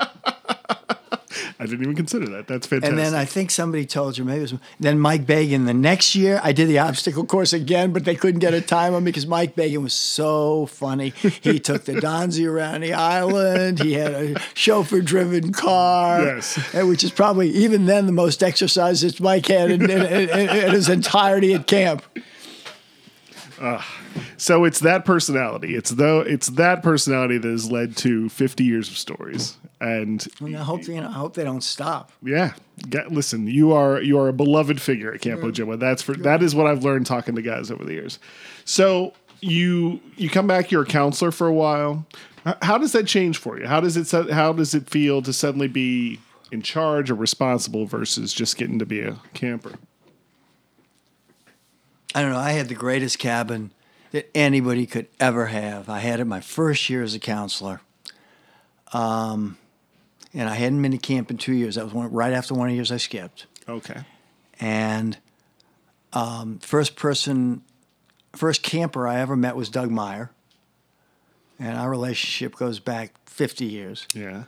I 1.61 1.65
didn't 1.65 1.83
even 1.83 1.95
consider 1.95 2.27
that. 2.29 2.47
That's 2.47 2.65
fantastic. 2.65 2.89
And 2.89 2.97
then 2.97 3.13
I 3.13 3.23
think 3.23 3.51
somebody 3.51 3.85
told 3.85 4.17
you 4.17 4.25
maybe 4.25 4.39
it 4.39 4.51
was 4.51 4.53
then 4.79 4.97
Mike 4.99 5.27
Bagan. 5.27 5.67
The 5.67 5.75
next 5.75 6.15
year 6.15 6.41
I 6.43 6.53
did 6.53 6.67
the 6.67 6.79
obstacle 6.79 7.23
course 7.23 7.53
again, 7.53 7.93
but 7.93 8.03
they 8.03 8.15
couldn't 8.15 8.39
get 8.39 8.55
a 8.55 8.61
time 8.61 8.95
on 8.95 9.03
me 9.03 9.11
because 9.11 9.27
Mike 9.27 9.55
Bagan 9.55 9.83
was 9.83 9.93
so 9.93 10.65
funny. 10.65 11.09
He 11.09 11.59
took 11.69 11.85
the 11.85 11.93
Donzi 11.93 12.49
around 12.49 12.81
the 12.81 12.93
island. 12.93 13.77
He 13.79 13.93
had 13.93 14.11
a 14.11 14.39
chauffeur-driven 14.55 15.51
car, 15.53 16.23
Yes. 16.23 16.73
and 16.73 16.89
which 16.89 17.03
is 17.03 17.11
probably 17.11 17.51
even 17.51 17.85
then 17.85 18.07
the 18.07 18.11
most 18.11 18.41
exercise 18.41 19.01
that 19.01 19.21
Mike 19.21 19.45
had 19.45 19.69
in, 19.69 19.83
in, 19.83 20.01
in, 20.01 20.29
in 20.29 20.71
his 20.71 20.89
entirety 20.89 21.53
at 21.53 21.67
camp. 21.67 22.01
Ah. 23.61 23.87
so 24.37 24.63
it's 24.63 24.79
that 24.79 25.05
personality. 25.05 25.75
It's 25.75 25.91
though 25.91 26.21
it's 26.21 26.47
that 26.47 26.81
personality 26.81 27.37
that 27.37 27.47
has 27.47 27.69
led 27.71 27.95
to 27.97 28.29
50 28.29 28.63
years 28.63 28.89
of 28.89 28.97
stories. 28.97 29.57
And 29.81 30.25
And 30.39 30.55
I 30.55 30.61
hope 30.61 30.87
you 30.87 31.01
know. 31.01 31.07
I 31.07 31.11
hope 31.11 31.33
they 31.33 31.43
don't 31.43 31.63
stop. 31.63 32.11
yeah, 32.21 32.53
get, 32.87 33.11
listen, 33.11 33.47
you 33.47 33.73
are 33.73 33.99
you 33.99 34.19
are 34.19 34.27
a 34.27 34.33
beloved 34.33 34.79
figure 34.79 35.11
at 35.11 35.21
Camp 35.21 35.41
Ojibwa. 35.41 35.79
That's 35.79 36.03
for 36.03 36.13
that 36.17 36.43
is 36.43 36.53
what 36.53 36.67
I've 36.67 36.83
learned 36.83 37.07
talking 37.07 37.35
to 37.35 37.41
guys 37.41 37.71
over 37.71 37.83
the 37.83 37.93
years. 37.93 38.19
So 38.63 39.13
you 39.39 39.99
you 40.17 40.29
come 40.29 40.45
back, 40.45 40.69
you're 40.69 40.83
a 40.83 40.85
counselor 40.85 41.31
for 41.31 41.47
a 41.47 41.53
while. 41.53 42.05
How 42.61 42.77
does 42.77 42.91
that 42.91 43.07
change 43.07 43.39
for 43.39 43.59
you? 43.59 43.65
How 43.65 43.79
does 43.79 43.97
it 43.97 44.29
how 44.31 44.53
does 44.53 44.75
it 44.75 44.87
feel 44.87 45.23
to 45.23 45.33
suddenly 45.33 45.67
be 45.67 46.19
in 46.51 46.61
charge 46.61 47.09
or 47.09 47.15
responsible 47.15 47.87
versus 47.87 48.33
just 48.33 48.57
getting 48.57 48.77
to 48.77 48.85
be 48.85 49.01
a 49.01 49.17
camper? 49.33 49.73
I 52.13 52.21
don't 52.21 52.31
know. 52.31 52.37
I 52.37 52.51
had 52.51 52.67
the 52.67 52.75
greatest 52.75 53.17
cabin 53.17 53.71
that 54.11 54.29
anybody 54.35 54.85
could 54.85 55.07
ever 55.19 55.47
have. 55.47 55.89
I 55.89 55.99
had 55.99 56.19
it 56.19 56.25
my 56.25 56.41
first 56.41 56.87
year 56.89 57.01
as 57.01 57.15
a 57.15 57.19
counselor. 57.19 57.81
Um, 58.93 59.57
and 60.33 60.47
I 60.49 60.55
hadn't 60.55 60.81
been 60.81 60.91
to 60.91 60.97
camp 60.97 61.29
in 61.31 61.37
two 61.37 61.53
years. 61.53 61.75
That 61.75 61.85
was 61.85 61.93
one, 61.93 62.11
right 62.11 62.33
after 62.33 62.53
one 62.53 62.67
of 62.67 62.71
the 62.71 62.75
years 62.75 62.91
I 62.91 62.97
skipped. 62.97 63.45
Okay. 63.67 64.01
And 64.59 65.17
um, 66.13 66.59
first 66.59 66.95
person, 66.95 67.61
first 68.33 68.63
camper 68.63 69.07
I 69.07 69.19
ever 69.19 69.35
met 69.35 69.55
was 69.55 69.69
Doug 69.69 69.91
Meyer. 69.91 70.31
And 71.59 71.77
our 71.77 71.89
relationship 71.89 72.55
goes 72.55 72.79
back 72.79 73.13
50 73.27 73.65
years 73.65 74.07
Yeah. 74.15 74.43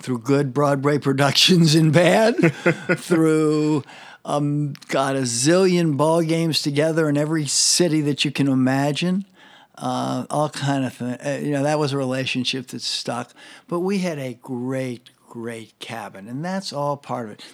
through 0.00 0.18
good 0.18 0.52
Broadway 0.52 0.98
productions 0.98 1.74
and 1.74 1.92
bad, 1.92 2.36
through 2.98 3.82
um, 4.24 4.74
got 4.88 5.16
a 5.16 5.20
zillion 5.20 5.96
ball 5.96 6.22
games 6.22 6.60
together 6.62 7.08
in 7.08 7.16
every 7.16 7.46
city 7.46 8.00
that 8.02 8.24
you 8.24 8.30
can 8.30 8.48
imagine. 8.48 9.24
Uh, 9.80 10.26
all 10.28 10.50
kind 10.50 10.84
of 10.84 10.92
thing. 10.92 11.14
Uh, 11.24 11.40
you 11.42 11.52
know, 11.52 11.62
that 11.62 11.78
was 11.78 11.92
a 11.92 11.96
relationship 11.96 12.66
that 12.68 12.82
stuck. 12.82 13.32
But 13.66 13.80
we 13.80 13.98
had 13.98 14.18
a 14.18 14.34
great, 14.34 15.08
great 15.26 15.78
cabin, 15.78 16.28
and 16.28 16.44
that's 16.44 16.72
all 16.72 16.98
part 16.98 17.26
of 17.26 17.32
it. 17.32 17.44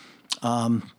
Um, 0.42 0.90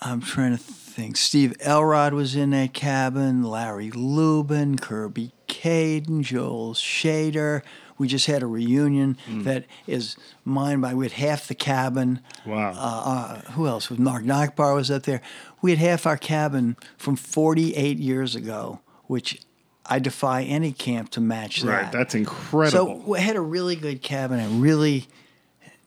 I'm 0.00 0.22
trying 0.22 0.52
to 0.52 0.62
think. 0.62 1.16
Steve 1.16 1.54
Elrod 1.60 2.14
was 2.14 2.34
in 2.34 2.50
that 2.50 2.72
cabin. 2.72 3.42
Larry 3.42 3.90
Lubin, 3.90 4.78
Kirby 4.78 5.32
Caden, 5.48 6.22
Joel 6.22 6.74
Shader. 6.74 7.62
We 7.96 8.08
just 8.08 8.26
had 8.26 8.42
a 8.42 8.46
reunion 8.46 9.16
that 9.28 9.66
is 9.86 10.16
mine 10.44 10.80
by. 10.80 10.94
We 10.94 11.04
had 11.04 11.12
half 11.12 11.46
the 11.46 11.54
cabin. 11.54 12.20
Wow. 12.44 12.72
Uh, 12.76 13.40
who 13.52 13.66
else? 13.68 13.88
Mark 13.90 14.24
Nachbar 14.24 14.74
was 14.74 14.90
up 14.90 15.04
there. 15.04 15.20
We 15.62 15.70
had 15.70 15.78
half 15.78 16.06
our 16.06 16.16
cabin 16.16 16.76
from 16.96 17.14
48 17.16 17.98
years 17.98 18.34
ago, 18.34 18.80
which 19.06 19.40
I 19.86 19.98
defy 19.98 20.42
any 20.42 20.72
camp 20.72 21.10
to 21.10 21.20
match 21.20 21.60
that. 21.60 21.68
right. 21.68 21.92
That's 21.92 22.14
incredible. 22.14 23.02
So 23.02 23.02
we 23.06 23.20
had 23.20 23.36
a 23.36 23.40
really 23.40 23.76
good 23.76 24.02
cabin 24.02 24.60
really 24.60 25.08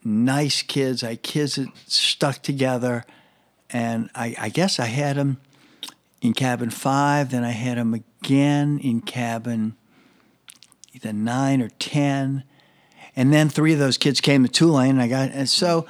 nice 0.04 0.62
kids. 0.62 1.02
I 1.02 1.16
kids 1.16 1.56
that 1.56 1.68
stuck 1.86 2.42
together, 2.42 3.04
and 3.70 4.10
I, 4.14 4.34
I 4.38 4.48
guess 4.48 4.78
I 4.78 4.86
had 4.86 5.16
them 5.16 5.38
in 6.20 6.32
cabin 6.32 6.70
five. 6.70 7.30
Then 7.30 7.44
I 7.44 7.50
had 7.50 7.78
them 7.78 7.94
again 7.94 8.78
in 8.78 9.00
cabin 9.00 9.76
either 10.94 11.12
nine 11.12 11.60
or 11.60 11.70
ten, 11.78 12.44
and 13.16 13.32
then 13.32 13.48
three 13.48 13.72
of 13.72 13.78
those 13.78 13.98
kids 13.98 14.20
came 14.20 14.44
to 14.44 14.50
Tulane. 14.50 14.90
And 14.90 15.02
I 15.02 15.08
got 15.08 15.30
and 15.30 15.48
so 15.48 15.86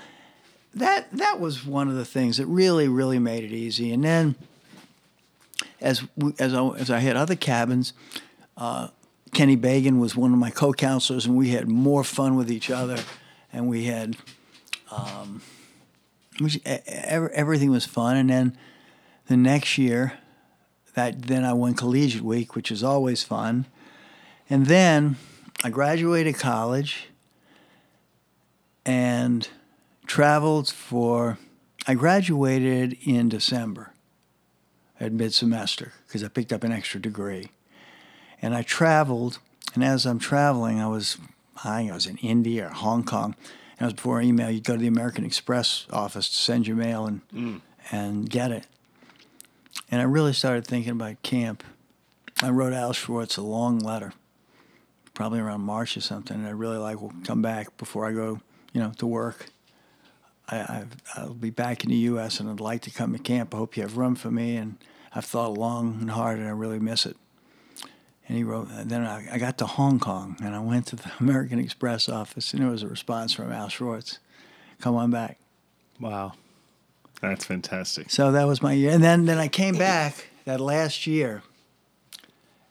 that 0.74 1.10
that 1.12 1.40
was 1.40 1.64
one 1.64 1.88
of 1.88 1.94
the 1.94 2.04
things 2.04 2.38
that 2.38 2.46
really 2.46 2.88
really 2.88 3.18
made 3.18 3.44
it 3.44 3.52
easy. 3.52 3.92
And 3.92 4.04
then 4.04 4.34
as 5.80 6.02
as 6.38 6.54
I, 6.54 6.68
as 6.70 6.90
I 6.90 6.98
had 6.98 7.16
other 7.16 7.36
cabins. 7.36 7.92
Kenny 9.34 9.56
Bagan 9.56 10.00
was 10.00 10.16
one 10.16 10.32
of 10.32 10.38
my 10.38 10.50
co-counselors, 10.50 11.26
and 11.26 11.36
we 11.36 11.50
had 11.50 11.68
more 11.68 12.02
fun 12.02 12.34
with 12.34 12.50
each 12.50 12.70
other, 12.70 12.98
and 13.52 13.68
we 13.68 13.84
had, 13.84 14.16
um, 14.90 15.42
everything 16.64 17.70
was 17.70 17.84
fun. 17.84 18.16
And 18.16 18.30
then 18.30 18.58
the 19.26 19.36
next 19.36 19.76
year, 19.78 20.14
that 20.94 21.22
then 21.22 21.44
I 21.44 21.52
won 21.52 21.74
collegiate 21.74 22.22
week, 22.22 22.56
which 22.56 22.70
is 22.70 22.82
always 22.82 23.22
fun. 23.22 23.66
And 24.48 24.66
then 24.66 25.16
I 25.62 25.70
graduated 25.70 26.36
college 26.36 27.08
and 28.84 29.46
traveled 30.06 30.68
for. 30.70 31.38
I 31.86 31.94
graduated 31.94 32.96
in 33.04 33.28
December 33.28 33.92
at 35.00 35.12
mid 35.12 35.32
semester 35.34 35.92
because 36.06 36.24
I 36.24 36.28
picked 36.28 36.52
up 36.52 36.64
an 36.64 36.72
extra 36.72 37.00
degree 37.00 37.50
and 38.40 38.54
I 38.54 38.62
traveled. 38.62 39.38
And 39.74 39.84
as 39.84 40.06
I'm 40.06 40.18
traveling, 40.18 40.80
I 40.80 40.86
was, 40.86 41.18
I 41.64 41.78
think 41.78 41.90
I 41.90 41.94
was 41.94 42.06
in 42.06 42.16
India 42.18 42.66
or 42.66 42.70
Hong 42.70 43.04
Kong. 43.04 43.34
And 43.78 43.82
it 43.82 43.84
was 43.84 43.94
before 43.94 44.20
email. 44.20 44.50
You'd 44.50 44.64
go 44.64 44.74
to 44.74 44.80
the 44.80 44.86
American 44.88 45.24
Express 45.24 45.86
office 45.90 46.28
to 46.28 46.34
send 46.34 46.66
your 46.66 46.76
mail 46.76 47.06
and 47.06 47.28
mm. 47.30 47.60
and 47.92 48.28
get 48.28 48.50
it. 48.50 48.66
And 49.90 50.00
I 50.00 50.04
really 50.04 50.32
started 50.32 50.66
thinking 50.66 50.92
about 50.92 51.22
camp. 51.22 51.62
I 52.42 52.50
wrote 52.50 52.72
Al 52.72 52.92
Schwartz 52.92 53.36
a 53.36 53.42
long 53.42 53.78
letter, 53.78 54.12
probably 55.14 55.40
around 55.40 55.62
March 55.62 55.96
or 55.96 56.00
something. 56.00 56.36
And 56.36 56.46
I 56.46 56.50
really 56.50 56.76
like 56.76 57.00
will 57.00 57.12
come 57.24 57.42
back 57.42 57.76
before 57.76 58.06
I 58.06 58.12
go, 58.12 58.40
you 58.72 58.80
know, 58.80 58.92
to 58.98 59.06
work. 59.06 59.46
I, 60.48 60.58
I've, 60.60 60.96
I'll 61.16 61.34
be 61.34 61.50
back 61.50 61.84
in 61.84 61.90
the 61.90 61.96
U.S. 61.96 62.40
and 62.40 62.48
I'd 62.48 62.60
like 62.60 62.82
to 62.82 62.90
come 62.90 63.12
to 63.12 63.18
camp. 63.18 63.54
I 63.54 63.58
hope 63.58 63.76
you 63.76 63.82
have 63.82 63.96
room 63.96 64.14
for 64.14 64.30
me. 64.30 64.56
And 64.56 64.78
I've 65.14 65.24
thought 65.24 65.54
long 65.54 65.98
and 66.00 66.10
hard, 66.10 66.38
and 66.38 66.46
I 66.46 66.52
really 66.52 66.78
miss 66.78 67.06
it. 67.06 67.16
And 68.28 68.36
he 68.36 68.44
wrote, 68.44 68.68
and 68.70 68.90
then 68.90 69.06
I, 69.06 69.34
I 69.34 69.38
got 69.38 69.56
to 69.58 69.66
Hong 69.66 69.98
Kong 69.98 70.36
and 70.42 70.54
I 70.54 70.60
went 70.60 70.86
to 70.88 70.96
the 70.96 71.10
American 71.20 71.58
Express 71.58 72.08
office 72.08 72.52
and 72.52 72.62
there 72.62 72.70
was 72.70 72.82
a 72.82 72.88
response 72.88 73.32
from 73.32 73.50
Al 73.50 73.68
Schwartz, 73.68 74.18
come 74.80 74.94
on 74.94 75.10
back. 75.10 75.38
wow. 75.98 76.34
That's 77.22 77.44
fantastic. 77.44 78.10
So 78.10 78.30
that 78.30 78.46
was 78.46 78.62
my 78.62 78.74
year. 78.74 78.92
And 78.92 79.02
then, 79.02 79.24
then 79.24 79.38
I 79.38 79.48
came 79.48 79.76
back 79.76 80.28
that 80.44 80.60
last 80.60 81.04
year 81.04 81.42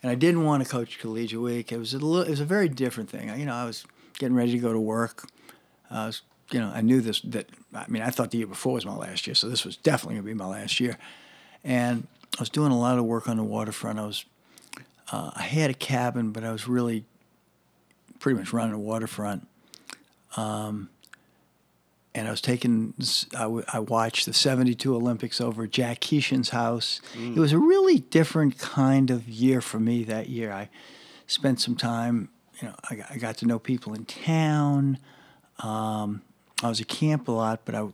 and 0.02 0.10
I 0.10 0.16
didn't 0.16 0.46
want 0.46 0.64
to 0.64 0.70
coach 0.70 1.00
Collegiate 1.00 1.42
Week. 1.42 1.72
It 1.72 1.78
was 1.78 1.94
a 1.94 2.00
little, 2.00 2.22
it 2.22 2.30
was 2.30 2.40
a 2.40 2.46
very 2.46 2.70
different 2.70 3.10
thing. 3.10 3.28
You 3.38 3.46
know, 3.46 3.54
I 3.54 3.66
was 3.66 3.86
getting 4.20 4.38
ready 4.38 4.54
to 4.54 4.58
go 4.60 4.72
to 4.72 4.80
work. 4.80 5.28
I 5.92 6.06
was, 6.06 6.22
you 6.52 6.60
know, 6.60 6.72
I 6.74 6.82
knew 6.82 7.02
this, 7.02 7.20
that, 7.22 7.50
I 7.74 7.86
mean, 7.88 8.02
I 8.02 8.10
thought 8.10 8.32
the 8.32 8.38
year 8.38 8.48
before 8.48 8.74
was 8.74 8.86
my 8.86 8.96
last 8.96 9.28
year. 9.28 9.36
So 9.36 9.50
this 9.50 9.66
was 9.66 9.76
definitely 9.78 10.16
going 10.16 10.26
to 10.26 10.28
be 10.28 10.34
my 10.34 10.46
last 10.48 10.80
year. 10.80 10.98
And 11.64 12.08
I 12.38 12.42
was 12.42 12.50
doing 12.50 12.72
a 12.72 12.80
lot 12.80 12.98
of 12.98 13.06
work 13.06 13.28
on 13.28 13.38
the 13.38 13.44
waterfront. 13.44 14.00
I 14.00 14.06
was 14.06 14.26
uh, 15.12 15.32
I 15.36 15.44
had 15.44 15.70
a 15.70 15.74
cabin, 15.74 16.32
but 16.32 16.44
I 16.44 16.52
was 16.52 16.68
really 16.68 17.06
pretty 18.20 18.38
much 18.40 18.52
running 18.54 18.74
the 18.74 18.78
waterfront. 18.80 19.48
Um, 20.36 20.90
and 22.14 22.28
I 22.28 22.32
was 22.32 22.42
taking, 22.42 22.94
I, 23.36 23.44
w- 23.44 23.64
I 23.72 23.80
watched 23.80 24.26
the 24.26 24.34
72 24.34 24.94
Olympics 24.96 25.40
over 25.40 25.64
at 25.66 25.72
Jack 25.72 26.00
Keeshan's 26.02 26.50
house. 26.50 27.00
It 27.16 27.38
was 27.40 27.52
a 27.54 27.60
really 27.60 28.00
different 28.00 28.58
kind 28.58 29.12
of 29.12 29.28
year 29.30 29.62
for 29.62 29.80
me 29.80 30.04
that 30.06 30.28
year. 30.30 30.52
I 30.52 30.70
spent 31.28 31.62
some 31.62 31.76
time, 31.76 32.30
you 32.62 32.68
know, 32.70 32.76
I, 32.90 32.96
got- 32.96 33.12
I 33.12 33.18
got 33.18 33.38
to 33.38 33.46
know 33.46 33.60
people 33.60 33.94
in 33.94 34.06
town. 34.06 34.98
Um, 35.60 36.22
I 36.64 36.70
was 36.70 36.82
at 36.82 36.88
camp 36.88 37.28
a 37.28 37.32
lot, 37.32 37.62
but 37.66 37.76
I 37.76 37.88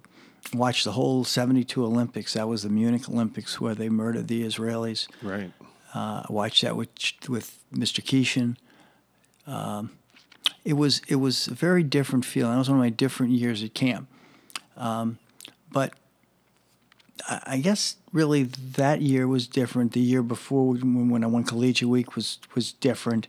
watched 0.53 0.85
the 0.85 0.93
whole 0.93 1.23
72 1.23 1.83
Olympics. 1.83 2.33
That 2.33 2.47
was 2.47 2.63
the 2.63 2.69
Munich 2.69 3.09
Olympics 3.09 3.59
where 3.59 3.75
they 3.75 3.89
murdered 3.89 4.27
the 4.27 4.43
Israelis. 4.43 5.07
Right. 5.21 5.51
Uh, 5.93 6.23
I 6.27 6.31
watched 6.31 6.63
that 6.63 6.75
with 6.75 6.89
with 7.27 7.59
Mr. 7.73 8.03
Keeshan. 8.03 8.55
Um, 9.45 9.91
it 10.65 10.73
was 10.73 11.01
it 11.07 11.15
was 11.17 11.47
a 11.47 11.53
very 11.53 11.83
different 11.83 12.25
feeling. 12.25 12.55
It 12.55 12.57
was 12.57 12.69
one 12.69 12.79
of 12.79 12.83
my 12.83 12.89
different 12.89 13.33
years 13.33 13.63
at 13.63 13.73
camp. 13.73 14.07
Um, 14.75 15.19
but 15.71 15.93
I, 17.27 17.41
I 17.45 17.57
guess 17.57 17.97
really 18.11 18.43
that 18.43 19.01
year 19.01 19.27
was 19.27 19.47
different. 19.47 19.91
The 19.91 19.99
year 19.99 20.23
before, 20.23 20.73
when, 20.73 21.09
when 21.09 21.23
I 21.23 21.27
won 21.27 21.43
collegiate 21.43 21.89
week, 21.89 22.15
was 22.15 22.39
was 22.55 22.71
different. 22.71 23.27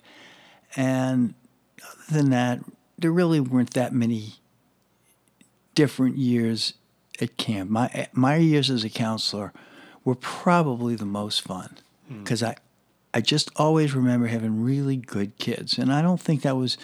And 0.77 1.35
other 1.83 2.23
than 2.23 2.31
that, 2.31 2.61
there 2.99 3.13
really 3.13 3.41
weren't 3.41 3.75
that 3.75 3.93
many 3.93 4.35
different 5.75 6.17
years 6.17 6.75
at 7.21 7.37
camp. 7.37 7.71
My 7.71 8.09
my 8.13 8.37
years 8.37 8.71
as 8.71 8.85
a 8.85 8.91
counselor 8.91 9.53
were 10.05 10.15
probably 10.15 10.95
the 10.97 11.07
most 11.07 11.43
fun 11.43 11.79
because 12.09 12.43
I 12.43 12.57
I 13.13 13.21
just 13.21 13.51
always 13.57 13.95
remember 13.95 14.27
having 14.27 14.63
really 14.63 14.97
good 14.97 15.39
kids, 15.39 15.79
and 15.79 15.93
I 15.93 16.03
don't 16.03 16.21
think 16.21 16.43
that 16.43 16.57
was 16.57 16.77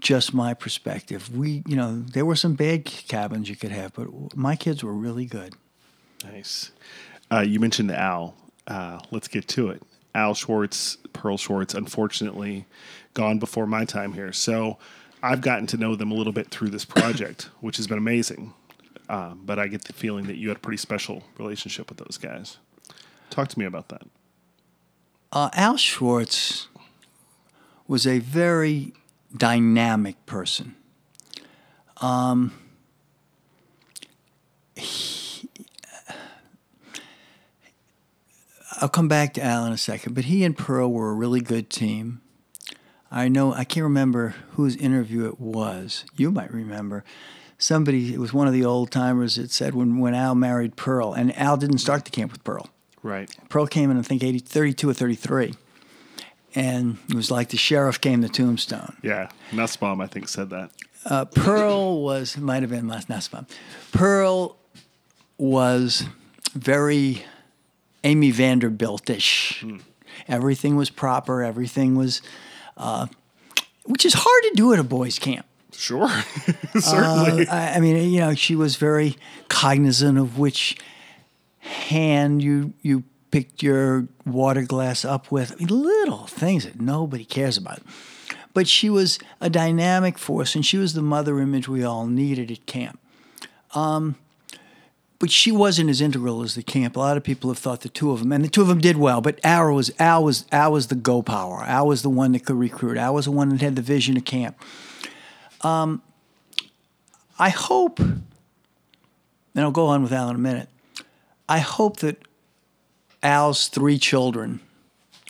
just 0.00 0.34
my 0.34 0.52
perspective. 0.52 1.34
We, 1.34 1.62
you 1.66 1.76
know, 1.76 2.00
there 2.00 2.26
were 2.26 2.36
some 2.36 2.54
bad 2.54 2.84
cabins 2.84 3.48
you 3.48 3.56
could 3.56 3.70
have, 3.70 3.94
but 3.94 4.36
my 4.36 4.56
kids 4.56 4.82
were 4.82 4.92
really 4.92 5.26
good. 5.26 5.54
Nice. 6.24 6.72
Uh, 7.30 7.40
you 7.40 7.60
mentioned 7.60 7.90
Al. 7.90 8.34
Uh, 8.66 9.00
let's 9.10 9.28
get 9.28 9.48
to 9.48 9.70
it. 9.70 9.82
Al 10.14 10.34
Schwartz, 10.34 10.98
Pearl 11.12 11.38
Schwartz, 11.38 11.74
unfortunately 11.74 12.66
gone 13.14 13.38
before 13.38 13.66
my 13.66 13.84
time 13.84 14.12
here. 14.12 14.32
So 14.32 14.78
I've 15.22 15.40
gotten 15.40 15.66
to 15.68 15.76
know 15.76 15.94
them 15.94 16.10
a 16.10 16.14
little 16.14 16.32
bit 16.32 16.48
through 16.48 16.70
this 16.70 16.84
project, 16.84 17.48
which 17.60 17.76
has 17.76 17.86
been 17.86 17.98
amazing. 17.98 18.54
Um, 19.08 19.42
but 19.44 19.58
I 19.58 19.66
get 19.68 19.84
the 19.84 19.92
feeling 19.92 20.26
that 20.26 20.36
you 20.36 20.48
had 20.48 20.56
a 20.56 20.60
pretty 20.60 20.78
special 20.78 21.22
relationship 21.38 21.88
with 21.88 21.98
those 21.98 22.16
guys. 22.18 22.56
Talk 23.30 23.48
to 23.48 23.58
me 23.58 23.64
about 23.64 23.88
that. 23.88 24.02
Uh, 25.30 25.50
Al 25.54 25.76
Schwartz 25.76 26.68
was 27.86 28.06
a 28.06 28.18
very 28.20 28.92
dynamic 29.36 30.24
person. 30.26 30.76
Um, 32.00 32.52
he- 34.74 35.48
I'll 38.80 38.88
come 38.88 39.08
back 39.08 39.34
to 39.34 39.42
Al 39.44 39.66
in 39.66 39.72
a 39.72 39.78
second, 39.78 40.14
but 40.14 40.24
he 40.24 40.42
and 40.44 40.56
Pearl 40.56 40.90
were 40.90 41.10
a 41.10 41.14
really 41.14 41.40
good 41.40 41.70
team. 41.70 42.21
I 43.12 43.28
know 43.28 43.52
I 43.52 43.64
can't 43.64 43.84
remember 43.84 44.34
whose 44.52 44.74
interview 44.76 45.26
it 45.26 45.38
was. 45.38 46.04
You 46.16 46.30
might 46.30 46.52
remember. 46.52 47.04
Somebody, 47.58 48.12
it 48.14 48.18
was 48.18 48.32
one 48.32 48.46
of 48.48 48.52
the 48.54 48.64
old 48.64 48.90
timers 48.90 49.36
that 49.36 49.50
said 49.52 49.74
when, 49.74 49.98
when 50.00 50.14
Al 50.14 50.34
married 50.34 50.74
Pearl, 50.76 51.12
and 51.12 51.36
Al 51.38 51.56
didn't 51.56 51.78
start 51.78 52.04
the 52.04 52.10
camp 52.10 52.32
with 52.32 52.42
Pearl. 52.42 52.70
Right. 53.02 53.30
Pearl 53.50 53.66
came 53.66 53.90
in, 53.90 53.98
I 53.98 54.02
think, 54.02 54.22
80, 54.24 54.38
32 54.40 54.88
or 54.90 54.94
33. 54.94 55.54
and 56.54 56.98
it 57.08 57.14
was 57.14 57.30
like 57.30 57.50
the 57.50 57.56
sheriff 57.56 58.00
came 58.00 58.22
to 58.22 58.28
Tombstone. 58.28 58.96
Yeah, 59.02 59.28
Nussbaum, 59.52 60.00
I 60.00 60.06
think, 60.06 60.28
said 60.28 60.50
that. 60.50 60.70
Uh, 61.04 61.24
Pearl 61.24 62.02
was 62.02 62.36
might 62.36 62.62
have 62.62 62.70
been 62.70 62.88
last 62.88 63.08
Nussbaum. 63.08 63.46
Pearl 63.92 64.56
was 65.38 66.04
very 66.54 67.24
Amy 68.04 68.30
Vanderbilt-ish. 68.30 69.64
Everything 70.28 70.76
was 70.76 70.90
proper. 70.90 71.42
Everything 71.42 71.96
was, 71.96 72.22
uh, 72.76 73.06
which 73.84 74.04
is 74.04 74.14
hard 74.14 74.42
to 74.44 74.52
do 74.54 74.72
at 74.72 74.78
a 74.78 74.84
boys' 74.84 75.18
camp. 75.18 75.46
Sure, 75.72 76.08
certainly. 76.78 77.48
I, 77.48 77.76
I 77.76 77.80
mean, 77.80 78.10
you 78.10 78.20
know, 78.20 78.34
she 78.34 78.54
was 78.54 78.76
very 78.76 79.16
cognizant 79.48 80.18
of 80.18 80.38
which 80.38 80.76
hand 81.58 82.42
you 82.42 82.74
you 82.82 83.04
picked 83.30 83.62
your 83.62 84.06
water 84.24 84.62
glass 84.62 85.04
up 85.04 85.32
with. 85.32 85.52
I 85.52 85.56
mean, 85.56 85.68
little 85.68 86.26
things 86.26 86.64
that 86.64 86.80
nobody 86.80 87.24
cares 87.24 87.56
about. 87.56 87.80
But 88.54 88.68
she 88.68 88.90
was 88.90 89.18
a 89.40 89.48
dynamic 89.48 90.18
force, 90.18 90.54
and 90.54 90.64
she 90.64 90.76
was 90.76 90.92
the 90.92 91.02
mother 91.02 91.40
image 91.40 91.68
we 91.68 91.82
all 91.82 92.06
needed 92.06 92.50
at 92.50 92.66
camp. 92.66 93.00
Um, 93.74 94.16
but 95.22 95.30
she 95.30 95.52
wasn't 95.52 95.88
as 95.88 96.00
integral 96.00 96.42
as 96.42 96.56
the 96.56 96.64
camp. 96.64 96.96
A 96.96 96.98
lot 96.98 97.16
of 97.16 97.22
people 97.22 97.48
have 97.48 97.58
thought 97.58 97.82
the 97.82 97.88
two 97.88 98.10
of 98.10 98.18
them, 98.18 98.32
and 98.32 98.44
the 98.44 98.48
two 98.48 98.60
of 98.60 98.66
them 98.66 98.80
did 98.80 98.96
well. 98.96 99.20
But 99.20 99.38
Al 99.44 99.72
was 99.72 99.92
Al 100.00 100.24
was 100.24 100.44
Al 100.50 100.72
was 100.72 100.88
the 100.88 100.96
go 100.96 101.22
power. 101.22 101.62
Al 101.62 101.86
was 101.86 102.02
the 102.02 102.10
one 102.10 102.32
that 102.32 102.44
could 102.44 102.56
recruit. 102.56 102.98
Al 102.98 103.14
was 103.14 103.26
the 103.26 103.30
one 103.30 103.50
that 103.50 103.60
had 103.60 103.76
the 103.76 103.82
vision 103.82 104.16
of 104.16 104.24
camp. 104.24 104.56
Um, 105.60 106.02
I 107.38 107.50
hope, 107.50 108.00
and 108.00 108.24
I'll 109.54 109.70
go 109.70 109.86
on 109.86 110.02
with 110.02 110.12
Al 110.12 110.28
in 110.28 110.34
a 110.34 110.40
minute. 110.40 110.68
I 111.48 111.60
hope 111.60 111.98
that 111.98 112.16
Al's 113.22 113.68
three 113.68 113.98
children 113.98 114.58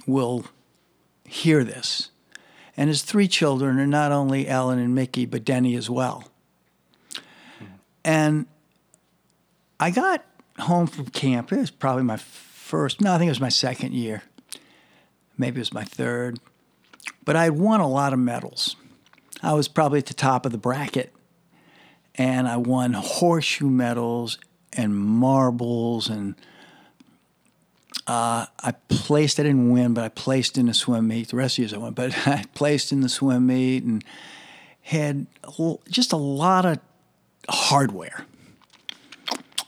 will 0.07 0.47
hear 1.27 1.65
this. 1.65 2.09
And 2.79 2.89
his 2.89 3.03
three 3.03 3.29
children 3.29 3.79
are 3.79 3.87
not 3.87 4.11
only 4.11 4.49
Ellen 4.49 4.79
and 4.79 4.95
Mickey, 4.95 5.27
but 5.27 5.45
Denny 5.45 5.75
as 5.75 5.91
well. 5.91 6.31
And 8.03 8.47
I 9.83 9.91
got 9.91 10.25
home 10.61 10.87
from 10.87 11.07
camp. 11.07 11.51
It 11.51 11.59
was 11.59 11.73
probably 11.73 12.05
my 12.05 12.17
first, 12.17 13.01
no, 13.01 13.15
I 13.15 13.19
think 13.19 13.27
it 13.27 13.33
was 13.33 13.41
my 13.41 13.49
second 13.49 13.95
year. 13.95 14.23
Maybe 15.37 15.57
it 15.57 15.63
was 15.63 15.73
my 15.75 15.83
third. 15.83 16.39
But 17.25 17.35
I 17.35 17.45
had 17.45 17.59
won 17.59 17.81
a 17.81 17.89
lot 17.89 18.13
of 18.13 18.21
medals. 18.21 18.77
I 19.43 19.55
was 19.55 19.67
probably 19.67 19.99
at 19.99 20.07
the 20.07 20.15
top 20.15 20.47
of 20.47 20.53
the 20.53 20.59
bracket. 20.59 21.13
And 22.15 22.47
I 22.47 22.59
won 22.59 22.93
horseshoe 22.93 23.69
medals 23.69 24.39
and 24.73 24.95
marbles 24.95 26.09
and 26.09 26.37
uh, 28.07 28.47
I 28.61 28.75
placed. 28.89 29.41
I 29.41 29.43
didn't 29.43 29.73
win, 29.73 29.95
but 29.95 30.05
I 30.05 30.11
placed 30.11 30.59
in 30.59 30.67
the 30.67 30.75
swim 30.75 31.09
meet. 31.09 31.31
The 31.31 31.37
rest 31.37 31.55
of 31.55 31.59
years 31.59 31.75
I 31.75 31.79
won, 31.79 31.93
but 31.95 32.17
I 32.29 32.45
placed 32.55 32.93
in 32.93 33.01
the 33.01 33.09
swim 33.09 33.49
meet 33.49 33.83
and 33.83 34.05
had 34.83 35.27
just 35.91 36.13
a 36.13 36.17
lot 36.17 36.67
of 36.67 36.79
hardware. 37.49 38.27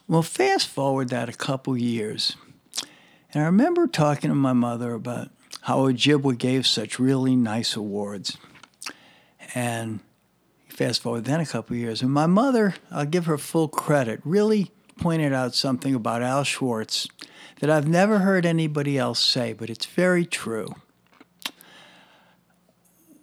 Well, 0.07 0.21
fast 0.21 0.69
forward 0.69 1.09
that 1.09 1.31
a 1.31 1.33
couple 1.33 1.79
years, 1.79 2.37
and 3.33 3.43
I 3.43 3.47
remember 3.47 3.87
talking 3.87 4.29
to 4.29 4.35
my 4.35 4.53
mother 4.53 4.93
about 4.93 5.31
how 5.63 5.79
Ojibwa 5.79 6.37
gave 6.37 6.67
such 6.67 6.99
really 6.99 7.35
nice 7.35 7.75
awards, 7.75 8.37
and 9.55 10.01
fast 10.69 11.01
forward 11.01 11.25
then 11.25 11.41
a 11.41 11.47
couple 11.47 11.75
years, 11.75 12.03
and 12.03 12.11
my 12.11 12.27
mother, 12.27 12.75
I'll 12.91 13.07
give 13.07 13.25
her 13.25 13.39
full 13.39 13.67
credit, 13.67 14.21
really 14.25 14.71
pointed 14.99 15.33
out 15.33 15.55
something 15.55 15.95
about 15.95 16.21
Al 16.21 16.45
Schwartz 16.45 17.09
that 17.61 17.71
I've 17.71 17.89
never 17.89 18.19
heard 18.19 18.45
anybody 18.45 18.99
else 18.99 19.25
say, 19.25 19.55
but 19.55 19.71
it's 19.71 19.87
very 19.87 20.27
true. 20.27 20.75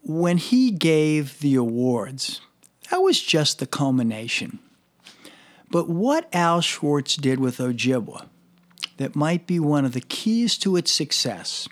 When 0.01 0.37
he 0.37 0.71
gave 0.71 1.41
the 1.41 1.53
awards, 1.53 2.41
that 2.89 3.03
was 3.03 3.21
just 3.21 3.59
the 3.59 3.67
culmination. 3.67 4.57
But 5.71 5.89
what 5.89 6.27
Al 6.33 6.61
Schwartz 6.61 7.15
did 7.15 7.39
with 7.39 7.57
Ojibwa 7.57 8.27
that 8.97 9.15
might 9.15 9.47
be 9.47 9.59
one 9.59 9.85
of 9.85 9.93
the 9.93 10.01
keys 10.01 10.57
to 10.59 10.75
its 10.75 10.91
success, 10.91 11.67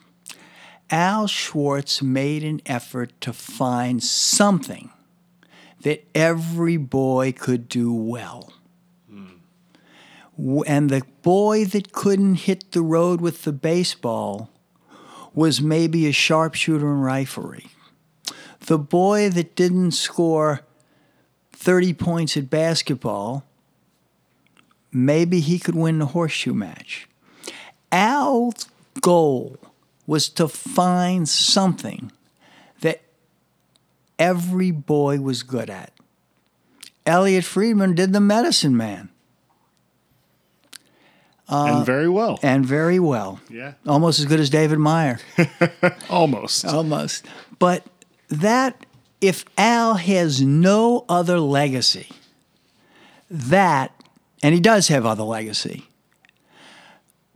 Al 0.90 1.28
Schwartz 1.28 2.02
made 2.02 2.44
an 2.44 2.62
effort 2.66 3.20
to 3.22 3.34
find 3.34 4.02
something 4.02 4.90
that 5.82 6.06
every 6.16 6.78
boy 6.78 7.32
could 7.32 7.70
do 7.70 7.94
well 7.94 8.54
and 10.66 10.90
the 10.90 11.04
boy 11.22 11.66
that 11.66 11.92
couldn't 11.92 12.36
hit 12.36 12.72
the 12.72 12.82
road 12.82 13.20
with 13.20 13.44
the 13.44 13.52
baseball 13.52 14.50
was 15.34 15.62
maybe 15.62 16.08
a 16.08 16.14
sharpshooter 16.14 16.88
in 16.88 17.02
riflery. 17.02 17.68
The 18.62 18.78
boy 18.78 19.30
that 19.30 19.56
didn't 19.56 19.92
score 19.92 20.62
30 21.52 21.94
points 21.94 22.38
at 22.38 22.50
basketball, 22.50 23.44
maybe 24.92 25.40
he 25.40 25.60
could 25.60 25.76
win 25.76 26.00
the 26.00 26.08
horseshoe 26.08 26.54
match. 26.54 27.08
Al's 27.92 28.68
goal 29.02 29.58
was 30.06 30.30
to 30.30 30.48
find 30.48 31.28
something 31.28 32.12
that 32.82 33.02
every 34.18 34.72
boy 34.72 35.20
was 35.20 35.44
good 35.44 35.70
at. 35.70 35.94
Elliot 37.06 37.44
Friedman 37.44 37.96
did 37.96 38.14
the 38.14 38.20
medicine 38.20 38.76
man. 38.76 39.10
Uh, 41.48 41.78
and 41.78 41.86
very 41.86 42.08
well. 42.08 42.40
And 42.44 42.64
very 42.64 43.00
well. 43.00 43.40
Yeah. 43.50 43.74
Almost 43.88 44.20
as 44.20 44.26
good 44.26 44.40
as 44.40 44.52
David 44.52 44.78
Meyer. 44.78 45.20
Almost. 46.10 46.66
Almost. 46.66 47.26
But 47.58 47.84
that, 48.30 48.86
if 49.20 49.46
Al 49.58 49.96
has 49.96 50.42
no 50.42 51.06
other 51.10 51.40
legacy, 51.40 52.10
that, 53.32 53.92
and 54.42 54.54
he 54.54 54.62
does 54.62 54.88
have 54.88 55.06
other 55.06 55.24
legacy, 55.24 55.88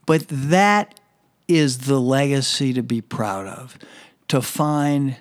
but 0.06 0.26
that 0.28 1.00
is 1.48 1.80
the 1.80 2.00
legacy 2.00 2.74
to 2.74 2.84
be 2.84 3.02
proud 3.02 3.48
of. 3.48 3.78
To 4.30 4.42
find 4.42 5.18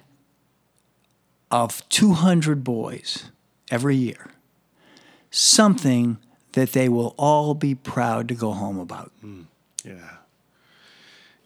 of 1.50 1.86
200 1.90 2.64
boys 2.64 3.30
every 3.70 3.96
year 3.96 4.32
something 5.32 6.18
that 6.52 6.72
they 6.72 6.88
will 6.88 7.14
all 7.18 7.54
be 7.54 7.74
proud 7.74 8.28
to 8.28 8.34
go 8.34 8.52
home 8.52 8.78
about. 8.78 9.10
Mm, 9.24 9.46
yeah. 9.84 10.18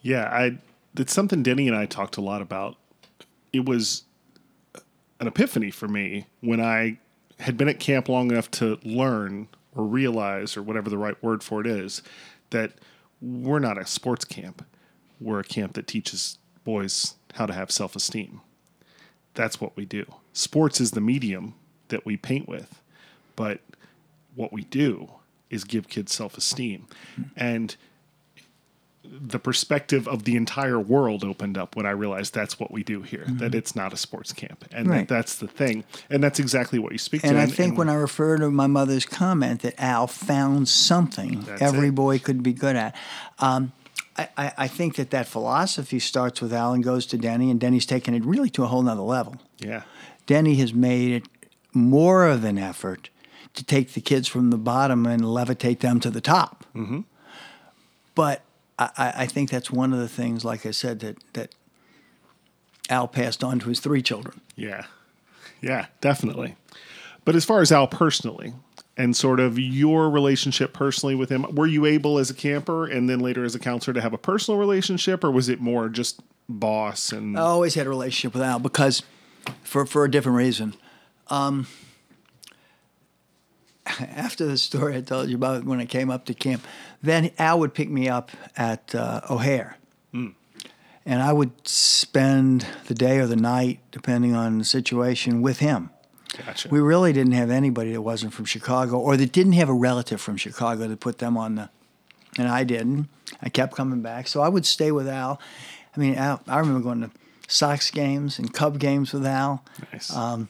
Yeah, 0.01 0.25
I 0.25 0.59
it's 0.95 1.13
something 1.13 1.41
Denny 1.41 1.67
and 1.67 1.75
I 1.75 1.85
talked 1.85 2.17
a 2.17 2.21
lot 2.21 2.41
about. 2.41 2.75
It 3.51 3.65
was 3.65 4.03
an 5.19 5.27
epiphany 5.27 5.71
for 5.71 5.87
me 5.87 6.27
when 6.41 6.61
I 6.61 6.99
had 7.39 7.57
been 7.57 7.69
at 7.69 7.79
camp 7.79 8.09
long 8.09 8.29
enough 8.31 8.51
to 8.51 8.77
learn 8.83 9.47
or 9.77 9.85
realize 9.85 10.57
or 10.57 10.63
whatever 10.63 10.89
the 10.89 10.97
right 10.97 11.21
word 11.23 11.43
for 11.43 11.61
it 11.61 11.67
is 11.67 12.01
that 12.49 12.73
we're 13.21 13.59
not 13.59 13.77
a 13.77 13.85
sports 13.85 14.25
camp. 14.25 14.65
We're 15.19 15.39
a 15.39 15.43
camp 15.43 15.73
that 15.73 15.87
teaches 15.87 16.37
boys 16.63 17.15
how 17.35 17.45
to 17.45 17.53
have 17.53 17.71
self-esteem. 17.71 18.41
That's 19.33 19.61
what 19.61 19.77
we 19.77 19.85
do. 19.85 20.05
Sports 20.33 20.81
is 20.81 20.91
the 20.91 21.01
medium 21.01 21.53
that 21.89 22.05
we 22.05 22.17
paint 22.17 22.47
with, 22.47 22.81
but 23.35 23.61
what 24.35 24.51
we 24.51 24.63
do 24.63 25.09
is 25.49 25.63
give 25.63 25.87
kids 25.87 26.13
self 26.13 26.37
esteem. 26.37 26.87
And 27.35 27.75
the 29.09 29.39
perspective 29.39 30.07
of 30.07 30.23
the 30.23 30.35
entire 30.35 30.79
world 30.79 31.23
opened 31.23 31.57
up 31.57 31.75
when 31.75 31.85
I 31.85 31.91
realized 31.91 32.33
that's 32.33 32.59
what 32.59 32.71
we 32.71 32.83
do 32.83 33.01
here, 33.01 33.25
mm-hmm. 33.25 33.37
that 33.37 33.55
it's 33.55 33.75
not 33.75 33.93
a 33.93 33.97
sports 33.97 34.33
camp. 34.33 34.65
And 34.71 34.89
right. 34.89 35.07
that 35.07 35.13
that's 35.13 35.35
the 35.35 35.47
thing. 35.47 35.83
And 36.09 36.23
that's 36.23 36.39
exactly 36.39 36.79
what 36.79 36.91
you 36.91 36.97
speak 36.97 37.23
and 37.23 37.31
to. 37.33 37.37
I 37.37 37.43
and 37.43 37.51
I 37.51 37.53
think 37.53 37.69
and 37.69 37.77
when 37.77 37.89
I 37.89 37.95
refer 37.95 38.37
to 38.37 38.51
my 38.51 38.67
mother's 38.67 39.05
comment 39.05 39.61
that 39.61 39.75
Al 39.77 40.07
found 40.07 40.69
something 40.69 41.45
every 41.59 41.89
it. 41.89 41.95
boy 41.95 42.19
could 42.19 42.43
be 42.43 42.53
good 42.53 42.75
at, 42.75 42.95
um, 43.39 43.71
I, 44.17 44.53
I, 44.57 44.67
think 44.67 44.95
that 44.95 45.11
that 45.11 45.27
philosophy 45.27 45.99
starts 45.99 46.41
with 46.41 46.51
Al 46.51 46.73
and 46.73 46.83
goes 46.83 47.05
to 47.07 47.19
Denny, 47.19 47.51
and 47.51 47.59
Denny's 47.59 47.85
taken 47.85 48.15
it 48.15 48.25
really 48.25 48.49
to 48.51 48.63
a 48.63 48.67
whole 48.67 48.81
nother 48.81 49.03
level. 49.03 49.35
Yeah. 49.59 49.83
Denny 50.25 50.55
has 50.55 50.73
made 50.73 51.11
it 51.11 51.23
more 51.71 52.25
of 52.25 52.43
an 52.43 52.57
effort 52.57 53.11
to 53.53 53.63
take 53.63 53.93
the 53.93 54.01
kids 54.01 54.27
from 54.27 54.49
the 54.49 54.57
bottom 54.57 55.05
and 55.05 55.21
levitate 55.21 55.79
them 55.79 55.99
to 55.99 56.09
the 56.09 56.21
top. 56.21 56.65
Mm-hmm. 56.75 57.01
But 58.15 58.41
I, 58.79 59.13
I, 59.17 59.25
think 59.25 59.49
that's 59.49 59.71
one 59.71 59.91
of 59.91 59.99
the 59.99 60.07
things, 60.07 60.45
like 60.45 60.65
I 60.65 60.71
said, 60.71 60.99
that 60.99 61.17
that 61.33 61.55
Al 62.89 63.07
passed 63.07 63.43
on 63.43 63.59
to 63.59 63.69
his 63.69 63.79
three 63.79 64.01
children. 64.01 64.41
Yeah, 64.55 64.85
yeah, 65.61 65.87
definitely. 65.99 66.55
But 67.25 67.35
as 67.35 67.43
far 67.43 67.61
as 67.61 67.71
Al 67.71 67.87
personally, 67.87 68.53
and 68.95 69.15
sort 69.15 69.39
of 69.39 69.59
your 69.59 70.09
relationship 70.09 70.73
personally 70.73 71.15
with 71.15 71.29
him, 71.29 71.43
were 71.55 71.67
you 71.67 71.85
able 71.85 72.17
as 72.17 72.29
a 72.29 72.33
camper 72.33 72.85
and 72.85 73.09
then 73.09 73.19
later 73.19 73.43
as 73.43 73.53
a 73.53 73.59
counselor 73.59 73.93
to 73.93 74.01
have 74.01 74.13
a 74.13 74.17
personal 74.17 74.59
relationship, 74.59 75.23
or 75.23 75.31
was 75.31 75.49
it 75.49 75.59
more 75.59 75.89
just 75.89 76.21
boss 76.47 77.11
and? 77.11 77.37
I 77.37 77.41
always 77.41 77.75
had 77.75 77.87
a 77.87 77.89
relationship 77.89 78.33
with 78.33 78.43
Al 78.43 78.59
because, 78.59 79.03
for 79.63 79.85
for 79.85 80.03
a 80.03 80.11
different 80.11 80.37
reason. 80.37 80.75
Um, 81.29 81.67
after 84.15 84.45
the 84.45 84.57
story 84.57 84.97
I 84.97 85.01
told 85.01 85.29
you 85.29 85.35
about 85.35 85.65
when 85.65 85.79
I 85.79 85.85
came 85.85 86.09
up 86.09 86.25
to 86.25 86.33
camp, 86.33 86.65
then 87.01 87.31
Al 87.37 87.59
would 87.59 87.73
pick 87.73 87.89
me 87.89 88.09
up 88.09 88.31
at 88.55 88.93
uh, 88.93 89.21
O'Hare. 89.29 89.77
Mm. 90.13 90.35
and 91.05 91.21
I 91.21 91.33
would 91.33 91.67
spend 91.67 92.65
the 92.87 92.93
day 92.93 93.19
or 93.19 93.27
the 93.27 93.35
night, 93.35 93.79
depending 93.91 94.33
on 94.35 94.57
the 94.57 94.63
situation, 94.63 95.41
with 95.41 95.59
him. 95.59 95.89
Gotcha. 96.45 96.69
We 96.69 96.79
really 96.79 97.13
didn't 97.13 97.33
have 97.33 97.49
anybody 97.49 97.91
that 97.93 98.01
wasn't 98.01 98.33
from 98.33 98.45
Chicago 98.45 98.97
or 98.97 99.17
that 99.17 99.31
didn't 99.31 99.53
have 99.53 99.69
a 99.69 99.73
relative 99.73 100.21
from 100.21 100.37
Chicago 100.37 100.87
to 100.87 100.95
put 100.95 101.17
them 101.17 101.37
on 101.37 101.55
the, 101.55 101.69
and 102.37 102.47
I 102.47 102.63
didn't. 102.63 103.09
I 103.41 103.49
kept 103.49 103.75
coming 103.75 104.01
back, 104.01 104.27
so 104.27 104.41
I 104.41 104.49
would 104.49 104.65
stay 104.65 104.91
with 104.91 105.07
Al. 105.07 105.39
I 105.95 105.99
mean, 105.99 106.15
Al, 106.15 106.41
I 106.47 106.59
remember 106.59 106.81
going 106.81 107.01
to 107.01 107.11
Sox 107.47 107.91
games 107.91 108.39
and 108.39 108.53
Cub 108.53 108.79
games 108.79 109.13
with 109.13 109.25
Al. 109.25 109.63
nice. 109.91 110.15
Um, 110.15 110.49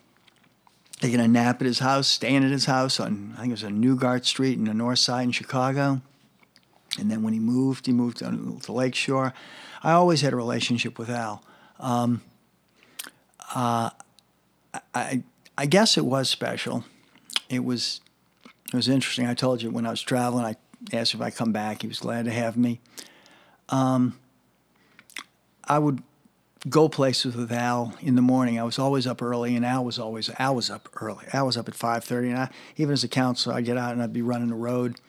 taking 1.00 1.20
a 1.20 1.28
nap 1.28 1.62
at 1.62 1.68
his 1.68 1.80
house, 1.80 2.08
staying 2.08 2.43
at 2.43 2.52
his 2.52 2.66
house 2.66 3.00
on 3.00 3.34
I 3.36 3.41
think 3.41 3.50
it 3.50 3.54
was 3.54 3.64
on 3.64 3.80
Newgard 3.80 4.26
Street 4.26 4.58
in 4.58 4.66
the 4.66 4.74
North 4.74 5.00
Side 5.00 5.24
in 5.24 5.32
Chicago. 5.32 6.02
And 7.00 7.12
then 7.12 7.22
when 7.22 7.34
he 7.34 7.39
moved, 7.39 7.86
he 7.86 7.91
moved 7.91 8.24
on 8.24 8.60
to 8.64 8.72
Lakeshore. 8.72 9.34
I 9.84 9.91
always 9.91 10.22
had 10.22 10.34
a 10.34 10.36
relationship 10.36 10.98
with 10.98 11.10
Al. 11.10 11.43
Um, 11.80 12.22
uh, 13.54 13.91
I 14.93 15.24
I 15.58 15.66
guess 15.66 15.98
it 15.98 16.06
was 16.06 16.30
special. 16.30 16.86
It 17.50 17.64
was 17.64 18.02
it 18.68 18.74
was 18.74 18.89
interesting. 18.89 19.26
I 19.28 19.34
told 19.34 19.62
you 19.62 19.70
when 19.70 19.86
I 19.86 19.91
was 19.91 20.02
traveling, 20.02 20.45
I 20.45 20.56
asked 20.95 21.14
if 21.14 21.22
I 21.22 21.30
come 21.30 21.52
back. 21.52 21.82
He 21.82 21.88
was 21.88 22.00
glad 22.00 22.26
to 22.26 22.32
have 22.32 22.58
me. 22.58 22.80
Um, 23.70 24.18
I 25.66 25.80
would 25.80 26.02
go 26.70 26.89
places 26.89 27.36
with 27.36 27.51
Al 27.51 27.93
in 28.01 28.15
the 28.15 28.22
morning. 28.22 28.59
I 28.59 28.63
was 28.63 28.80
always 28.80 29.07
up 29.07 29.22
early, 29.22 29.55
and 29.55 29.65
Al 29.65 29.86
was 29.86 29.99
always 29.99 30.30
Al 30.39 30.55
was 30.55 30.70
up 30.70 30.89
early. 31.01 31.26
Al 31.34 31.45
was 31.45 31.57
up 31.57 31.68
at 31.68 31.76
five 31.76 32.03
thirty, 32.03 32.30
and 32.30 32.38
I, 32.38 32.49
even 32.76 32.93
as 32.93 33.03
a 33.03 33.07
counselor, 33.07 33.55
I'd 33.55 33.65
get 33.65 33.78
out 33.78 33.93
and 33.93 34.01
I'd 34.01 34.13
be 34.13 34.22
running 34.22 34.49
the 34.49 34.55
road 34.55 34.99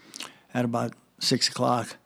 at 0.54 0.64
about 0.64 0.92
six 1.18 1.48
o'clock, 1.48 1.96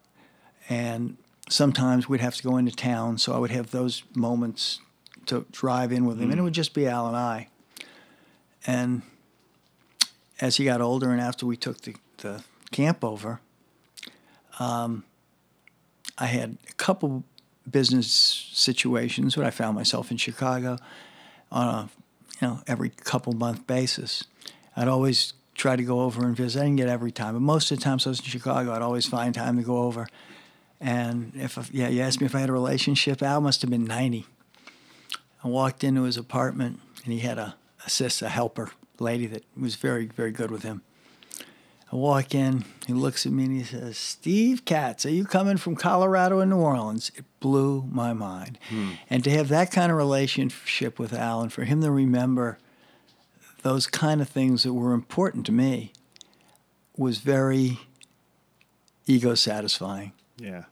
and 0.68 1.16
sometimes 1.48 2.08
we'd 2.08 2.20
have 2.20 2.34
to 2.36 2.42
go 2.42 2.56
into 2.56 2.72
town, 2.72 3.18
so 3.18 3.32
I 3.32 3.38
would 3.38 3.50
have 3.50 3.70
those 3.70 4.02
moments 4.14 4.80
to 5.26 5.46
drive 5.52 5.92
in 5.92 6.06
with 6.06 6.20
him, 6.20 6.30
and 6.30 6.38
it 6.38 6.42
would 6.42 6.54
just 6.54 6.74
be 6.74 6.86
Al 6.86 7.06
and 7.06 7.16
I. 7.16 7.48
And 8.66 9.02
as 10.40 10.56
he 10.56 10.64
got 10.64 10.80
older, 10.80 11.10
and 11.10 11.20
after 11.20 11.46
we 11.46 11.56
took 11.56 11.82
the, 11.82 11.94
the 12.18 12.42
camp 12.70 13.04
over, 13.04 13.40
um, 14.58 15.04
I 16.18 16.26
had 16.26 16.58
a 16.68 16.72
couple 16.74 17.24
business 17.70 18.08
situations 18.52 19.36
when 19.36 19.46
I 19.46 19.50
found 19.50 19.76
myself 19.76 20.10
in 20.10 20.16
Chicago 20.16 20.78
on 21.50 21.68
a 21.68 21.88
you 22.40 22.48
know 22.48 22.60
every 22.66 22.90
couple 22.90 23.32
month 23.32 23.66
basis. 23.66 24.24
I'd 24.76 24.88
always 24.88 25.34
try 25.54 25.76
to 25.76 25.82
go 25.82 26.00
over 26.00 26.24
and 26.24 26.36
visit. 26.36 26.60
I 26.60 26.64
didn't 26.64 26.76
get 26.76 26.88
every 26.88 27.12
time, 27.12 27.34
but 27.34 27.40
most 27.40 27.70
of 27.70 27.78
the 27.78 27.84
times 27.84 28.06
I 28.06 28.10
was 28.10 28.20
in 28.20 28.26
Chicago, 28.26 28.72
I'd 28.72 28.82
always 28.82 29.06
find 29.06 29.34
time 29.34 29.56
to 29.56 29.62
go 29.62 29.82
over. 29.82 30.08
And 30.80 31.32
if 31.36 31.70
yeah, 31.72 31.88
you 31.88 32.00
asked 32.02 32.20
me 32.20 32.26
if 32.26 32.34
I 32.34 32.40
had 32.40 32.48
a 32.48 32.52
relationship, 32.52 33.22
Al 33.22 33.40
must 33.40 33.62
have 33.62 33.70
been 33.70 33.84
ninety. 33.84 34.26
I 35.44 35.48
walked 35.48 35.84
into 35.84 36.02
his 36.02 36.16
apartment 36.16 36.80
and 37.04 37.12
he 37.12 37.20
had 37.20 37.38
a 37.38 37.56
assist, 37.84 38.22
a 38.22 38.28
helper 38.28 38.70
lady 38.98 39.26
that 39.26 39.44
was 39.56 39.76
very 39.76 40.06
very 40.06 40.32
good 40.32 40.50
with 40.50 40.62
him. 40.62 40.82
I 41.92 41.96
walk 41.96 42.34
in, 42.34 42.64
he 42.86 42.94
looks 42.94 43.26
at 43.26 43.32
me 43.32 43.44
and 43.44 43.56
he 43.56 43.64
says, 43.64 43.98
Steve 43.98 44.64
Katz, 44.64 45.04
are 45.04 45.10
you 45.10 45.26
coming 45.26 45.58
from 45.58 45.76
Colorado 45.76 46.40
and 46.40 46.50
New 46.50 46.56
Orleans? 46.56 47.12
It 47.16 47.26
blew 47.38 47.86
my 47.90 48.14
mind. 48.14 48.58
Hmm. 48.70 48.92
And 49.10 49.22
to 49.24 49.30
have 49.30 49.48
that 49.48 49.70
kind 49.70 49.92
of 49.92 49.98
relationship 49.98 50.98
with 50.98 51.12
Al 51.12 51.42
and 51.42 51.52
for 51.52 51.64
him 51.64 51.82
to 51.82 51.90
remember 51.90 52.58
those 53.62 53.86
kind 53.86 54.22
of 54.22 54.28
things 54.28 54.62
that 54.62 54.72
were 54.72 54.94
important 54.94 55.44
to 55.46 55.52
me 55.52 55.92
was 56.96 57.18
very 57.18 57.78
ego 59.06 59.34
satisfying. 59.34 60.12
yeah. 60.38 60.64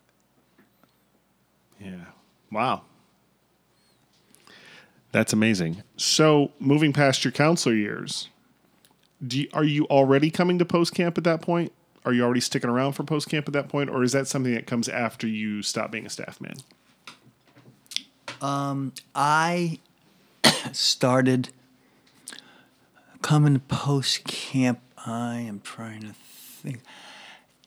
Yeah. 1.78 2.04
Wow. 2.52 2.82
That's 5.12 5.32
amazing. 5.32 5.82
So, 5.96 6.52
moving 6.58 6.92
past 6.92 7.24
your 7.24 7.32
counselor 7.32 7.74
years, 7.74 8.28
do 9.26 9.40
you, 9.40 9.48
are 9.52 9.64
you 9.64 9.86
already 9.86 10.30
coming 10.30 10.58
to 10.58 10.64
post 10.64 10.94
camp 10.94 11.18
at 11.18 11.24
that 11.24 11.42
point? 11.42 11.72
Are 12.04 12.12
you 12.12 12.24
already 12.24 12.40
sticking 12.40 12.70
around 12.70 12.92
for 12.92 13.04
post 13.04 13.28
camp 13.28 13.46
at 13.46 13.52
that 13.52 13.68
point, 13.68 13.90
or 13.90 14.02
is 14.02 14.12
that 14.12 14.26
something 14.26 14.54
that 14.54 14.66
comes 14.66 14.88
after 14.88 15.26
you 15.26 15.62
stop 15.62 15.90
being 15.90 16.06
a 16.06 16.10
staff 16.10 16.40
man? 16.40 16.56
Um, 18.40 18.92
I 19.14 19.78
started 20.72 21.50
coming 23.20 23.54
to 23.54 23.60
post 23.60 24.24
camp. 24.24 24.80
I 25.06 25.40
am 25.40 25.60
trying 25.60 26.00
to 26.02 26.14
think. 26.14 26.80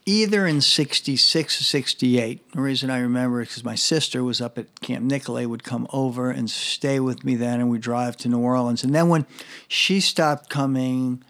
Either 0.05 0.45
in 0.45 0.59
66 0.59 1.61
or 1.61 1.63
68. 1.63 2.51
The 2.51 2.61
reason 2.61 2.89
I 2.89 2.99
remember 2.99 3.41
is 3.41 3.49
because 3.49 3.63
my 3.63 3.75
sister 3.75 4.21
was 4.23 4.41
up 4.41 4.57
at 4.57 4.81
Camp 4.81 5.05
Nicolet, 5.05 5.49
would 5.49 5.63
come 5.63 5.87
over 5.93 6.29
and 6.29 6.49
stay 6.49 6.99
with 6.99 7.23
me 7.23 7.35
then, 7.35 7.61
and 7.61 7.69
we'd 7.69 7.81
drive 7.81 8.17
to 8.17 8.29
New 8.29 8.39
Orleans. 8.39 8.83
And 8.83 8.93
then 8.93 9.07
when 9.07 9.25
she 9.67 10.01
stopped 10.01 10.49
coming, 10.49 11.23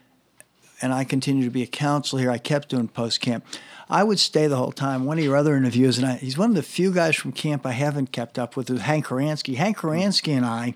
and 0.83 0.93
I 0.93 1.05
continued 1.05 1.45
to 1.45 1.49
be 1.49 1.63
a 1.63 1.67
counselor 1.67 2.21
here, 2.21 2.29
I 2.29 2.37
kept 2.37 2.67
doing 2.67 2.89
post 2.89 3.21
camp. 3.21 3.45
I 3.89 4.03
would 4.03 4.19
stay 4.19 4.47
the 4.47 4.57
whole 4.57 4.73
time. 4.73 5.05
One 5.05 5.17
of 5.17 5.23
your 5.23 5.37
other 5.37 5.55
interviews, 5.55 5.97
and 5.97 6.05
I, 6.05 6.15
he's 6.17 6.37
one 6.37 6.49
of 6.49 6.55
the 6.57 6.61
few 6.61 6.93
guys 6.93 7.15
from 7.15 7.31
camp 7.31 7.65
I 7.65 7.71
haven't 7.71 8.11
kept 8.11 8.37
up 8.37 8.57
with, 8.57 8.69
is 8.69 8.81
Hank 8.81 9.07
Horansky. 9.07 9.55
Hank 9.55 9.77
Horansky 9.77 10.35
and 10.35 10.45
I 10.45 10.75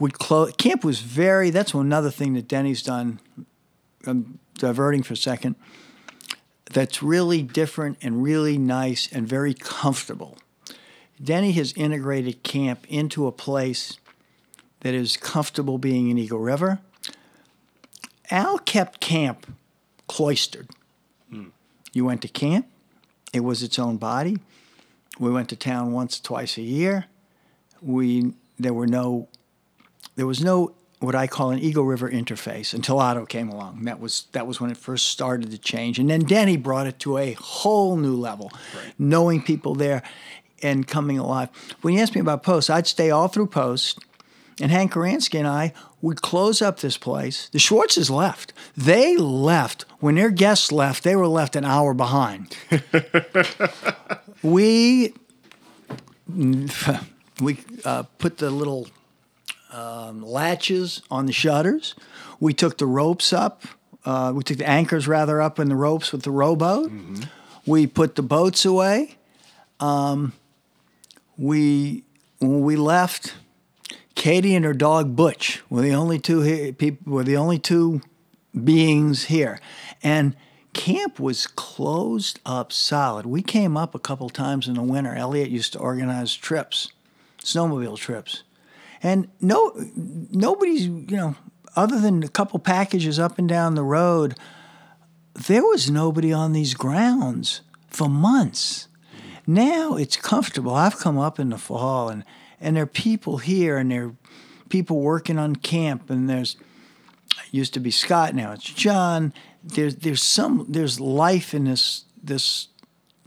would 0.00 0.18
close. 0.18 0.52
Camp 0.58 0.82
was 0.84 0.98
very. 0.98 1.50
That's 1.50 1.72
another 1.72 2.10
thing 2.10 2.34
that 2.34 2.48
Denny's 2.48 2.82
done. 2.82 3.20
I'm 4.06 4.40
diverting 4.54 5.04
for 5.04 5.14
a 5.14 5.16
second. 5.16 5.54
That's 6.72 7.00
really 7.00 7.42
different 7.42 7.98
and 8.02 8.24
really 8.24 8.58
nice 8.58 9.08
and 9.12 9.28
very 9.28 9.54
comfortable. 9.54 10.36
Denny 11.22 11.52
has 11.52 11.72
integrated 11.74 12.42
camp 12.42 12.86
into 12.88 13.28
a 13.28 13.32
place 13.32 13.98
that 14.80 14.94
is 14.94 15.16
comfortable 15.16 15.78
being 15.78 16.10
in 16.10 16.18
Eagle 16.18 16.40
River. 16.40 16.80
Al 18.32 18.58
kept 18.58 18.98
camp 18.98 19.46
cloistered. 20.08 20.68
You 21.92 22.06
went 22.06 22.22
to 22.22 22.28
camp, 22.28 22.66
it 23.34 23.40
was 23.40 23.62
its 23.62 23.78
own 23.78 23.98
body. 23.98 24.38
We 25.20 25.30
went 25.30 25.50
to 25.50 25.56
town 25.56 25.92
once, 25.92 26.18
twice 26.18 26.56
a 26.56 26.62
year. 26.62 27.04
We 27.82 28.32
there 28.58 28.72
were 28.72 28.86
no 28.86 29.28
there 30.16 30.26
was 30.26 30.42
no 30.42 30.74
what 31.00 31.14
I 31.14 31.26
call 31.26 31.50
an 31.50 31.58
Eagle 31.58 31.84
River 31.84 32.10
interface 32.10 32.72
until 32.72 32.98
Otto 32.98 33.26
came 33.26 33.50
along. 33.50 33.84
That 33.84 34.00
was 34.00 34.26
that 34.32 34.46
was 34.46 34.58
when 34.58 34.70
it 34.70 34.78
first 34.78 35.08
started 35.08 35.50
to 35.50 35.58
change, 35.58 35.98
and 35.98 36.08
then 36.08 36.20
Denny 36.20 36.56
brought 36.56 36.86
it 36.86 36.98
to 37.00 37.18
a 37.18 37.32
whole 37.34 37.96
new 37.96 38.16
level, 38.16 38.50
knowing 38.98 39.42
people 39.42 39.74
there 39.74 40.02
and 40.62 40.88
coming 40.88 41.18
alive. 41.18 41.50
When 41.82 41.92
you 41.92 42.00
asked 42.00 42.14
me 42.14 42.22
about 42.22 42.42
post, 42.42 42.70
I'd 42.70 42.86
stay 42.86 43.10
all 43.10 43.28
through 43.28 43.48
post, 43.48 43.98
and 44.60 44.70
Hank 44.70 44.92
Horansky 44.92 45.38
and 45.38 45.48
I 45.48 45.74
would 46.02 46.20
close 46.20 46.60
up 46.60 46.80
this 46.80 46.98
place. 46.98 47.48
The 47.52 47.58
Schwartzes 47.58 48.10
left. 48.10 48.52
They 48.76 49.16
left 49.16 49.86
when 50.00 50.16
their 50.16 50.30
guests 50.30 50.72
left. 50.72 51.04
They 51.04 51.16
were 51.16 51.28
left 51.28 51.56
an 51.56 51.64
hour 51.64 51.94
behind. 51.94 52.56
we 54.42 55.14
we 57.40 57.58
uh, 57.84 58.02
put 58.18 58.38
the 58.38 58.50
little 58.50 58.88
um, 59.72 60.22
latches 60.22 61.02
on 61.10 61.26
the 61.26 61.32
shutters. 61.32 61.94
We 62.40 62.52
took 62.52 62.78
the 62.78 62.86
ropes 62.86 63.32
up. 63.32 63.62
Uh, 64.04 64.32
we 64.34 64.42
took 64.42 64.58
the 64.58 64.68
anchors 64.68 65.06
rather 65.06 65.40
up 65.40 65.60
in 65.60 65.68
the 65.68 65.76
ropes 65.76 66.10
with 66.12 66.22
the 66.22 66.32
rowboat. 66.32 66.90
We 67.64 67.86
put 67.86 68.16
the 68.16 68.22
boats 68.22 68.64
away. 68.64 69.16
Um, 69.78 70.32
we 71.38 72.02
when 72.38 72.62
we 72.62 72.74
left, 72.76 73.34
Katie 74.14 74.54
and 74.54 74.64
her 74.64 74.74
dog 74.74 75.16
Butch 75.16 75.62
were 75.68 75.82
the 75.82 75.94
only 75.94 76.18
two 76.18 76.40
here, 76.40 76.72
people 76.72 77.12
were 77.12 77.24
the 77.24 77.36
only 77.36 77.58
two 77.58 78.00
beings 78.64 79.24
here, 79.24 79.60
and 80.02 80.36
camp 80.72 81.18
was 81.18 81.46
closed 81.46 82.40
up 82.44 82.72
solid. 82.72 83.26
We 83.26 83.42
came 83.42 83.76
up 83.76 83.94
a 83.94 83.98
couple 83.98 84.28
times 84.30 84.68
in 84.68 84.74
the 84.74 84.82
winter. 84.82 85.14
Elliot 85.14 85.50
used 85.50 85.72
to 85.74 85.78
organize 85.78 86.34
trips, 86.34 86.92
snowmobile 87.38 87.96
trips, 87.96 88.42
and 89.02 89.28
no 89.40 89.72
nobody's 89.96 90.86
you 90.86 91.16
know 91.16 91.34
other 91.74 91.98
than 91.98 92.22
a 92.22 92.28
couple 92.28 92.58
packages 92.58 93.18
up 93.18 93.38
and 93.38 93.48
down 93.48 93.74
the 93.74 93.82
road. 93.82 94.36
There 95.34 95.64
was 95.64 95.90
nobody 95.90 96.32
on 96.32 96.52
these 96.52 96.74
grounds 96.74 97.62
for 97.88 98.08
months. 98.08 98.88
Now 99.46 99.96
it's 99.96 100.16
comfortable. 100.16 100.74
I've 100.74 100.98
come 100.98 101.18
up 101.18 101.40
in 101.40 101.48
the 101.48 101.58
fall 101.58 102.10
and 102.10 102.24
and 102.62 102.76
there 102.76 102.84
are 102.84 102.86
people 102.86 103.38
here 103.38 103.76
and 103.76 103.90
there 103.90 104.06
are 104.06 104.14
people 104.68 105.00
working 105.00 105.38
on 105.38 105.56
camp 105.56 106.08
and 106.08 106.30
there's 106.30 106.56
used 107.50 107.74
to 107.74 107.80
be 107.80 107.90
Scott 107.90 108.34
now 108.34 108.52
it's 108.52 108.64
John. 108.64 109.32
There's 109.62 109.96
there's 109.96 110.22
some 110.22 110.66
there's 110.68 110.98
life 111.00 111.54
in 111.54 111.64
this 111.64 112.04
this 112.22 112.68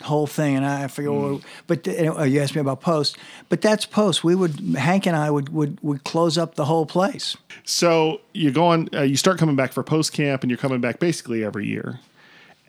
whole 0.02 0.28
thing 0.28 0.56
and 0.58 0.66
I 0.66 0.88
forget 0.88 1.12
what, 1.12 1.42
but 1.68 1.88
uh, 1.88 2.24
you 2.24 2.42
asked 2.42 2.54
me 2.54 2.62
about 2.62 2.82
post 2.82 3.18
but 3.48 3.62
that's 3.62 3.86
post 3.86 4.24
we 4.24 4.36
would 4.36 4.60
Hank 4.76 5.08
and 5.08 5.16
I 5.16 5.32
would 5.32 5.50
would 5.50 5.80
would 5.82 6.04
close 6.04 6.38
up 6.38 6.56
the 6.56 6.66
whole 6.66 6.86
place. 6.86 7.38
So 7.64 8.22
you 8.34 8.52
go 8.52 8.66
on, 8.68 8.90
uh, 8.94 9.02
you 9.02 9.16
start 9.16 9.40
coming 9.40 9.56
back 9.56 9.72
for 9.72 9.84
post 9.84 10.14
camp, 10.14 10.44
and 10.44 10.52
you're 10.52 10.58
coming 10.58 10.82
back 10.82 11.00
basically 11.00 11.44
every 11.44 11.66
year. 11.68 12.00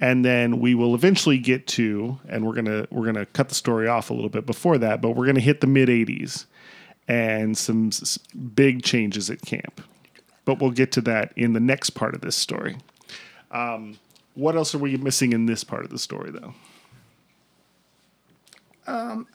and 0.00 0.24
then 0.24 0.60
we 0.60 0.74
will 0.74 0.94
eventually 0.94 1.38
get 1.38 1.66
to, 1.66 2.18
and 2.28 2.46
we're 2.46 2.54
gonna 2.54 2.86
we're 2.90 3.06
gonna 3.06 3.26
cut 3.26 3.48
the 3.48 3.54
story 3.54 3.88
off 3.88 4.10
a 4.10 4.14
little 4.14 4.28
bit 4.28 4.46
before 4.46 4.78
that, 4.78 5.00
but 5.00 5.10
we're 5.10 5.26
gonna 5.26 5.40
hit 5.40 5.60
the 5.60 5.66
mid 5.66 5.88
'80s 5.88 6.46
and 7.08 7.56
some 7.56 7.88
s- 7.88 8.18
big 8.18 8.82
changes 8.82 9.30
at 9.30 9.42
camp. 9.42 9.80
But 10.44 10.60
we'll 10.60 10.70
get 10.70 10.92
to 10.92 11.00
that 11.02 11.32
in 11.36 11.52
the 11.52 11.60
next 11.60 11.90
part 11.90 12.14
of 12.14 12.20
this 12.20 12.36
story. 12.36 12.76
Um, 13.50 13.98
what 14.34 14.56
else 14.56 14.74
are 14.74 14.78
we 14.78 14.96
missing 14.96 15.32
in 15.32 15.46
this 15.46 15.64
part 15.64 15.84
of 15.84 15.90
the 15.90 15.98
story, 15.98 16.30
though? 16.30 16.54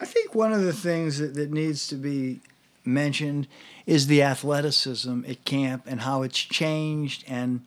I 0.02 0.06
think 0.06 0.34
one 0.34 0.52
of 0.52 0.62
the 0.62 0.74
things 0.74 1.20
that, 1.20 1.34
that 1.36 1.52
needs 1.52 1.88
to 1.90 1.96
be 1.96 2.42
mentioned 2.84 3.48
is 3.86 4.08
the 4.08 4.24
athleticism 4.24 5.24
at 5.28 5.46
camp 5.46 5.84
and 5.86 6.02
how 6.02 6.24
it's 6.24 6.40
changed 6.40 7.24
and 7.28 7.62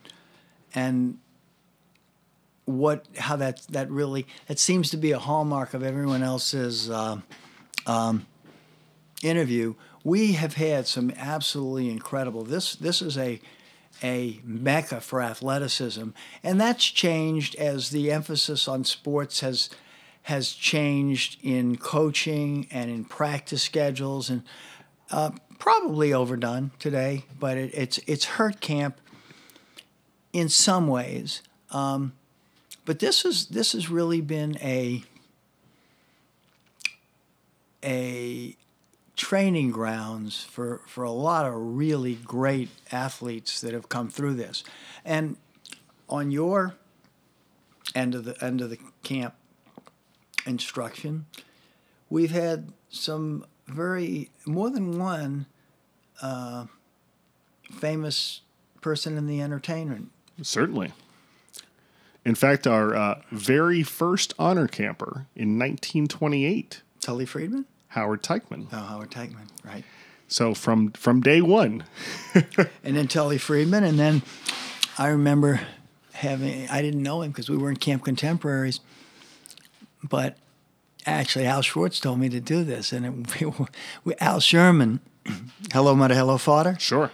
and 0.74 1.18
what 2.64 3.06
how 3.18 3.36
that 3.36 3.60
that 3.68 3.88
really 3.90 4.26
that 4.48 4.58
seems 4.58 4.90
to 4.90 4.96
be 4.96 5.12
a 5.12 5.18
hallmark 5.18 5.74
of 5.74 5.82
everyone 5.82 6.22
else's 6.22 6.90
uh, 6.90 7.20
um, 7.86 8.26
interview. 9.22 9.74
We 10.04 10.32
have 10.34 10.54
had 10.54 10.86
some 10.86 11.12
absolutely 11.16 11.90
incredible. 11.90 12.44
This 12.44 12.76
this 12.76 13.02
is 13.02 13.16
a 13.18 13.40
a 14.02 14.40
mecca 14.44 15.00
for 15.00 15.22
athleticism, 15.22 16.10
and 16.42 16.60
that's 16.60 16.84
changed 16.84 17.54
as 17.56 17.90
the 17.90 18.12
emphasis 18.12 18.68
on 18.68 18.84
sports 18.84 19.40
has 19.40 19.70
has 20.24 20.52
changed 20.52 21.38
in 21.42 21.76
coaching 21.76 22.66
and 22.70 22.90
in 22.90 23.04
practice 23.04 23.62
schedules, 23.62 24.30
and 24.30 24.42
uh, 25.10 25.30
probably 25.58 26.12
overdone 26.12 26.70
today. 26.78 27.24
But 27.40 27.56
it, 27.56 27.70
it's 27.74 27.98
it's 28.06 28.24
hurt 28.24 28.60
camp 28.60 29.00
in 30.34 30.50
some 30.50 30.86
ways. 30.86 31.40
Um, 31.70 32.12
but 32.84 32.98
this 32.98 33.24
is 33.24 33.46
this 33.46 33.72
has 33.72 33.88
really 33.88 34.20
been 34.20 34.58
a 34.60 35.02
a 37.82 38.56
training 39.16 39.70
grounds 39.70 40.44
for, 40.44 40.80
for 40.86 41.04
a 41.04 41.10
lot 41.10 41.46
of 41.46 41.54
really 41.54 42.14
great 42.14 42.68
athletes 42.90 43.60
that 43.60 43.72
have 43.72 43.88
come 43.88 44.08
through 44.08 44.34
this. 44.34 44.64
And 45.04 45.36
on 46.08 46.30
your 46.30 46.74
end 47.94 48.14
of 48.14 48.24
the 48.24 48.42
end 48.44 48.60
of 48.60 48.70
the 48.70 48.78
camp 49.02 49.34
instruction, 50.46 51.26
we've 52.10 52.32
had 52.32 52.72
some 52.88 53.44
very 53.66 54.30
more 54.46 54.70
than 54.70 54.98
one 54.98 55.46
uh, 56.20 56.66
famous 57.70 58.42
person 58.80 59.16
in 59.16 59.26
the 59.26 59.40
entertainment. 59.40 60.10
Certainly. 60.42 60.92
In 62.24 62.34
fact, 62.34 62.66
our 62.66 62.94
uh, 62.94 63.20
very 63.30 63.82
first 63.82 64.34
honor 64.38 64.66
camper 64.66 65.26
in 65.36 65.58
1928, 65.58 66.82
Tully 67.00 67.26
Friedman? 67.26 67.66
Howard 67.94 68.22
Teichmann. 68.22 68.66
Oh, 68.72 68.76
Howard 68.76 69.10
Teichman, 69.10 69.48
right. 69.64 69.84
So 70.28 70.52
from 70.54 70.90
from 70.92 71.20
day 71.20 71.40
one, 71.40 71.84
and 72.84 72.96
then 72.96 73.06
Tully 73.08 73.38
Friedman, 73.38 73.84
and 73.84 73.98
then 73.98 74.22
I 74.98 75.08
remember 75.08 75.60
having 76.12 76.68
I 76.70 76.82
didn't 76.82 77.02
know 77.02 77.22
him 77.22 77.30
because 77.30 77.48
we 77.48 77.56
weren't 77.56 77.80
camp 77.80 78.04
contemporaries, 78.04 78.80
but 80.02 80.36
actually 81.06 81.46
Al 81.46 81.62
Schwartz 81.62 82.00
told 82.00 82.18
me 82.18 82.28
to 82.30 82.40
do 82.40 82.64
this, 82.64 82.92
and 82.92 83.06
it, 83.06 83.40
we, 83.40 83.46
were- 83.46 83.68
we, 84.04 84.14
Al 84.20 84.40
Sherman, 84.40 85.00
hello 85.72 85.94
mother, 85.94 86.14
hello 86.14 86.36
father, 86.38 86.76
sure. 86.80 87.10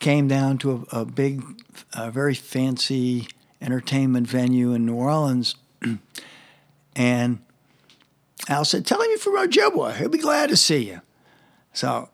came 0.00 0.26
down 0.26 0.58
to 0.58 0.86
a, 0.90 1.00
a 1.02 1.04
big, 1.04 1.42
a 1.92 2.10
very 2.10 2.34
fancy 2.34 3.28
entertainment 3.60 4.26
venue 4.26 4.72
in 4.72 4.84
New 4.86 4.94
Orleans, 4.94 5.54
and 6.96 7.38
Al 8.48 8.64
said, 8.64 8.86
"Tell 8.86 9.00
him 9.00 9.08
you're 9.10 9.18
from 9.18 9.36
Ojibwa. 9.36 9.96
He'll 9.96 10.08
be 10.08 10.18
glad 10.18 10.50
to 10.50 10.56
see 10.56 10.88
you." 10.88 11.00
So 11.72 12.10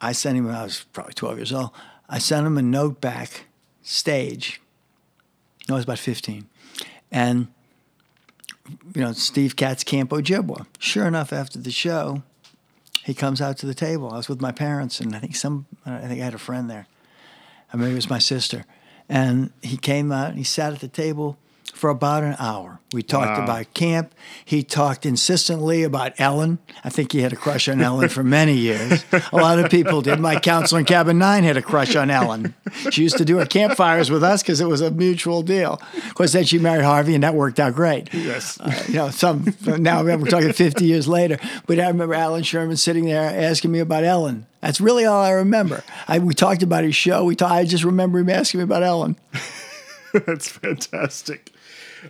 I 0.00 0.12
sent 0.12 0.36
him. 0.36 0.48
I 0.48 0.64
was 0.64 0.84
probably 0.92 1.14
12 1.14 1.38
years 1.38 1.52
old. 1.52 1.70
I 2.08 2.18
sent 2.18 2.46
him 2.46 2.58
a 2.58 2.62
note 2.62 3.00
back 3.00 3.46
stage. 3.82 4.60
No, 5.68 5.74
I 5.74 5.78
was 5.78 5.84
about 5.84 5.98
15, 5.98 6.46
and 7.10 7.48
you 8.94 9.00
know 9.00 9.12
Steve 9.12 9.56
Katz 9.56 9.84
Camp 9.84 10.10
Ojibwa. 10.10 10.66
Sure 10.78 11.06
enough, 11.06 11.32
after 11.32 11.58
the 11.58 11.70
show, 11.70 12.22
he 13.04 13.14
comes 13.14 13.40
out 13.40 13.56
to 13.58 13.66
the 13.66 13.74
table. 13.74 14.10
I 14.12 14.16
was 14.16 14.28
with 14.28 14.40
my 14.40 14.52
parents, 14.52 15.00
and 15.00 15.16
I 15.16 15.20
think 15.20 15.36
some. 15.36 15.66
I 15.86 16.00
think 16.00 16.20
I 16.20 16.24
had 16.24 16.34
a 16.34 16.38
friend 16.38 16.68
there. 16.68 16.86
Or 17.72 17.78
maybe 17.78 17.92
it 17.92 17.96
was 17.96 18.10
my 18.10 18.18
sister. 18.18 18.64
And 19.08 19.52
he 19.62 19.76
came 19.76 20.12
out 20.12 20.30
and 20.30 20.38
he 20.38 20.44
sat 20.44 20.72
at 20.72 20.80
the 20.80 20.88
table 20.88 21.36
for 21.74 21.90
about 21.90 22.22
an 22.22 22.36
hour. 22.38 22.78
We 22.92 23.02
talked 23.02 23.38
Wow. 23.38 23.44
about 23.44 23.74
camp. 23.74 24.14
He 24.44 24.62
talked 24.62 25.04
insistently 25.04 25.82
about 25.82 26.12
Ellen. 26.18 26.58
I 26.84 26.90
think 26.90 27.10
he 27.10 27.22
had 27.22 27.32
a 27.32 27.36
crush 27.36 27.68
on 27.68 27.80
Ellen 27.80 28.08
for 28.08 28.22
many 28.22 28.54
years. 28.54 29.04
A 29.32 29.36
lot 29.36 29.58
of 29.58 29.68
people 29.70 30.00
did. 30.00 30.20
My 30.20 30.38
counselor 30.38 30.78
in 30.78 30.84
Cabin 30.86 31.18
9 31.18 31.42
had 31.42 31.56
a 31.56 31.62
crush 31.62 31.96
on 31.96 32.10
Ellen. 32.10 32.54
She 32.90 33.02
used 33.02 33.18
to 33.18 33.24
do 33.24 33.38
her 33.38 33.46
campfires 33.46 34.10
with 34.10 34.22
us 34.22 34.42
because 34.42 34.60
it 34.60 34.68
was 34.68 34.80
a 34.80 34.92
mutual 34.92 35.42
deal. 35.42 35.80
Of 36.06 36.14
course, 36.14 36.32
then 36.32 36.44
she 36.44 36.58
married 36.60 36.84
Harvey, 36.84 37.14
and 37.14 37.24
that 37.24 37.34
worked 37.34 37.58
out 37.58 37.74
great 37.74 38.14
Yes. 38.14 38.60
Uh, 38.60 38.72
you 38.86 38.94
know, 38.94 39.10
some 39.10 39.52
now 39.66 40.04
we're 40.04 40.18
talking 40.26 40.52
50 40.52 40.84
years 40.84 41.08
later. 41.08 41.38
But 41.66 41.80
I 41.80 41.88
remember 41.88 42.14
Allan 42.14 42.44
Sherman 42.44 42.76
sitting 42.76 43.06
there 43.06 43.22
asking 43.22 43.72
me 43.72 43.80
about 43.80 44.04
Ellen. 44.04 44.46
That's 44.60 44.80
really 44.80 45.04
all 45.04 45.20
I 45.22 45.30
remember. 45.30 45.82
I, 46.06 46.20
we 46.20 46.32
talked 46.34 46.62
about 46.62 46.84
his 46.84 46.94
show. 46.94 47.24
We 47.24 47.34
talk, 47.34 47.50
I 47.50 47.64
just 47.64 47.82
remember 47.84 48.20
him 48.20 48.30
asking 48.30 48.58
me 48.60 48.64
about 48.64 48.82
Ellen. 48.84 49.16
That's 50.26 50.48
fantastic. 50.48 51.50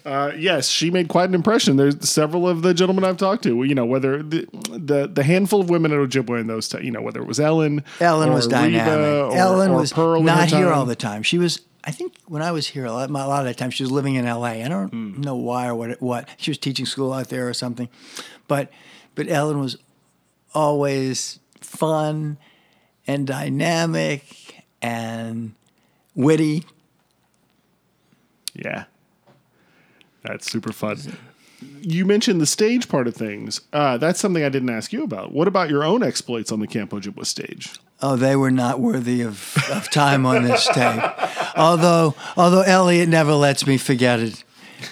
Uh, 0.04 0.32
yes, 0.36 0.68
she 0.68 0.90
made 0.90 1.08
quite 1.08 1.28
an 1.28 1.34
impression. 1.34 1.76
There's 1.76 2.08
several 2.08 2.48
of 2.48 2.62
the 2.62 2.74
gentlemen 2.74 3.04
I've 3.04 3.16
talked 3.16 3.42
to. 3.44 3.62
You 3.64 3.74
know, 3.74 3.84
whether 3.84 4.22
the 4.22 4.46
the, 4.70 5.06
the 5.06 5.22
handful 5.22 5.60
of 5.60 5.70
women 5.70 5.92
at 5.92 5.98
Ojibwa 5.98 6.40
in 6.40 6.46
those, 6.46 6.68
ti- 6.68 6.82
you 6.84 6.90
know, 6.90 7.00
whether 7.02 7.20
it 7.20 7.26
was 7.26 7.38
Ellen, 7.40 7.84
Ellen 8.00 8.32
was 8.32 8.46
dynamic. 8.48 9.32
or, 9.32 9.36
Ellen 9.36 9.70
or 9.70 9.80
was 9.80 9.92
Pearl 9.92 10.22
not 10.22 10.50
here 10.50 10.72
all 10.72 10.84
the 10.86 10.96
time. 10.96 11.22
She 11.22 11.38
was, 11.38 11.60
I 11.84 11.90
think, 11.90 12.14
when 12.26 12.42
I 12.42 12.50
was 12.52 12.66
here 12.68 12.84
a 12.86 12.92
lot, 12.92 13.08
a 13.08 13.12
lot 13.12 13.40
of 13.40 13.46
the 13.46 13.54
time, 13.54 13.70
she 13.70 13.82
was 13.82 13.90
living 13.92 14.14
in 14.16 14.26
L.A. 14.26 14.62
I 14.64 14.68
don't 14.68 14.88
Hmm. 14.88 15.20
know 15.20 15.36
why 15.36 15.66
or 15.68 15.74
what. 15.74 16.00
What 16.02 16.28
she 16.38 16.50
was 16.50 16.58
teaching 16.58 16.86
school 16.86 17.12
out 17.12 17.28
there 17.28 17.48
or 17.48 17.54
something, 17.54 17.88
but 18.48 18.70
but 19.14 19.28
Ellen 19.28 19.60
was 19.60 19.76
always 20.54 21.38
fun 21.60 22.36
and 23.06 23.26
dynamic 23.26 24.64
and 24.82 25.54
witty. 26.14 26.64
Yeah. 28.54 28.84
That's 30.24 30.50
super 30.50 30.72
fun. 30.72 30.98
You 31.80 32.04
mentioned 32.04 32.40
the 32.40 32.46
stage 32.46 32.88
part 32.88 33.06
of 33.06 33.14
things. 33.14 33.60
Uh, 33.72 33.96
that's 33.98 34.18
something 34.20 34.42
I 34.44 34.48
didn't 34.48 34.70
ask 34.70 34.92
you 34.92 35.02
about. 35.04 35.32
What 35.32 35.48
about 35.48 35.70
your 35.70 35.84
own 35.84 36.02
exploits 36.02 36.50
on 36.50 36.60
the 36.60 36.66
Camp 36.66 36.90
Ojibwa 36.90 37.24
stage? 37.24 37.70
Oh, 38.02 38.16
they 38.16 38.36
were 38.36 38.50
not 38.50 38.80
worthy 38.80 39.22
of, 39.22 39.56
of 39.70 39.90
time 39.90 40.26
on 40.26 40.44
this 40.44 40.66
tape. 40.66 41.02
Although, 41.56 42.14
although 42.36 42.62
Elliot 42.62 43.08
never 43.08 43.32
lets 43.34 43.66
me 43.66 43.78
forget 43.78 44.18
it. 44.20 44.44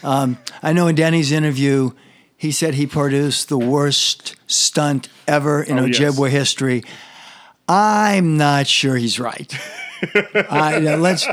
Um, 0.02 0.38
I 0.62 0.72
know 0.72 0.86
in 0.86 0.94
Denny's 0.94 1.32
interview, 1.32 1.90
he 2.36 2.52
said 2.52 2.74
he 2.74 2.86
produced 2.86 3.48
the 3.48 3.58
worst 3.58 4.36
stunt 4.46 5.08
ever 5.26 5.62
in 5.62 5.78
Oh, 5.78 5.84
yes. 5.86 5.98
Ojibwa 5.98 6.30
history. 6.30 6.84
I'm 7.68 8.36
not 8.36 8.66
sure 8.66 8.96
he's 8.96 9.18
right. 9.20 9.52
Let's. 10.14 11.26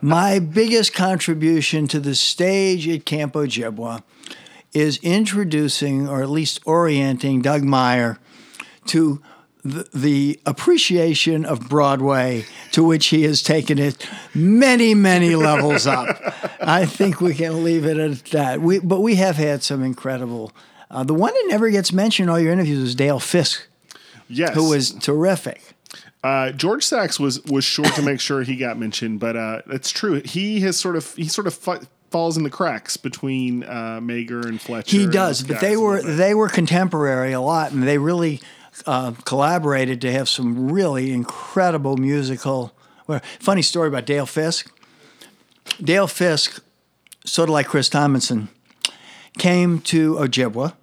My 0.00 0.38
biggest 0.40 0.94
contribution 0.94 1.86
to 1.88 2.00
the 2.00 2.14
stage 2.14 2.88
at 2.88 3.04
Camp 3.04 3.34
Ojibwa 3.34 4.02
is 4.72 4.98
introducing, 5.02 6.08
or 6.08 6.22
at 6.22 6.30
least 6.30 6.60
orienting, 6.66 7.40
Doug 7.42 7.62
Meyer 7.62 8.18
to 8.86 9.22
the, 9.64 9.86
the 9.94 10.40
appreciation 10.44 11.44
of 11.44 11.68
Broadway, 11.68 12.46
to 12.72 12.82
which 12.82 13.06
he 13.06 13.22
has 13.22 13.42
taken 13.42 13.78
it 13.78 14.08
many, 14.34 14.92
many 14.94 15.36
levels 15.36 15.86
up. 15.86 16.08
I 16.60 16.84
think 16.84 17.20
we 17.20 17.34
can 17.34 17.62
leave 17.62 17.84
it 17.86 17.96
at 17.96 18.24
that. 18.32 18.60
We, 18.60 18.80
but 18.80 19.00
we 19.00 19.14
have 19.16 19.36
had 19.36 19.62
some 19.62 19.84
incredible. 19.84 20.52
Uh, 20.90 21.04
the 21.04 21.14
one 21.14 21.32
that 21.32 21.44
never 21.48 21.70
gets 21.70 21.92
mentioned 21.92 22.28
in 22.28 22.30
all 22.32 22.40
your 22.40 22.52
interviews 22.52 22.80
is 22.80 22.94
Dale 22.96 23.20
Fisk, 23.20 23.68
Yes. 24.28 24.54
who 24.54 24.68
was 24.68 24.90
terrific. 24.90 25.71
Uh, 26.22 26.52
George 26.52 26.84
Sachs 26.84 27.18
was 27.18 27.42
was 27.44 27.64
sure 27.64 27.84
to 27.84 28.02
make 28.02 28.20
sure 28.20 28.42
he 28.42 28.56
got 28.56 28.78
mentioned, 28.78 29.18
but 29.18 29.36
uh, 29.36 29.62
it's 29.66 29.90
true. 29.90 30.22
He 30.24 30.60
has 30.60 30.78
sort 30.78 30.96
of 30.96 31.14
he 31.14 31.26
sort 31.26 31.46
of 31.48 31.54
fi- 31.54 31.80
falls 32.10 32.36
in 32.36 32.44
the 32.44 32.50
cracks 32.50 32.96
between 32.96 33.64
uh, 33.64 33.98
Mager 34.00 34.46
and 34.46 34.60
Fletcher. 34.60 34.96
He 34.96 35.06
does, 35.06 35.42
but 35.42 35.60
they 35.60 35.76
were 35.76 36.00
they 36.00 36.34
were 36.34 36.48
contemporary 36.48 37.32
a 37.32 37.40
lot, 37.40 37.72
and 37.72 37.82
they 37.82 37.98
really 37.98 38.40
uh, 38.86 39.12
collaborated 39.24 40.00
to 40.02 40.12
have 40.12 40.28
some 40.28 40.70
really 40.70 41.12
incredible 41.12 41.96
musical. 41.96 42.72
Well, 43.08 43.20
funny 43.40 43.62
story 43.62 43.88
about 43.88 44.06
Dale 44.06 44.26
Fisk. 44.26 44.70
Dale 45.82 46.06
Fisk, 46.06 46.62
sort 47.24 47.48
of 47.48 47.52
like 47.52 47.66
Chris 47.66 47.88
Tomlinson, 47.88 48.48
came 49.38 49.80
to 49.80 50.14
Ojibwa, 50.14 50.74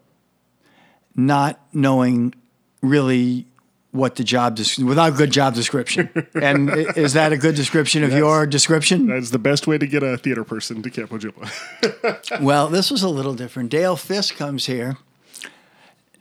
not 1.16 1.60
knowing 1.74 2.34
really 2.82 3.46
what 3.92 4.16
the 4.16 4.24
job 4.24 4.56
des- 4.56 4.84
without 4.84 5.14
a 5.14 5.16
good 5.16 5.32
job 5.32 5.56
description. 5.56 6.10
and 6.36 6.70
is 6.96 7.14
that 7.14 7.34
a 7.34 7.38
good 7.38 7.56
description 7.56 8.04
of 8.04 8.14
your 8.14 8.46
description? 8.46 9.08
That's 9.08 9.32
the 9.32 9.40
best 9.40 9.66
way 9.66 9.78
to 9.80 9.88
get 9.88 10.04
a 10.04 10.18
theater 10.18 10.44
person 10.44 10.84
to 10.84 10.90
Camp 10.90 11.10
Ojibwa. 11.10 11.50
Well, 12.42 12.68
this 12.68 12.92
was 12.92 13.02
a 13.04 13.10
little 13.10 13.34
different. 13.34 13.70
Dale 13.72 13.96
Fisk 13.96 14.36
comes 14.36 14.68
here, 14.68 14.98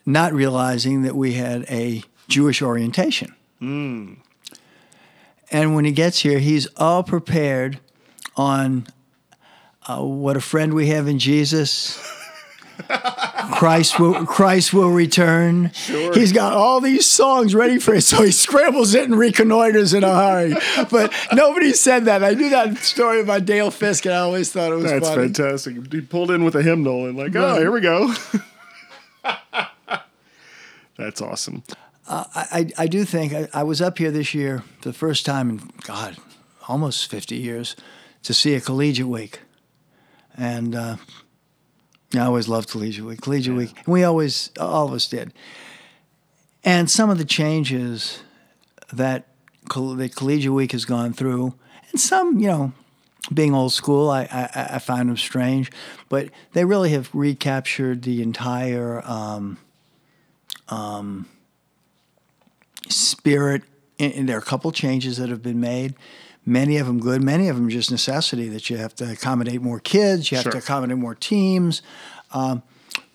not 0.07 0.33
realizing 0.33 1.03
that 1.03 1.15
we 1.15 1.35
had 1.35 1.65
a 1.71 2.03
Jewish 2.29 2.63
orientation. 2.63 3.35
And 3.61 4.17
when 5.75 5.85
he 5.85 5.93
gets 5.93 6.21
here, 6.21 6.39
he's 6.39 6.67
all 6.77 7.03
prepared 7.03 7.81
on 8.37 8.87
uh, 9.87 10.03
what 10.03 10.37
a 10.37 10.41
friend 10.41 10.75
we 10.75 10.89
have 10.89 11.09
in 11.09 11.19
Jesus. 11.19 11.99
Christ 13.55 13.99
will 13.99 14.25
Christ 14.27 14.73
will 14.73 14.91
return. 14.91 15.73
He's 16.15 16.33
got 16.33 16.53
all 16.53 16.81
these 16.81 17.07
songs 17.07 17.55
ready 17.55 17.79
for 17.79 17.95
it, 17.95 18.03
so 18.03 18.23
he 18.23 18.31
scrambles 18.31 18.95
it 18.95 19.05
and 19.05 19.19
reconnoiters 19.19 19.95
in 19.95 20.05
a 20.05 20.15
hurry. 20.15 20.55
But 20.91 21.13
nobody 21.33 21.73
said 21.73 22.05
that. 22.05 22.23
I 22.23 22.35
knew 22.35 22.51
that 22.51 22.79
story 22.79 23.21
about 23.21 23.45
Dale 23.47 23.71
Fisk, 23.71 24.05
and 24.07 24.15
I 24.15 24.19
always 24.19 24.53
thought 24.53 24.71
it 24.71 24.77
was 24.77 24.85
That's 24.85 25.09
funny. 25.09 25.23
fantastic. 25.25 25.93
He 25.93 26.01
pulled 26.03 26.31
in 26.31 26.45
with 26.45 26.55
a 26.55 26.63
hymnal 26.63 27.07
and 27.07 27.17
like, 27.19 27.35
oh, 27.35 27.59
here 27.59 27.73
we 27.73 27.81
go. 27.81 28.15
That's 30.97 31.21
awesome. 31.21 31.63
I, 32.09 32.71
I 32.79 32.87
do 32.87 33.05
think 33.05 33.33
I, 33.35 33.49
I 33.53 33.63
was 33.65 33.83
up 33.83 33.99
here 33.99 34.11
this 34.11 34.35
year 34.35 34.63
for 34.81 34.89
the 34.89 34.95
first 34.95 35.27
time 35.27 35.51
in 35.51 35.71
God, 35.85 36.17
almost 36.69 37.11
fifty 37.11 37.37
years, 37.37 37.77
to 38.23 38.33
see 38.33 38.55
a 38.55 38.61
collegiate 38.61 39.09
week, 39.09 39.41
and 40.37 40.75
uh, 40.75 40.97
I 42.15 42.21
always 42.21 42.49
loved 42.49 42.71
collegiate 42.71 43.05
week. 43.05 43.21
Collegiate 43.21 43.57
week, 43.57 43.77
and 43.77 43.87
we 43.87 44.05
always 44.05 44.51
all 44.59 44.87
of 44.89 44.93
us 44.93 45.07
did. 45.07 45.33
And 46.65 46.91
some 46.91 47.11
of 47.11 47.19
the 47.19 47.25
changes 47.25 48.23
that 48.93 49.29
that 49.69 50.13
collegiate 50.15 50.53
week 50.53 50.73
has 50.73 50.85
gone 50.85 51.13
through, 51.13 51.55
and 51.91 52.01
some, 52.01 52.39
you 52.39 52.49
know, 52.49 52.73
being 53.33 53.55
old 53.55 53.73
school, 53.73 54.11
I 54.11 54.23
I, 54.31 54.69
I 54.75 54.79
find 54.79 55.09
them 55.09 55.17
strange, 55.17 55.71
but 56.09 56.31
they 56.53 56.65
really 56.65 56.91
have 56.91 57.11
recaptured 57.15 58.03
the 58.03 58.23
entire. 58.23 59.03
Um, 59.05 59.59
spirit. 62.89 63.63
And 63.99 64.13
and 64.13 64.29
there 64.29 64.37
are 64.37 64.41
a 64.41 64.45
couple 64.45 64.71
changes 64.73 65.17
that 65.19 65.29
have 65.29 65.43
been 65.43 65.61
made. 65.61 65.95
Many 66.49 66.79
of 66.79 66.87
them 66.87 66.99
good. 66.99 67.23
Many 67.23 67.49
of 67.49 67.57
them 67.57 67.69
just 67.69 67.91
necessity 67.91 68.49
that 68.49 68.71
you 68.71 68.79
have 68.79 68.95
to 68.97 69.13
accommodate 69.13 69.61
more 69.61 69.81
kids. 69.81 70.31
You 70.31 70.37
have 70.39 70.45
Sure. 70.45 70.53
to 70.53 70.59
accommodate 70.59 70.97
more 70.97 71.15
teams. 71.15 71.83
Um, 72.33 72.63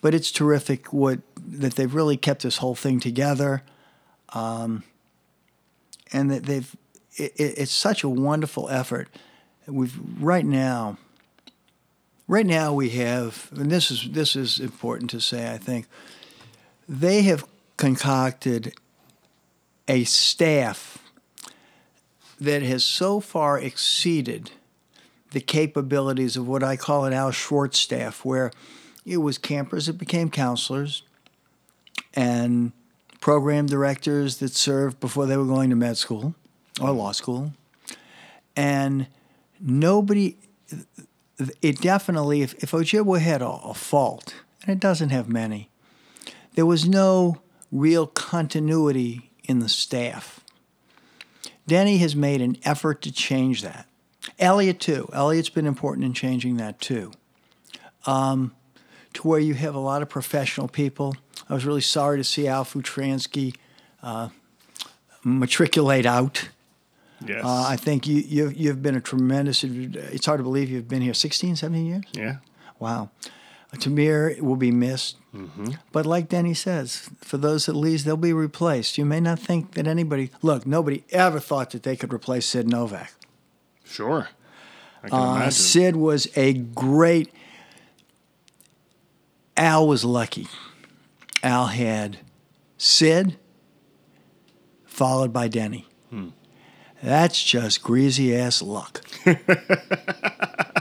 but 0.02 0.14
it's 0.14 0.32
terrific 0.32 0.94
what 0.94 1.20
that 1.38 1.74
they've 1.76 1.94
really 1.94 2.16
kept 2.16 2.44
this 2.44 2.58
whole 2.58 2.76
thing 2.76 3.00
together, 3.00 3.64
um, 4.34 4.84
and 6.12 6.30
that 6.30 6.44
they've. 6.46 6.76
It, 7.16 7.34
it- 7.38 7.58
it's 7.58 7.72
such 7.72 8.04
a 8.04 8.10
wonderful 8.10 8.70
effort. 8.70 9.08
We've 9.68 9.98
right 10.20 10.46
now. 10.46 10.98
Right 12.28 12.46
now 12.46 12.74
we 12.74 12.90
have, 12.92 13.50
and 13.56 13.70
this 13.72 13.90
is 13.92 14.10
this 14.12 14.36
is 14.36 14.60
important 14.60 15.10
to 15.12 15.20
say. 15.20 15.52
I 15.52 15.58
think 15.58 15.88
they 16.88 17.24
have 17.24 17.46
concocted 17.78 18.74
a 19.88 20.04
staff 20.06 20.98
that 22.44 22.62
has 22.62 22.84
so 22.84 23.20
far 23.20 23.58
exceeded 23.60 24.52
the 25.32 25.40
capabilities 25.40 26.36
of 26.36 26.48
what 26.48 26.62
I 26.62 26.76
call 26.76 27.06
an 27.06 27.14
Al 27.14 27.32
Schwartz 27.32 27.80
staff, 27.80 28.26
where 28.26 28.52
it 29.06 29.18
was 29.18 29.38
campers 29.38 29.88
that 29.88 29.98
became 29.98 30.30
counselors 30.30 31.04
and 32.14 32.72
program 33.22 33.66
directors 33.66 34.38
that 34.38 34.54
served 34.54 35.00
before 35.00 35.26
they 35.26 35.38
were 35.38 35.46
going 35.46 35.70
to 35.70 35.76
med 35.76 35.98
school 35.98 36.36
or 36.82 36.92
law 36.92 37.14
school. 37.14 37.54
And 38.56 39.08
nobody, 39.60 40.38
it 41.62 41.80
definitely, 41.80 42.42
if, 42.42 42.62
if 42.62 42.72
Ojibwa 42.72 43.20
had 43.20 43.42
a, 43.42 43.48
a 43.48 43.74
fault, 43.74 44.36
and 44.62 44.72
it 44.72 44.80
doesn't 44.80 45.10
have 45.10 45.30
many, 45.30 45.70
there 46.56 46.66
was 46.66 46.88
no 46.88 47.42
real 47.72 48.06
continuity 48.06 49.32
in 49.46 49.60
the 49.60 49.70
staff. 49.70 50.43
Denny 51.68 51.98
has 51.98 52.16
made 52.16 52.42
an 52.42 52.58
effort 52.64 53.02
to 53.04 53.12
change 53.12 53.62
that. 53.62 53.88
Elliot, 54.40 54.80
too. 54.80 55.10
Elliot's 55.14 55.50
been 55.50 55.66
important 55.66 56.06
in 56.06 56.14
changing 56.14 56.58
that, 56.58 56.80
too. 56.80 57.12
Um, 58.06 58.54
to 59.14 59.28
where 59.28 59.40
you 59.40 59.54
have 59.54 59.76
a 59.76 59.80
lot 59.80 60.02
of 60.02 60.10
professional 60.10 60.68
people. 60.68 61.16
I 61.50 61.54
was 61.54 61.66
really 61.66 61.82
sorry 61.82 62.18
to 62.18 62.24
see 62.24 62.48
Al 62.48 62.66
Futransky 62.66 63.56
uh, 64.02 64.30
matriculate 65.24 66.06
out. 66.06 66.50
Yes. 67.26 67.44
Uh, 67.44 67.66
I 67.68 67.76
think 67.78 68.08
you, 68.08 68.18
you've, 68.18 68.54
you've 68.56 68.82
been 68.82 68.96
a 68.96 69.02
tremendous, 69.02 69.64
it's 69.64 70.26
hard 70.26 70.40
to 70.40 70.44
believe 70.44 70.70
you've 70.70 70.90
been 70.90 71.02
here 71.02 71.14
16, 71.14 71.56
17 71.56 71.86
years? 71.86 72.04
yeah. 72.14 72.38
Wow. 72.80 73.12
Tamir 73.74 74.40
will 74.40 74.56
be 74.56 74.72
missed. 74.72 75.18
But 75.92 76.06
like 76.06 76.30
Denny 76.30 76.54
says, 76.54 77.10
for 77.22 77.38
those 77.38 77.66
that 77.66 77.74
leave, 77.74 78.04
they'll 78.04 78.18
be 78.18 78.34
replaced. 78.34 78.98
You 79.00 79.06
may 79.06 79.20
not 79.20 79.40
think 79.40 79.72
that 79.74 79.88
anybody, 79.88 80.30
look, 80.44 80.68
nobody 80.68 81.04
ever 81.12 81.40
thought 81.40 81.72
that 81.72 81.82
they 81.84 81.96
could 81.96 82.14
replace 82.14 82.46
Sid 82.46 82.68
Novak. 82.70 83.14
Sure. 83.84 84.30
I 85.04 85.10
can 85.10 85.20
Uh, 85.20 85.36
imagine. 85.36 85.52
Sid 85.52 85.96
was 85.96 86.28
a 86.36 86.54
great, 86.54 87.34
Al 89.58 89.88
was 89.88 90.06
lucky. 90.06 90.48
Al 91.42 91.68
had 91.68 92.20
Sid, 92.78 93.38
followed 94.86 95.34
by 95.34 95.48
Denny. 95.48 95.88
That's 97.02 97.44
just 97.44 97.82
greasy 97.84 98.34
ass 98.36 98.62
luck. 98.62 99.02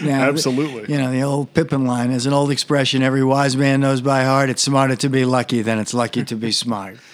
Absolutely. 0.02 0.92
You 0.92 1.00
know, 1.00 1.10
the 1.10 1.22
old 1.22 1.54
Pippin 1.54 1.86
line 1.86 2.10
is 2.10 2.26
an 2.26 2.32
old 2.32 2.50
expression 2.50 3.02
every 3.02 3.24
wise 3.24 3.56
man 3.56 3.80
knows 3.80 4.00
by 4.00 4.24
heart 4.24 4.50
it's 4.50 4.62
smarter 4.62 4.96
to 4.96 5.08
be 5.08 5.24
lucky 5.24 5.62
than 5.62 5.78
it's 5.78 5.94
lucky 5.94 6.24
to 6.24 6.36
be 6.36 6.52
smart. 6.52 6.98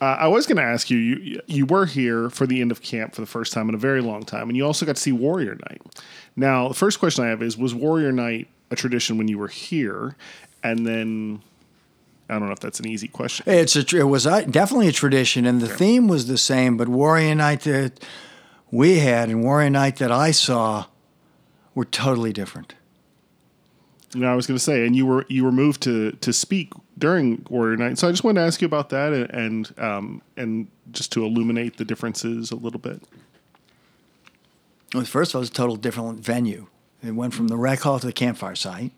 Uh, 0.00 0.16
I 0.20 0.28
was 0.28 0.46
going 0.46 0.58
to 0.58 0.62
ask 0.62 0.90
you, 0.90 0.96
you, 0.96 1.40
you 1.46 1.66
were 1.66 1.84
here 1.84 2.30
for 2.30 2.46
the 2.46 2.60
end 2.60 2.70
of 2.70 2.80
camp 2.80 3.16
for 3.16 3.20
the 3.20 3.26
first 3.26 3.52
time 3.52 3.68
in 3.68 3.74
a 3.74 3.78
very 3.78 4.00
long 4.00 4.22
time, 4.22 4.48
and 4.48 4.56
you 4.56 4.64
also 4.64 4.86
got 4.86 4.94
to 4.94 5.02
see 5.02 5.10
Warrior 5.10 5.56
Night. 5.56 5.82
Now, 6.36 6.68
the 6.68 6.74
first 6.74 7.00
question 7.00 7.24
I 7.24 7.30
have 7.30 7.42
is 7.42 7.58
Was 7.58 7.74
Warrior 7.74 8.12
Night 8.12 8.46
a 8.70 8.76
tradition 8.76 9.18
when 9.18 9.26
you 9.26 9.38
were 9.38 9.48
here? 9.48 10.14
And 10.62 10.86
then, 10.86 11.42
I 12.28 12.38
don't 12.38 12.46
know 12.46 12.52
if 12.52 12.60
that's 12.60 12.78
an 12.78 12.86
easy 12.86 13.08
question. 13.08 13.44
It's 13.48 13.74
a 13.74 13.96
it 13.96 14.04
was 14.04 14.22
definitely 14.22 14.86
a 14.86 14.92
tradition, 14.92 15.44
and 15.44 15.60
the 15.60 15.68
theme 15.68 16.06
was 16.06 16.28
the 16.28 16.38
same, 16.38 16.76
but 16.76 16.86
Warrior 16.86 17.34
Night 17.34 17.62
that 17.62 17.98
we 18.70 19.00
had 19.00 19.30
and 19.30 19.42
Warrior 19.42 19.70
Night 19.70 19.96
that 19.96 20.12
I 20.12 20.30
saw 20.30 20.84
were 21.78 21.84
totally 21.84 22.32
different. 22.32 22.74
You 24.12 24.22
know, 24.22 24.32
I 24.32 24.34
was 24.34 24.48
going 24.48 24.56
to 24.58 24.62
say, 24.62 24.84
and 24.84 24.96
you 24.96 25.06
were 25.06 25.24
you 25.28 25.44
were 25.44 25.52
moved 25.52 25.80
to 25.82 26.10
to 26.10 26.32
speak 26.32 26.72
during 26.98 27.46
Warrior 27.48 27.76
Night, 27.76 27.98
so 27.98 28.08
I 28.08 28.10
just 28.10 28.24
wanted 28.24 28.40
to 28.40 28.46
ask 28.46 28.60
you 28.60 28.66
about 28.66 28.88
that 28.88 29.12
and 29.12 29.30
and, 29.30 29.78
um, 29.78 30.22
and 30.36 30.66
just 30.90 31.12
to 31.12 31.24
illuminate 31.24 31.76
the 31.76 31.84
differences 31.84 32.50
a 32.50 32.56
little 32.56 32.80
bit. 32.80 33.00
Well, 34.92 35.04
First 35.04 35.30
of 35.30 35.36
all, 35.36 35.40
it 35.40 35.42
was 35.42 35.50
a 35.50 35.52
total 35.52 35.76
different 35.76 36.18
venue. 36.18 36.66
It 37.04 37.12
went 37.12 37.32
from 37.32 37.46
the 37.46 37.56
rec 37.56 37.80
hall 37.80 38.00
to 38.00 38.06
the 38.06 38.12
campfire 38.12 38.56
site. 38.56 38.90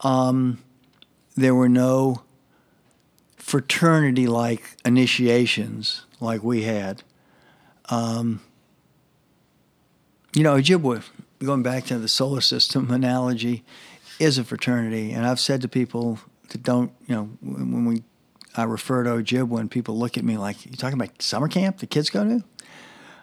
Um, 0.00 0.62
there 1.36 1.54
were 1.54 1.68
no 1.68 2.22
fraternity 3.36 4.26
like 4.26 4.76
initiations 4.86 6.06
like 6.20 6.42
we 6.42 6.62
had. 6.62 7.02
Um, 7.90 8.40
you 10.34 10.42
know, 10.42 10.54
Ojibwa, 10.54 11.02
going 11.42 11.62
back 11.62 11.84
to 11.86 11.98
the 11.98 12.08
solar 12.08 12.40
system 12.40 12.90
analogy, 12.92 13.64
is 14.18 14.38
a 14.38 14.44
fraternity. 14.44 15.12
And 15.12 15.26
I've 15.26 15.40
said 15.40 15.62
to 15.62 15.68
people 15.68 16.18
that 16.50 16.62
don't, 16.62 16.92
you 17.06 17.14
know, 17.14 17.30
when 17.40 17.72
when 17.72 17.84
we, 17.86 18.02
I 18.56 18.64
refer 18.64 19.04
to 19.04 19.10
Ojibwa 19.10 19.60
and 19.60 19.70
people 19.70 19.98
look 19.98 20.18
at 20.18 20.24
me 20.24 20.36
like, 20.36 20.66
you 20.66 20.76
talking 20.76 21.00
about 21.00 21.20
summer 21.22 21.48
camp 21.48 21.78
the 21.78 21.86
kids 21.86 22.10
go 22.10 22.24
to? 22.24 22.44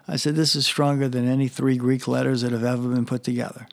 I 0.08 0.16
said, 0.16 0.36
this 0.36 0.56
is 0.56 0.66
stronger 0.66 1.10
than 1.10 1.28
any 1.28 1.50
three 1.50 1.78
Greek 1.78 2.08
letters 2.08 2.42
that 2.42 2.54
have 2.54 2.64
ever 2.64 2.88
been 2.88 3.06
put 3.06 3.24
together. 3.24 3.68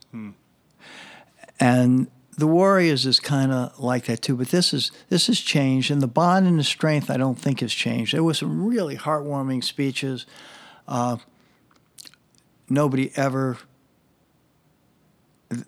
And 1.60 2.08
the 2.36 2.46
Warriors 2.48 3.06
is 3.06 3.20
kind 3.20 3.52
of 3.52 3.78
like 3.78 4.06
that 4.06 4.22
too, 4.22 4.36
but 4.36 4.48
this 4.48 4.74
is 4.74 4.90
this 5.08 5.28
has 5.28 5.38
changed, 5.38 5.90
and 5.90 6.02
the 6.02 6.08
bond 6.08 6.46
and 6.46 6.58
the 6.58 6.64
strength 6.64 7.10
I 7.10 7.16
don't 7.16 7.38
think 7.38 7.60
has 7.60 7.72
changed. 7.72 8.12
There 8.12 8.24
were 8.24 8.34
some 8.34 8.66
really 8.66 8.96
heartwarming 8.96 9.62
speeches. 9.62 10.26
Uh, 10.88 11.18
nobody 12.68 13.12
ever 13.14 13.58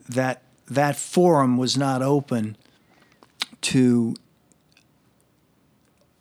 that 0.09 0.43
that 0.69 0.97
forum 0.97 1.57
was 1.57 1.77
not 1.77 2.03
open 2.03 2.57
to 3.63 4.15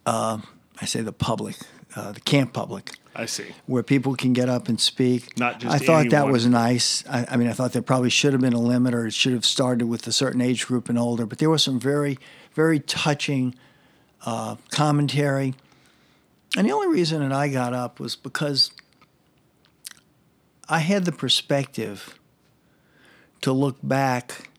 uh, 0.06 0.40
I 0.82 0.86
say 0.86 1.02
the 1.02 1.12
public, 1.12 1.56
uh, 1.96 2.12
the 2.12 2.20
camp 2.20 2.54
public 2.54 2.92
I 3.16 3.26
see. 3.26 3.46
where 3.66 3.84
people 3.84 4.16
can 4.16 4.34
get 4.34 4.50
up 4.50 4.68
and 4.68 4.80
speak. 4.80 5.38
Not 5.38 5.60
just 5.60 5.74
I 5.74 5.80
thought 5.80 6.10
that 6.10 6.28
was 6.28 6.46
nice. 6.46 7.04
I, 7.10 7.26
I 7.30 7.38
mean, 7.38 7.48
I 7.48 7.54
thought 7.54 7.74
there 7.74 7.82
probably 7.82 8.10
should 8.10 8.34
have 8.34 8.42
been 8.42 8.54
a 8.54 8.60
limit, 8.60 8.94
or 8.94 9.08
it 9.08 9.14
should 9.14 9.34
have 9.34 9.46
started 9.46 9.86
with 9.86 10.06
a 10.08 10.12
certain 10.12 10.42
age 10.42 10.68
group 10.68 10.90
and 10.90 11.00
older. 11.00 11.26
But 11.26 11.40
there 11.40 11.50
was 11.50 11.64
some 11.64 11.80
very, 11.80 12.20
very 12.54 12.80
touching 12.80 13.56
uh, 14.26 14.58
commentary. 14.70 15.56
And 16.58 16.68
the 16.68 16.72
only 16.72 16.88
reason 16.88 17.22
that 17.22 17.36
I 17.36 17.48
got 17.48 17.74
up 17.74 18.00
was 18.00 18.16
because 18.16 18.72
I 20.70 20.80
had 20.80 21.06
the 21.06 21.12
perspective 21.12 22.18
to 23.42 23.52
look 23.52 23.78
back 23.84 24.50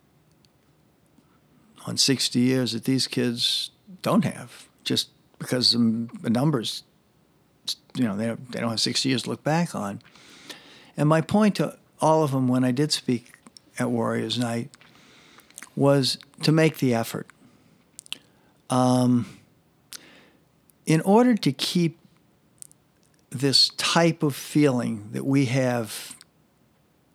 on 1.86 1.96
60 1.96 2.38
years 2.38 2.72
that 2.72 2.84
these 2.84 3.06
kids 3.06 3.70
don't 4.02 4.24
have, 4.24 4.68
just 4.84 5.10
because 5.38 5.72
the 5.72 6.30
numbers, 6.30 6.82
you 7.94 8.04
know, 8.04 8.16
they 8.16 8.26
don't, 8.26 8.52
they 8.52 8.60
don't 8.60 8.70
have 8.70 8.80
60 8.80 9.08
years 9.08 9.22
to 9.24 9.30
look 9.30 9.44
back 9.44 9.74
on. 9.74 10.00
And 10.96 11.08
my 11.08 11.20
point 11.20 11.56
to 11.56 11.76
all 12.00 12.22
of 12.22 12.32
them 12.32 12.48
when 12.48 12.64
I 12.64 12.70
did 12.70 12.92
speak 12.92 13.34
at 13.78 13.90
Warriors 13.90 14.38
Night 14.38 14.70
was 15.74 16.18
to 16.42 16.52
make 16.52 16.78
the 16.78 16.94
effort. 16.94 17.26
Um, 18.70 19.38
in 20.86 21.00
order 21.02 21.34
to 21.34 21.52
keep 21.52 21.98
this 23.30 23.70
type 23.76 24.22
of 24.22 24.34
feeling 24.34 25.10
that 25.12 25.26
we 25.26 25.46
have 25.46 26.15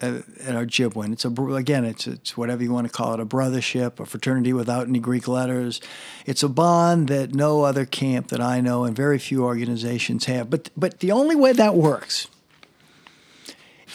at, 0.01 0.55
our 0.55 0.63
it's 0.63 1.25
a 1.25 1.29
again, 1.29 1.85
it's 1.85 2.07
it's 2.07 2.35
whatever 2.35 2.63
you 2.63 2.71
want 2.71 2.87
to 2.87 2.93
call 2.93 3.13
it, 3.13 3.19
a 3.19 3.25
brothership, 3.25 3.99
a 3.99 4.05
fraternity 4.05 4.53
without 4.53 4.87
any 4.87 4.99
Greek 4.99 5.27
letters. 5.27 5.79
It's 6.25 6.43
a 6.43 6.49
bond 6.49 7.07
that 7.09 7.33
no 7.33 7.63
other 7.63 7.85
camp 7.85 8.27
that 8.27 8.41
I 8.41 8.61
know 8.61 8.83
and 8.83 8.95
very 8.95 9.19
few 9.19 9.43
organizations 9.43 10.25
have. 10.25 10.49
But 10.49 10.69
but 10.75 10.99
the 10.99 11.11
only 11.11 11.35
way 11.35 11.53
that 11.53 11.75
works 11.75 12.27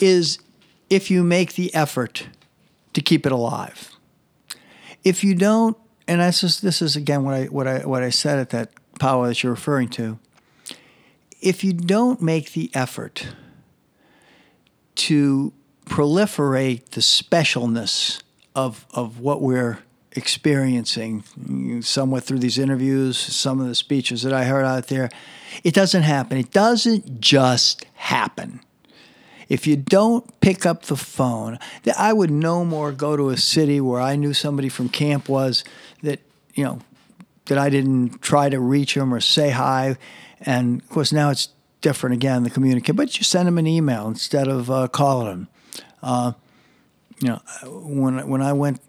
is 0.00 0.38
if 0.90 1.10
you 1.10 1.22
make 1.22 1.54
the 1.54 1.74
effort 1.74 2.28
to 2.92 3.00
keep 3.00 3.26
it 3.26 3.32
alive. 3.32 3.92
If 5.04 5.22
you 5.22 5.34
don't, 5.34 5.76
and 6.08 6.20
this 6.20 6.42
is 6.42 6.60
this 6.60 6.80
is 6.80 6.96
again 6.96 7.24
what 7.24 7.34
I 7.34 7.44
what 7.44 7.66
I 7.66 7.78
what 7.80 8.02
I 8.02 8.10
said 8.10 8.38
at 8.38 8.50
that 8.50 8.70
power 8.98 9.28
that 9.28 9.42
you're 9.42 9.52
referring 9.52 9.88
to. 9.90 10.18
If 11.40 11.62
you 11.62 11.72
don't 11.72 12.22
make 12.22 12.52
the 12.52 12.70
effort 12.74 13.28
to 14.96 15.52
proliferate 15.86 16.90
the 16.90 17.00
specialness 17.00 18.22
of 18.54 18.86
of 18.92 19.20
what 19.20 19.40
we're 19.40 19.78
experiencing, 20.12 21.22
somewhat 21.82 22.24
through 22.24 22.38
these 22.38 22.58
interviews, 22.58 23.18
some 23.18 23.60
of 23.60 23.66
the 23.66 23.74
speeches 23.74 24.22
that 24.22 24.32
I 24.32 24.44
heard 24.44 24.64
out 24.64 24.86
there, 24.86 25.10
it 25.62 25.74
doesn't 25.74 26.02
happen. 26.02 26.38
It 26.38 26.52
doesn't 26.52 27.20
just 27.20 27.84
happen 27.94 28.60
if 29.48 29.66
you 29.66 29.76
don't 29.76 30.40
pick 30.40 30.66
up 30.66 30.82
the 30.82 30.96
phone, 30.96 31.58
I 31.96 32.12
would 32.12 32.30
no 32.30 32.64
more 32.64 32.92
go 32.92 33.16
to 33.16 33.30
a 33.30 33.36
city 33.36 33.80
where 33.80 34.00
I 34.00 34.16
knew 34.16 34.34
somebody 34.34 34.68
from 34.68 34.88
camp 34.88 35.28
was 35.28 35.64
that, 36.02 36.20
you 36.54 36.64
know, 36.64 36.80
that 37.46 37.58
I 37.58 37.70
didn't 37.70 38.22
try 38.22 38.48
to 38.48 38.58
reach 38.58 38.94
them 38.94 39.14
or 39.14 39.20
say 39.20 39.50
hi. 39.50 39.96
And 40.40 40.82
of 40.82 40.88
course, 40.88 41.12
now 41.12 41.30
it's 41.30 41.50
different 41.80 42.14
again, 42.14 42.42
the 42.42 42.50
communicate, 42.50 42.96
but 42.96 43.16
you 43.18 43.24
send 43.24 43.46
them 43.46 43.58
an 43.58 43.66
email 43.66 44.08
instead 44.08 44.48
of 44.48 44.70
uh, 44.70 44.88
calling 44.88 45.26
them. 45.26 45.48
Uh, 46.02 46.32
you 47.20 47.28
know, 47.28 47.40
when, 47.64 48.28
when 48.28 48.42
I 48.42 48.52
went, 48.52 48.80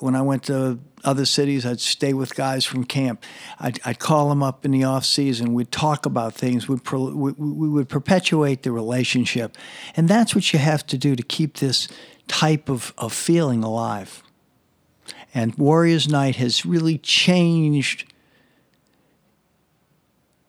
when 0.00 0.14
I 0.14 0.22
went 0.22 0.44
to 0.44 0.78
other 1.04 1.24
cities. 1.24 1.66
I'd 1.66 1.80
stay 1.80 2.12
with 2.12 2.34
guys 2.34 2.64
from 2.64 2.84
camp. 2.84 3.22
I'd, 3.58 3.80
I'd 3.84 3.98
call 3.98 4.28
them 4.28 4.42
up 4.42 4.64
in 4.64 4.70
the 4.70 4.84
off 4.84 5.04
season. 5.04 5.54
We'd 5.54 5.72
talk 5.72 6.06
about 6.06 6.34
things. 6.34 6.68
We'd 6.68 6.84
pro, 6.84 7.10
we, 7.10 7.32
we 7.32 7.68
would 7.68 7.88
perpetuate 7.88 8.62
the 8.62 8.72
relationship, 8.72 9.56
and 9.96 10.08
that's 10.08 10.34
what 10.34 10.52
you 10.52 10.58
have 10.58 10.86
to 10.88 10.98
do 10.98 11.16
to 11.16 11.22
keep 11.22 11.58
this 11.58 11.88
type 12.28 12.68
of, 12.68 12.92
of 12.96 13.12
feeling 13.12 13.64
alive. 13.64 14.22
And 15.34 15.54
Warriors 15.56 16.08
Night 16.08 16.36
has 16.36 16.64
really 16.66 16.98
changed 16.98 18.12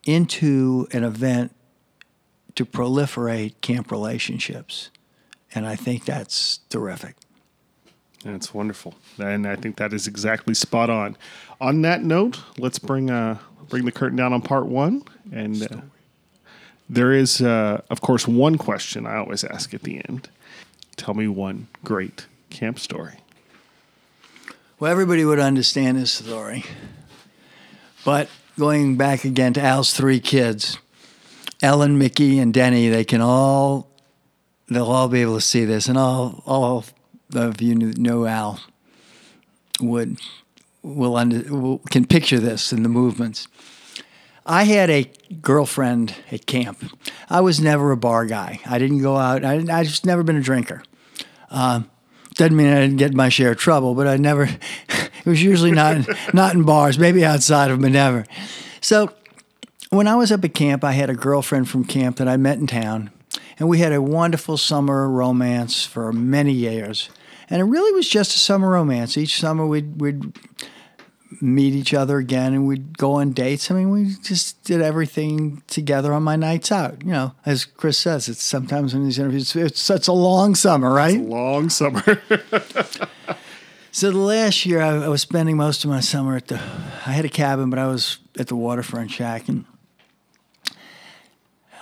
into 0.04 0.86
an 0.92 1.02
event 1.02 1.54
to 2.54 2.64
proliferate 2.64 3.54
camp 3.62 3.90
relationships. 3.90 4.90
And 5.54 5.66
I 5.66 5.76
think 5.76 6.04
that's 6.04 6.58
terrific. 6.68 7.14
That's 8.24 8.54
wonderful, 8.54 8.94
and 9.18 9.46
I 9.46 9.54
think 9.54 9.76
that 9.76 9.92
is 9.92 10.06
exactly 10.06 10.54
spot 10.54 10.88
on. 10.88 11.16
On 11.60 11.82
that 11.82 12.02
note, 12.02 12.40
let's 12.56 12.78
bring 12.78 13.10
uh, 13.10 13.38
bring 13.68 13.84
the 13.84 13.92
curtain 13.92 14.16
down 14.16 14.32
on 14.32 14.40
part 14.40 14.64
one, 14.64 15.02
and 15.30 15.62
uh, 15.62 15.76
there 16.88 17.12
is, 17.12 17.42
uh, 17.42 17.82
of 17.90 18.00
course, 18.00 18.26
one 18.26 18.56
question 18.56 19.06
I 19.06 19.16
always 19.16 19.44
ask 19.44 19.74
at 19.74 19.82
the 19.82 20.00
end. 20.08 20.30
Tell 20.96 21.12
me 21.12 21.28
one 21.28 21.68
great 21.84 22.24
camp 22.48 22.78
story. 22.78 23.16
Well, 24.80 24.90
everybody 24.90 25.24
would 25.26 25.38
understand 25.38 25.98
this 25.98 26.12
story, 26.12 26.64
but 28.06 28.30
going 28.58 28.96
back 28.96 29.24
again 29.24 29.52
to 29.52 29.62
Al's 29.62 29.92
three 29.92 30.20
kids, 30.20 30.78
Ellen, 31.62 31.98
Mickey, 31.98 32.38
and 32.38 32.54
Denny, 32.54 32.88
they 32.88 33.04
can 33.04 33.20
all 33.20 33.90
they'll 34.68 34.90
all 34.90 35.08
be 35.08 35.22
able 35.22 35.36
to 35.36 35.40
see 35.40 35.64
this, 35.64 35.88
and 35.88 35.98
all 35.98 36.42
all 36.46 36.84
of 37.34 37.60
you 37.60 37.74
know 37.74 38.26
Al 38.26 38.60
would 39.80 40.18
will 40.82 41.16
under 41.16 41.42
will, 41.52 41.78
can 41.90 42.04
picture 42.06 42.38
this 42.38 42.72
in 42.72 42.82
the 42.82 42.88
movements. 42.88 43.48
I 44.46 44.64
had 44.64 44.90
a 44.90 45.10
girlfriend 45.40 46.14
at 46.30 46.44
camp. 46.46 46.84
I 47.30 47.40
was 47.40 47.60
never 47.60 47.92
a 47.92 47.96
bar 47.96 48.26
guy. 48.26 48.60
I 48.66 48.78
didn't 48.78 49.00
go 49.00 49.16
out. 49.16 49.42
I, 49.42 49.64
I 49.72 49.84
just 49.84 50.04
never 50.04 50.22
been 50.22 50.36
a 50.36 50.42
drinker. 50.42 50.82
Uh, 51.50 51.82
doesn't 52.34 52.56
mean 52.56 52.66
I 52.66 52.80
didn't 52.80 52.98
get 52.98 53.14
my 53.14 53.30
share 53.30 53.52
of 53.52 53.58
trouble, 53.58 53.94
but 53.94 54.06
I 54.06 54.16
never. 54.16 54.44
it 54.88 55.26
was 55.26 55.42
usually 55.42 55.70
not 55.70 56.06
not 56.34 56.54
in 56.54 56.64
bars, 56.64 56.98
maybe 56.98 57.24
outside 57.24 57.70
of 57.70 57.80
them, 57.80 57.82
but 57.82 57.92
never. 57.92 58.26
So 58.80 59.12
when 59.90 60.08
I 60.08 60.16
was 60.16 60.30
up 60.30 60.44
at 60.44 60.52
camp, 60.54 60.84
I 60.84 60.92
had 60.92 61.08
a 61.08 61.14
girlfriend 61.14 61.68
from 61.68 61.84
camp 61.84 62.16
that 62.16 62.28
I 62.28 62.36
met 62.36 62.58
in 62.58 62.66
town, 62.66 63.10
and 63.58 63.68
we 63.68 63.78
had 63.78 63.92
a 63.92 64.02
wonderful 64.02 64.56
summer 64.56 65.08
romance 65.08 65.84
for 65.84 66.12
many 66.12 66.52
years. 66.52 67.08
And 67.50 67.60
it 67.60 67.64
really 67.64 67.92
was 67.92 68.08
just 68.08 68.34
a 68.34 68.38
summer 68.38 68.70
romance. 68.70 69.16
Each 69.16 69.38
summer 69.38 69.66
we'd, 69.66 70.00
we'd 70.00 70.32
meet 71.40 71.74
each 71.74 71.94
other 71.94 72.18
again 72.18 72.54
and 72.54 72.66
we'd 72.66 72.96
go 72.98 73.12
on 73.12 73.32
dates. 73.32 73.70
I 73.70 73.74
mean, 73.74 73.90
we 73.90 74.14
just 74.22 74.62
did 74.64 74.80
everything 74.80 75.62
together 75.66 76.12
on 76.12 76.22
my 76.22 76.36
nights 76.36 76.72
out. 76.72 77.02
You 77.02 77.12
know, 77.12 77.32
as 77.44 77.64
Chris 77.64 77.98
says, 77.98 78.28
it's 78.28 78.42
sometimes 78.42 78.94
in 78.94 79.04
these 79.04 79.18
interviews, 79.18 79.54
it's 79.54 79.80
such 79.80 80.08
a 80.08 80.12
long 80.12 80.54
summer, 80.54 80.92
right? 80.92 81.20
long 81.20 81.68
summer. 81.70 82.02
so 83.92 84.10
the 84.10 84.18
last 84.18 84.64
year, 84.66 84.80
I, 84.80 85.04
I, 85.04 85.08
was 85.08 85.22
spending 85.22 85.56
most 85.56 85.84
of 85.84 85.90
my 85.90 86.00
summer 86.00 86.36
at 86.36 86.48
the. 86.48 86.56
I 86.56 87.12
had 87.12 87.24
a 87.24 87.30
cabin, 87.30 87.70
but 87.70 87.78
I 87.78 87.86
was 87.86 88.18
at 88.38 88.48
the 88.48 88.56
waterfront 88.56 89.10
shack, 89.10 89.48
and 89.48 89.64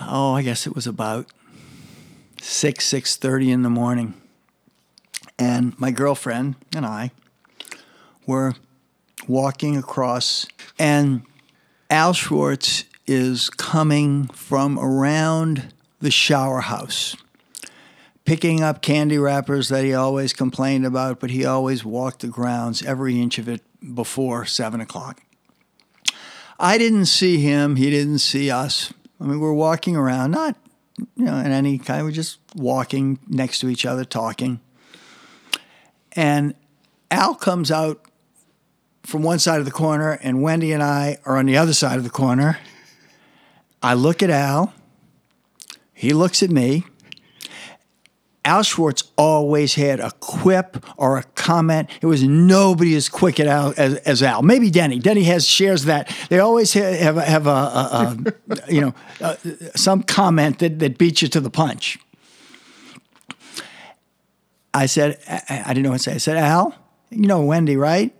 oh, 0.00 0.34
I 0.34 0.42
guess 0.42 0.66
it 0.66 0.74
was 0.74 0.86
about 0.86 1.26
six 2.42 2.84
six 2.84 3.16
thirty 3.16 3.50
in 3.50 3.62
the 3.62 3.70
morning 3.70 4.14
and 5.38 5.78
my 5.78 5.90
girlfriend 5.90 6.56
and 6.74 6.84
I 6.84 7.12
were 8.26 8.54
walking 9.26 9.76
across, 9.76 10.46
and 10.78 11.22
Al 11.90 12.12
Schwartz 12.12 12.84
is 13.06 13.50
coming 13.50 14.26
from 14.28 14.78
around 14.78 15.72
the 16.00 16.10
shower 16.10 16.60
house, 16.60 17.16
picking 18.24 18.62
up 18.62 18.82
candy 18.82 19.18
wrappers 19.18 19.68
that 19.68 19.84
he 19.84 19.94
always 19.94 20.32
complained 20.32 20.86
about, 20.86 21.20
but 21.20 21.30
he 21.30 21.44
always 21.44 21.84
walked 21.84 22.20
the 22.20 22.28
grounds 22.28 22.82
every 22.82 23.20
inch 23.20 23.38
of 23.38 23.48
it 23.48 23.62
before 23.94 24.44
seven 24.44 24.80
o'clock. 24.80 25.22
I 26.58 26.78
didn't 26.78 27.06
see 27.06 27.38
him, 27.38 27.76
he 27.76 27.90
didn't 27.90 28.18
see 28.18 28.50
us. 28.50 28.92
I 29.20 29.24
mean, 29.24 29.40
we're 29.40 29.52
walking 29.52 29.96
around, 29.96 30.32
not 30.32 30.56
you 30.98 31.24
know, 31.24 31.36
in 31.38 31.52
any 31.52 31.78
kind, 31.78 32.04
we're 32.04 32.12
just 32.12 32.38
walking 32.54 33.18
next 33.28 33.60
to 33.60 33.68
each 33.68 33.86
other, 33.86 34.04
talking. 34.04 34.60
And 36.12 36.54
Al 37.10 37.34
comes 37.34 37.70
out 37.70 38.04
from 39.02 39.22
one 39.22 39.38
side 39.38 39.58
of 39.58 39.64
the 39.64 39.70
corner, 39.70 40.12
and 40.22 40.42
Wendy 40.42 40.72
and 40.72 40.82
I 40.82 41.18
are 41.24 41.36
on 41.36 41.46
the 41.46 41.56
other 41.56 41.72
side 41.72 41.98
of 41.98 42.04
the 42.04 42.10
corner. 42.10 42.58
I 43.82 43.94
look 43.94 44.22
at 44.22 44.30
Al. 44.30 44.72
He 45.92 46.12
looks 46.12 46.42
at 46.42 46.50
me. 46.50 46.84
Al 48.44 48.64
Schwartz 48.64 49.04
always 49.16 49.76
had 49.76 50.00
a 50.00 50.10
quip 50.18 50.84
or 50.96 51.16
a 51.16 51.22
comment. 51.22 51.88
It 52.00 52.06
was 52.06 52.24
nobody 52.24 52.96
as 52.96 53.08
quick 53.08 53.38
at 53.38 53.46
Al 53.46 53.72
as, 53.76 53.94
as 53.98 54.22
Al. 54.22 54.42
Maybe 54.42 54.68
Denny. 54.68 54.98
Denny 54.98 55.22
has 55.24 55.46
shares 55.46 55.84
that. 55.84 56.14
They 56.28 56.40
always 56.40 56.72
have 56.72 56.94
have, 56.96 57.16
have 57.16 57.46
a, 57.46 57.50
a, 57.50 58.16
a 58.68 58.68
you 58.72 58.80
know 58.80 58.94
uh, 59.20 59.36
some 59.76 60.02
comment 60.02 60.58
that, 60.58 60.80
that 60.80 60.98
beats 60.98 61.22
you 61.22 61.28
to 61.28 61.40
the 61.40 61.50
punch. 61.50 61.98
I 64.74 64.86
said, 64.86 65.18
I, 65.28 65.64
I 65.66 65.68
didn't 65.68 65.84
know 65.84 65.90
what 65.90 65.98
to 65.98 66.02
say. 66.02 66.14
I 66.14 66.18
said, 66.18 66.36
Al, 66.36 66.74
you 67.10 67.26
know 67.26 67.42
Wendy, 67.42 67.76
right? 67.76 68.14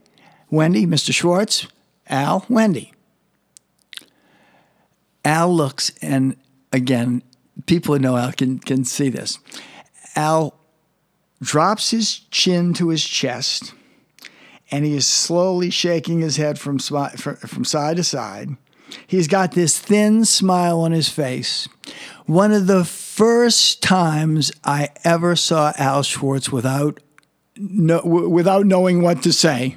Wendy, 0.51 0.86
Mr. 0.86 1.12
Schwartz, 1.12 1.66
Al, 2.09 2.44
Wendy. 2.49 2.93
Al 5.24 5.55
looks, 5.55 5.90
and 6.03 6.36
again, 6.73 7.23
people 7.66 7.94
who 7.94 8.01
know 8.01 8.16
Al 8.16 8.32
can, 8.32 8.59
can 8.59 8.85
see 8.85 9.09
this. 9.09 9.39
Al 10.16 10.55
drops 11.40 11.90
his 11.90 12.20
chin 12.30 12.72
to 12.74 12.89
his 12.89 13.05
chest 13.05 13.74
and 14.72 14.86
he 14.86 14.97
is 14.97 15.06
slowly 15.06 15.70
shaking 15.70 16.20
his 16.20 16.39
head 16.39 16.59
from, 16.59 16.78
from 16.78 17.64
side 17.64 17.98
to 17.98 18.02
side. 18.02 18.56
He's 19.06 19.28
got 19.28 19.52
this 19.52 19.78
thin 19.78 20.24
smile 20.24 20.80
on 20.80 20.93
his 20.93 21.10
face. 21.10 21.68
One 22.24 22.52
of 22.52 22.66
the 22.66 22.84
first 22.84 23.82
times 23.82 24.51
I 24.64 24.89
ever 25.05 25.36
saw 25.36 25.72
Al 25.76 26.02
Schwartz 26.02 26.51
without, 26.51 27.01
no, 27.56 28.01
without 28.02 28.66
knowing 28.66 29.02
what 29.02 29.22
to 29.22 29.32
say. 29.32 29.76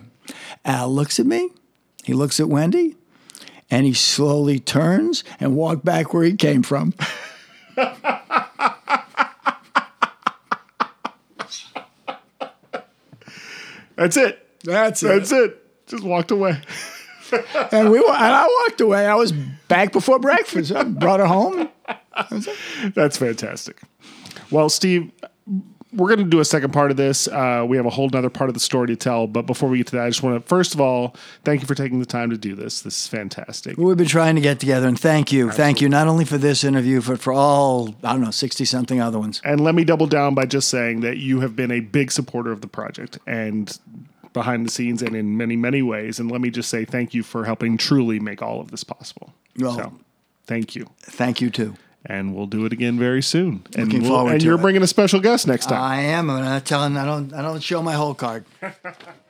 Al 0.64 0.92
looks 0.94 1.20
at 1.20 1.26
me, 1.26 1.50
he 2.04 2.14
looks 2.14 2.40
at 2.40 2.50
Wendy, 2.50 2.96
and 3.70 3.86
he 3.86 3.94
slowly 3.94 4.60
turns 4.60 5.24
and 5.40 5.56
walks 5.56 5.82
back 5.82 6.14
where 6.14 6.24
he 6.24 6.36
came 6.36 6.64
from. 6.64 6.94
That's 13.96 14.18
it. 14.18 14.40
That's 14.64 15.04
it. 15.04 15.08
That's 15.08 15.32
it. 15.32 15.88
Just 15.88 16.04
walked 16.04 16.32
away. 16.32 16.60
And 17.72 17.90
we 17.90 17.98
and 17.98 18.08
I 18.08 18.46
walked 18.46 18.82
away. 18.82 19.08
I 19.08 19.16
was 19.16 19.32
back 19.68 19.92
before 19.92 20.20
breakfast. 20.20 20.72
I 20.72 20.84
brought 20.84 21.20
her 21.20 21.26
home. 21.26 21.70
That's 22.94 23.18
fantastic. 23.18 23.82
Well, 24.52 24.70
Steve, 24.70 25.12
we're 25.96 26.08
going 26.10 26.20
to 26.20 26.26
do 26.26 26.40
a 26.40 26.46
second 26.46 26.72
part 26.74 26.92
of 26.92 26.98
this. 26.98 27.28
Uh, 27.28 27.66
we 27.68 27.78
have 27.78 27.86
a 27.86 27.90
whole 27.90 28.10
other 28.14 28.30
part 28.30 28.50
of 28.50 28.54
the 28.54 28.60
story 28.60 28.88
to 28.88 28.96
tell. 28.96 29.28
But 29.28 29.44
before 29.44 29.70
we 29.70 29.78
get 29.78 29.88
to 29.88 29.96
that, 29.96 30.06
I 30.06 30.10
just 30.10 30.22
want 30.24 30.42
to, 30.42 30.48
first 30.48 30.74
of 30.74 30.82
all, 30.82 31.16
thank 31.44 31.62
you 31.62 31.68
for 31.68 31.76
taking 31.76 32.00
the 32.00 32.06
time 32.06 32.30
to 32.30 32.38
do 32.38 32.56
this. 32.56 32.82
This 32.82 33.02
is 33.02 33.08
fantastic. 33.08 33.78
We've 33.78 33.98
been 33.98 34.08
trying 34.08 34.36
to 34.36 34.42
get 34.42 34.60
together, 34.60 34.88
and 34.88 35.00
thank 35.00 35.32
you, 35.32 35.52
thank 35.52 35.82
you, 35.82 35.90
not 35.90 36.08
only 36.08 36.26
for 36.26 36.38
this 36.38 36.64
interview, 36.64 37.02
but 37.02 37.20
for 37.20 37.34
all 37.34 37.96
I 38.04 38.12
don't 38.14 38.22
know, 38.22 38.32
sixty 38.32 38.66
something 38.66 39.00
other 39.02 39.20
ones. 39.20 39.42
And 39.44 39.62
let 39.62 39.76
me 39.76 39.84
double 39.84 40.08
down 40.08 40.36
by 40.36 40.46
just 40.46 40.68
saying 40.68 41.02
that 41.02 41.18
you 41.18 41.40
have 41.40 41.56
been 41.56 41.72
a 41.72 41.80
big 41.80 42.12
supporter 42.12 42.52
of 42.52 42.62
the 42.62 42.68
project 42.68 43.18
and 43.26 43.78
behind 44.34 44.66
the 44.66 44.70
scenes 44.72 45.02
and 45.02 45.16
in 45.16 45.38
many, 45.38 45.56
many 45.56 45.82
ways. 45.82 46.20
And 46.20 46.30
let 46.30 46.42
me 46.42 46.50
just 46.50 46.70
say 46.70 46.84
thank 46.84 47.14
you 47.14 47.24
for 47.24 47.46
helping 47.46 47.78
truly 47.78 48.20
make 48.20 48.42
all 48.42 48.60
of 48.60 48.70
this 48.70 48.84
possible. 48.84 49.34
Well- 49.58 49.78
so, 49.78 49.94
thank 50.46 50.76
you. 50.76 50.88
Thank 51.00 51.40
you 51.40 51.50
too. 51.50 51.76
And 52.08 52.36
we'll 52.36 52.46
do 52.46 52.66
it 52.66 52.72
again 52.74 53.00
very 53.00 53.22
soon. 53.24 53.64
And, 53.76 53.86
Looking 53.88 54.02
we'll- 54.04 54.12
forward 54.12 54.32
and 54.34 54.40
to 54.42 54.46
you're 54.46 54.56
it. 54.60 54.62
bringing 54.62 54.84
a 54.84 54.88
special 54.88 55.20
guest 55.20 55.48
next 55.48 55.68
time. 55.68 55.82
I 55.82 56.02
am. 56.02 56.30
I'm 56.30 56.44
not 56.44 56.64
telling. 56.66 56.98
I 56.98 57.06
don't. 57.06 57.34
I 57.34 57.42
don't 57.42 57.62
show 57.64 57.82
my 57.82 57.94
whole 57.94 58.14
card. 58.14 58.46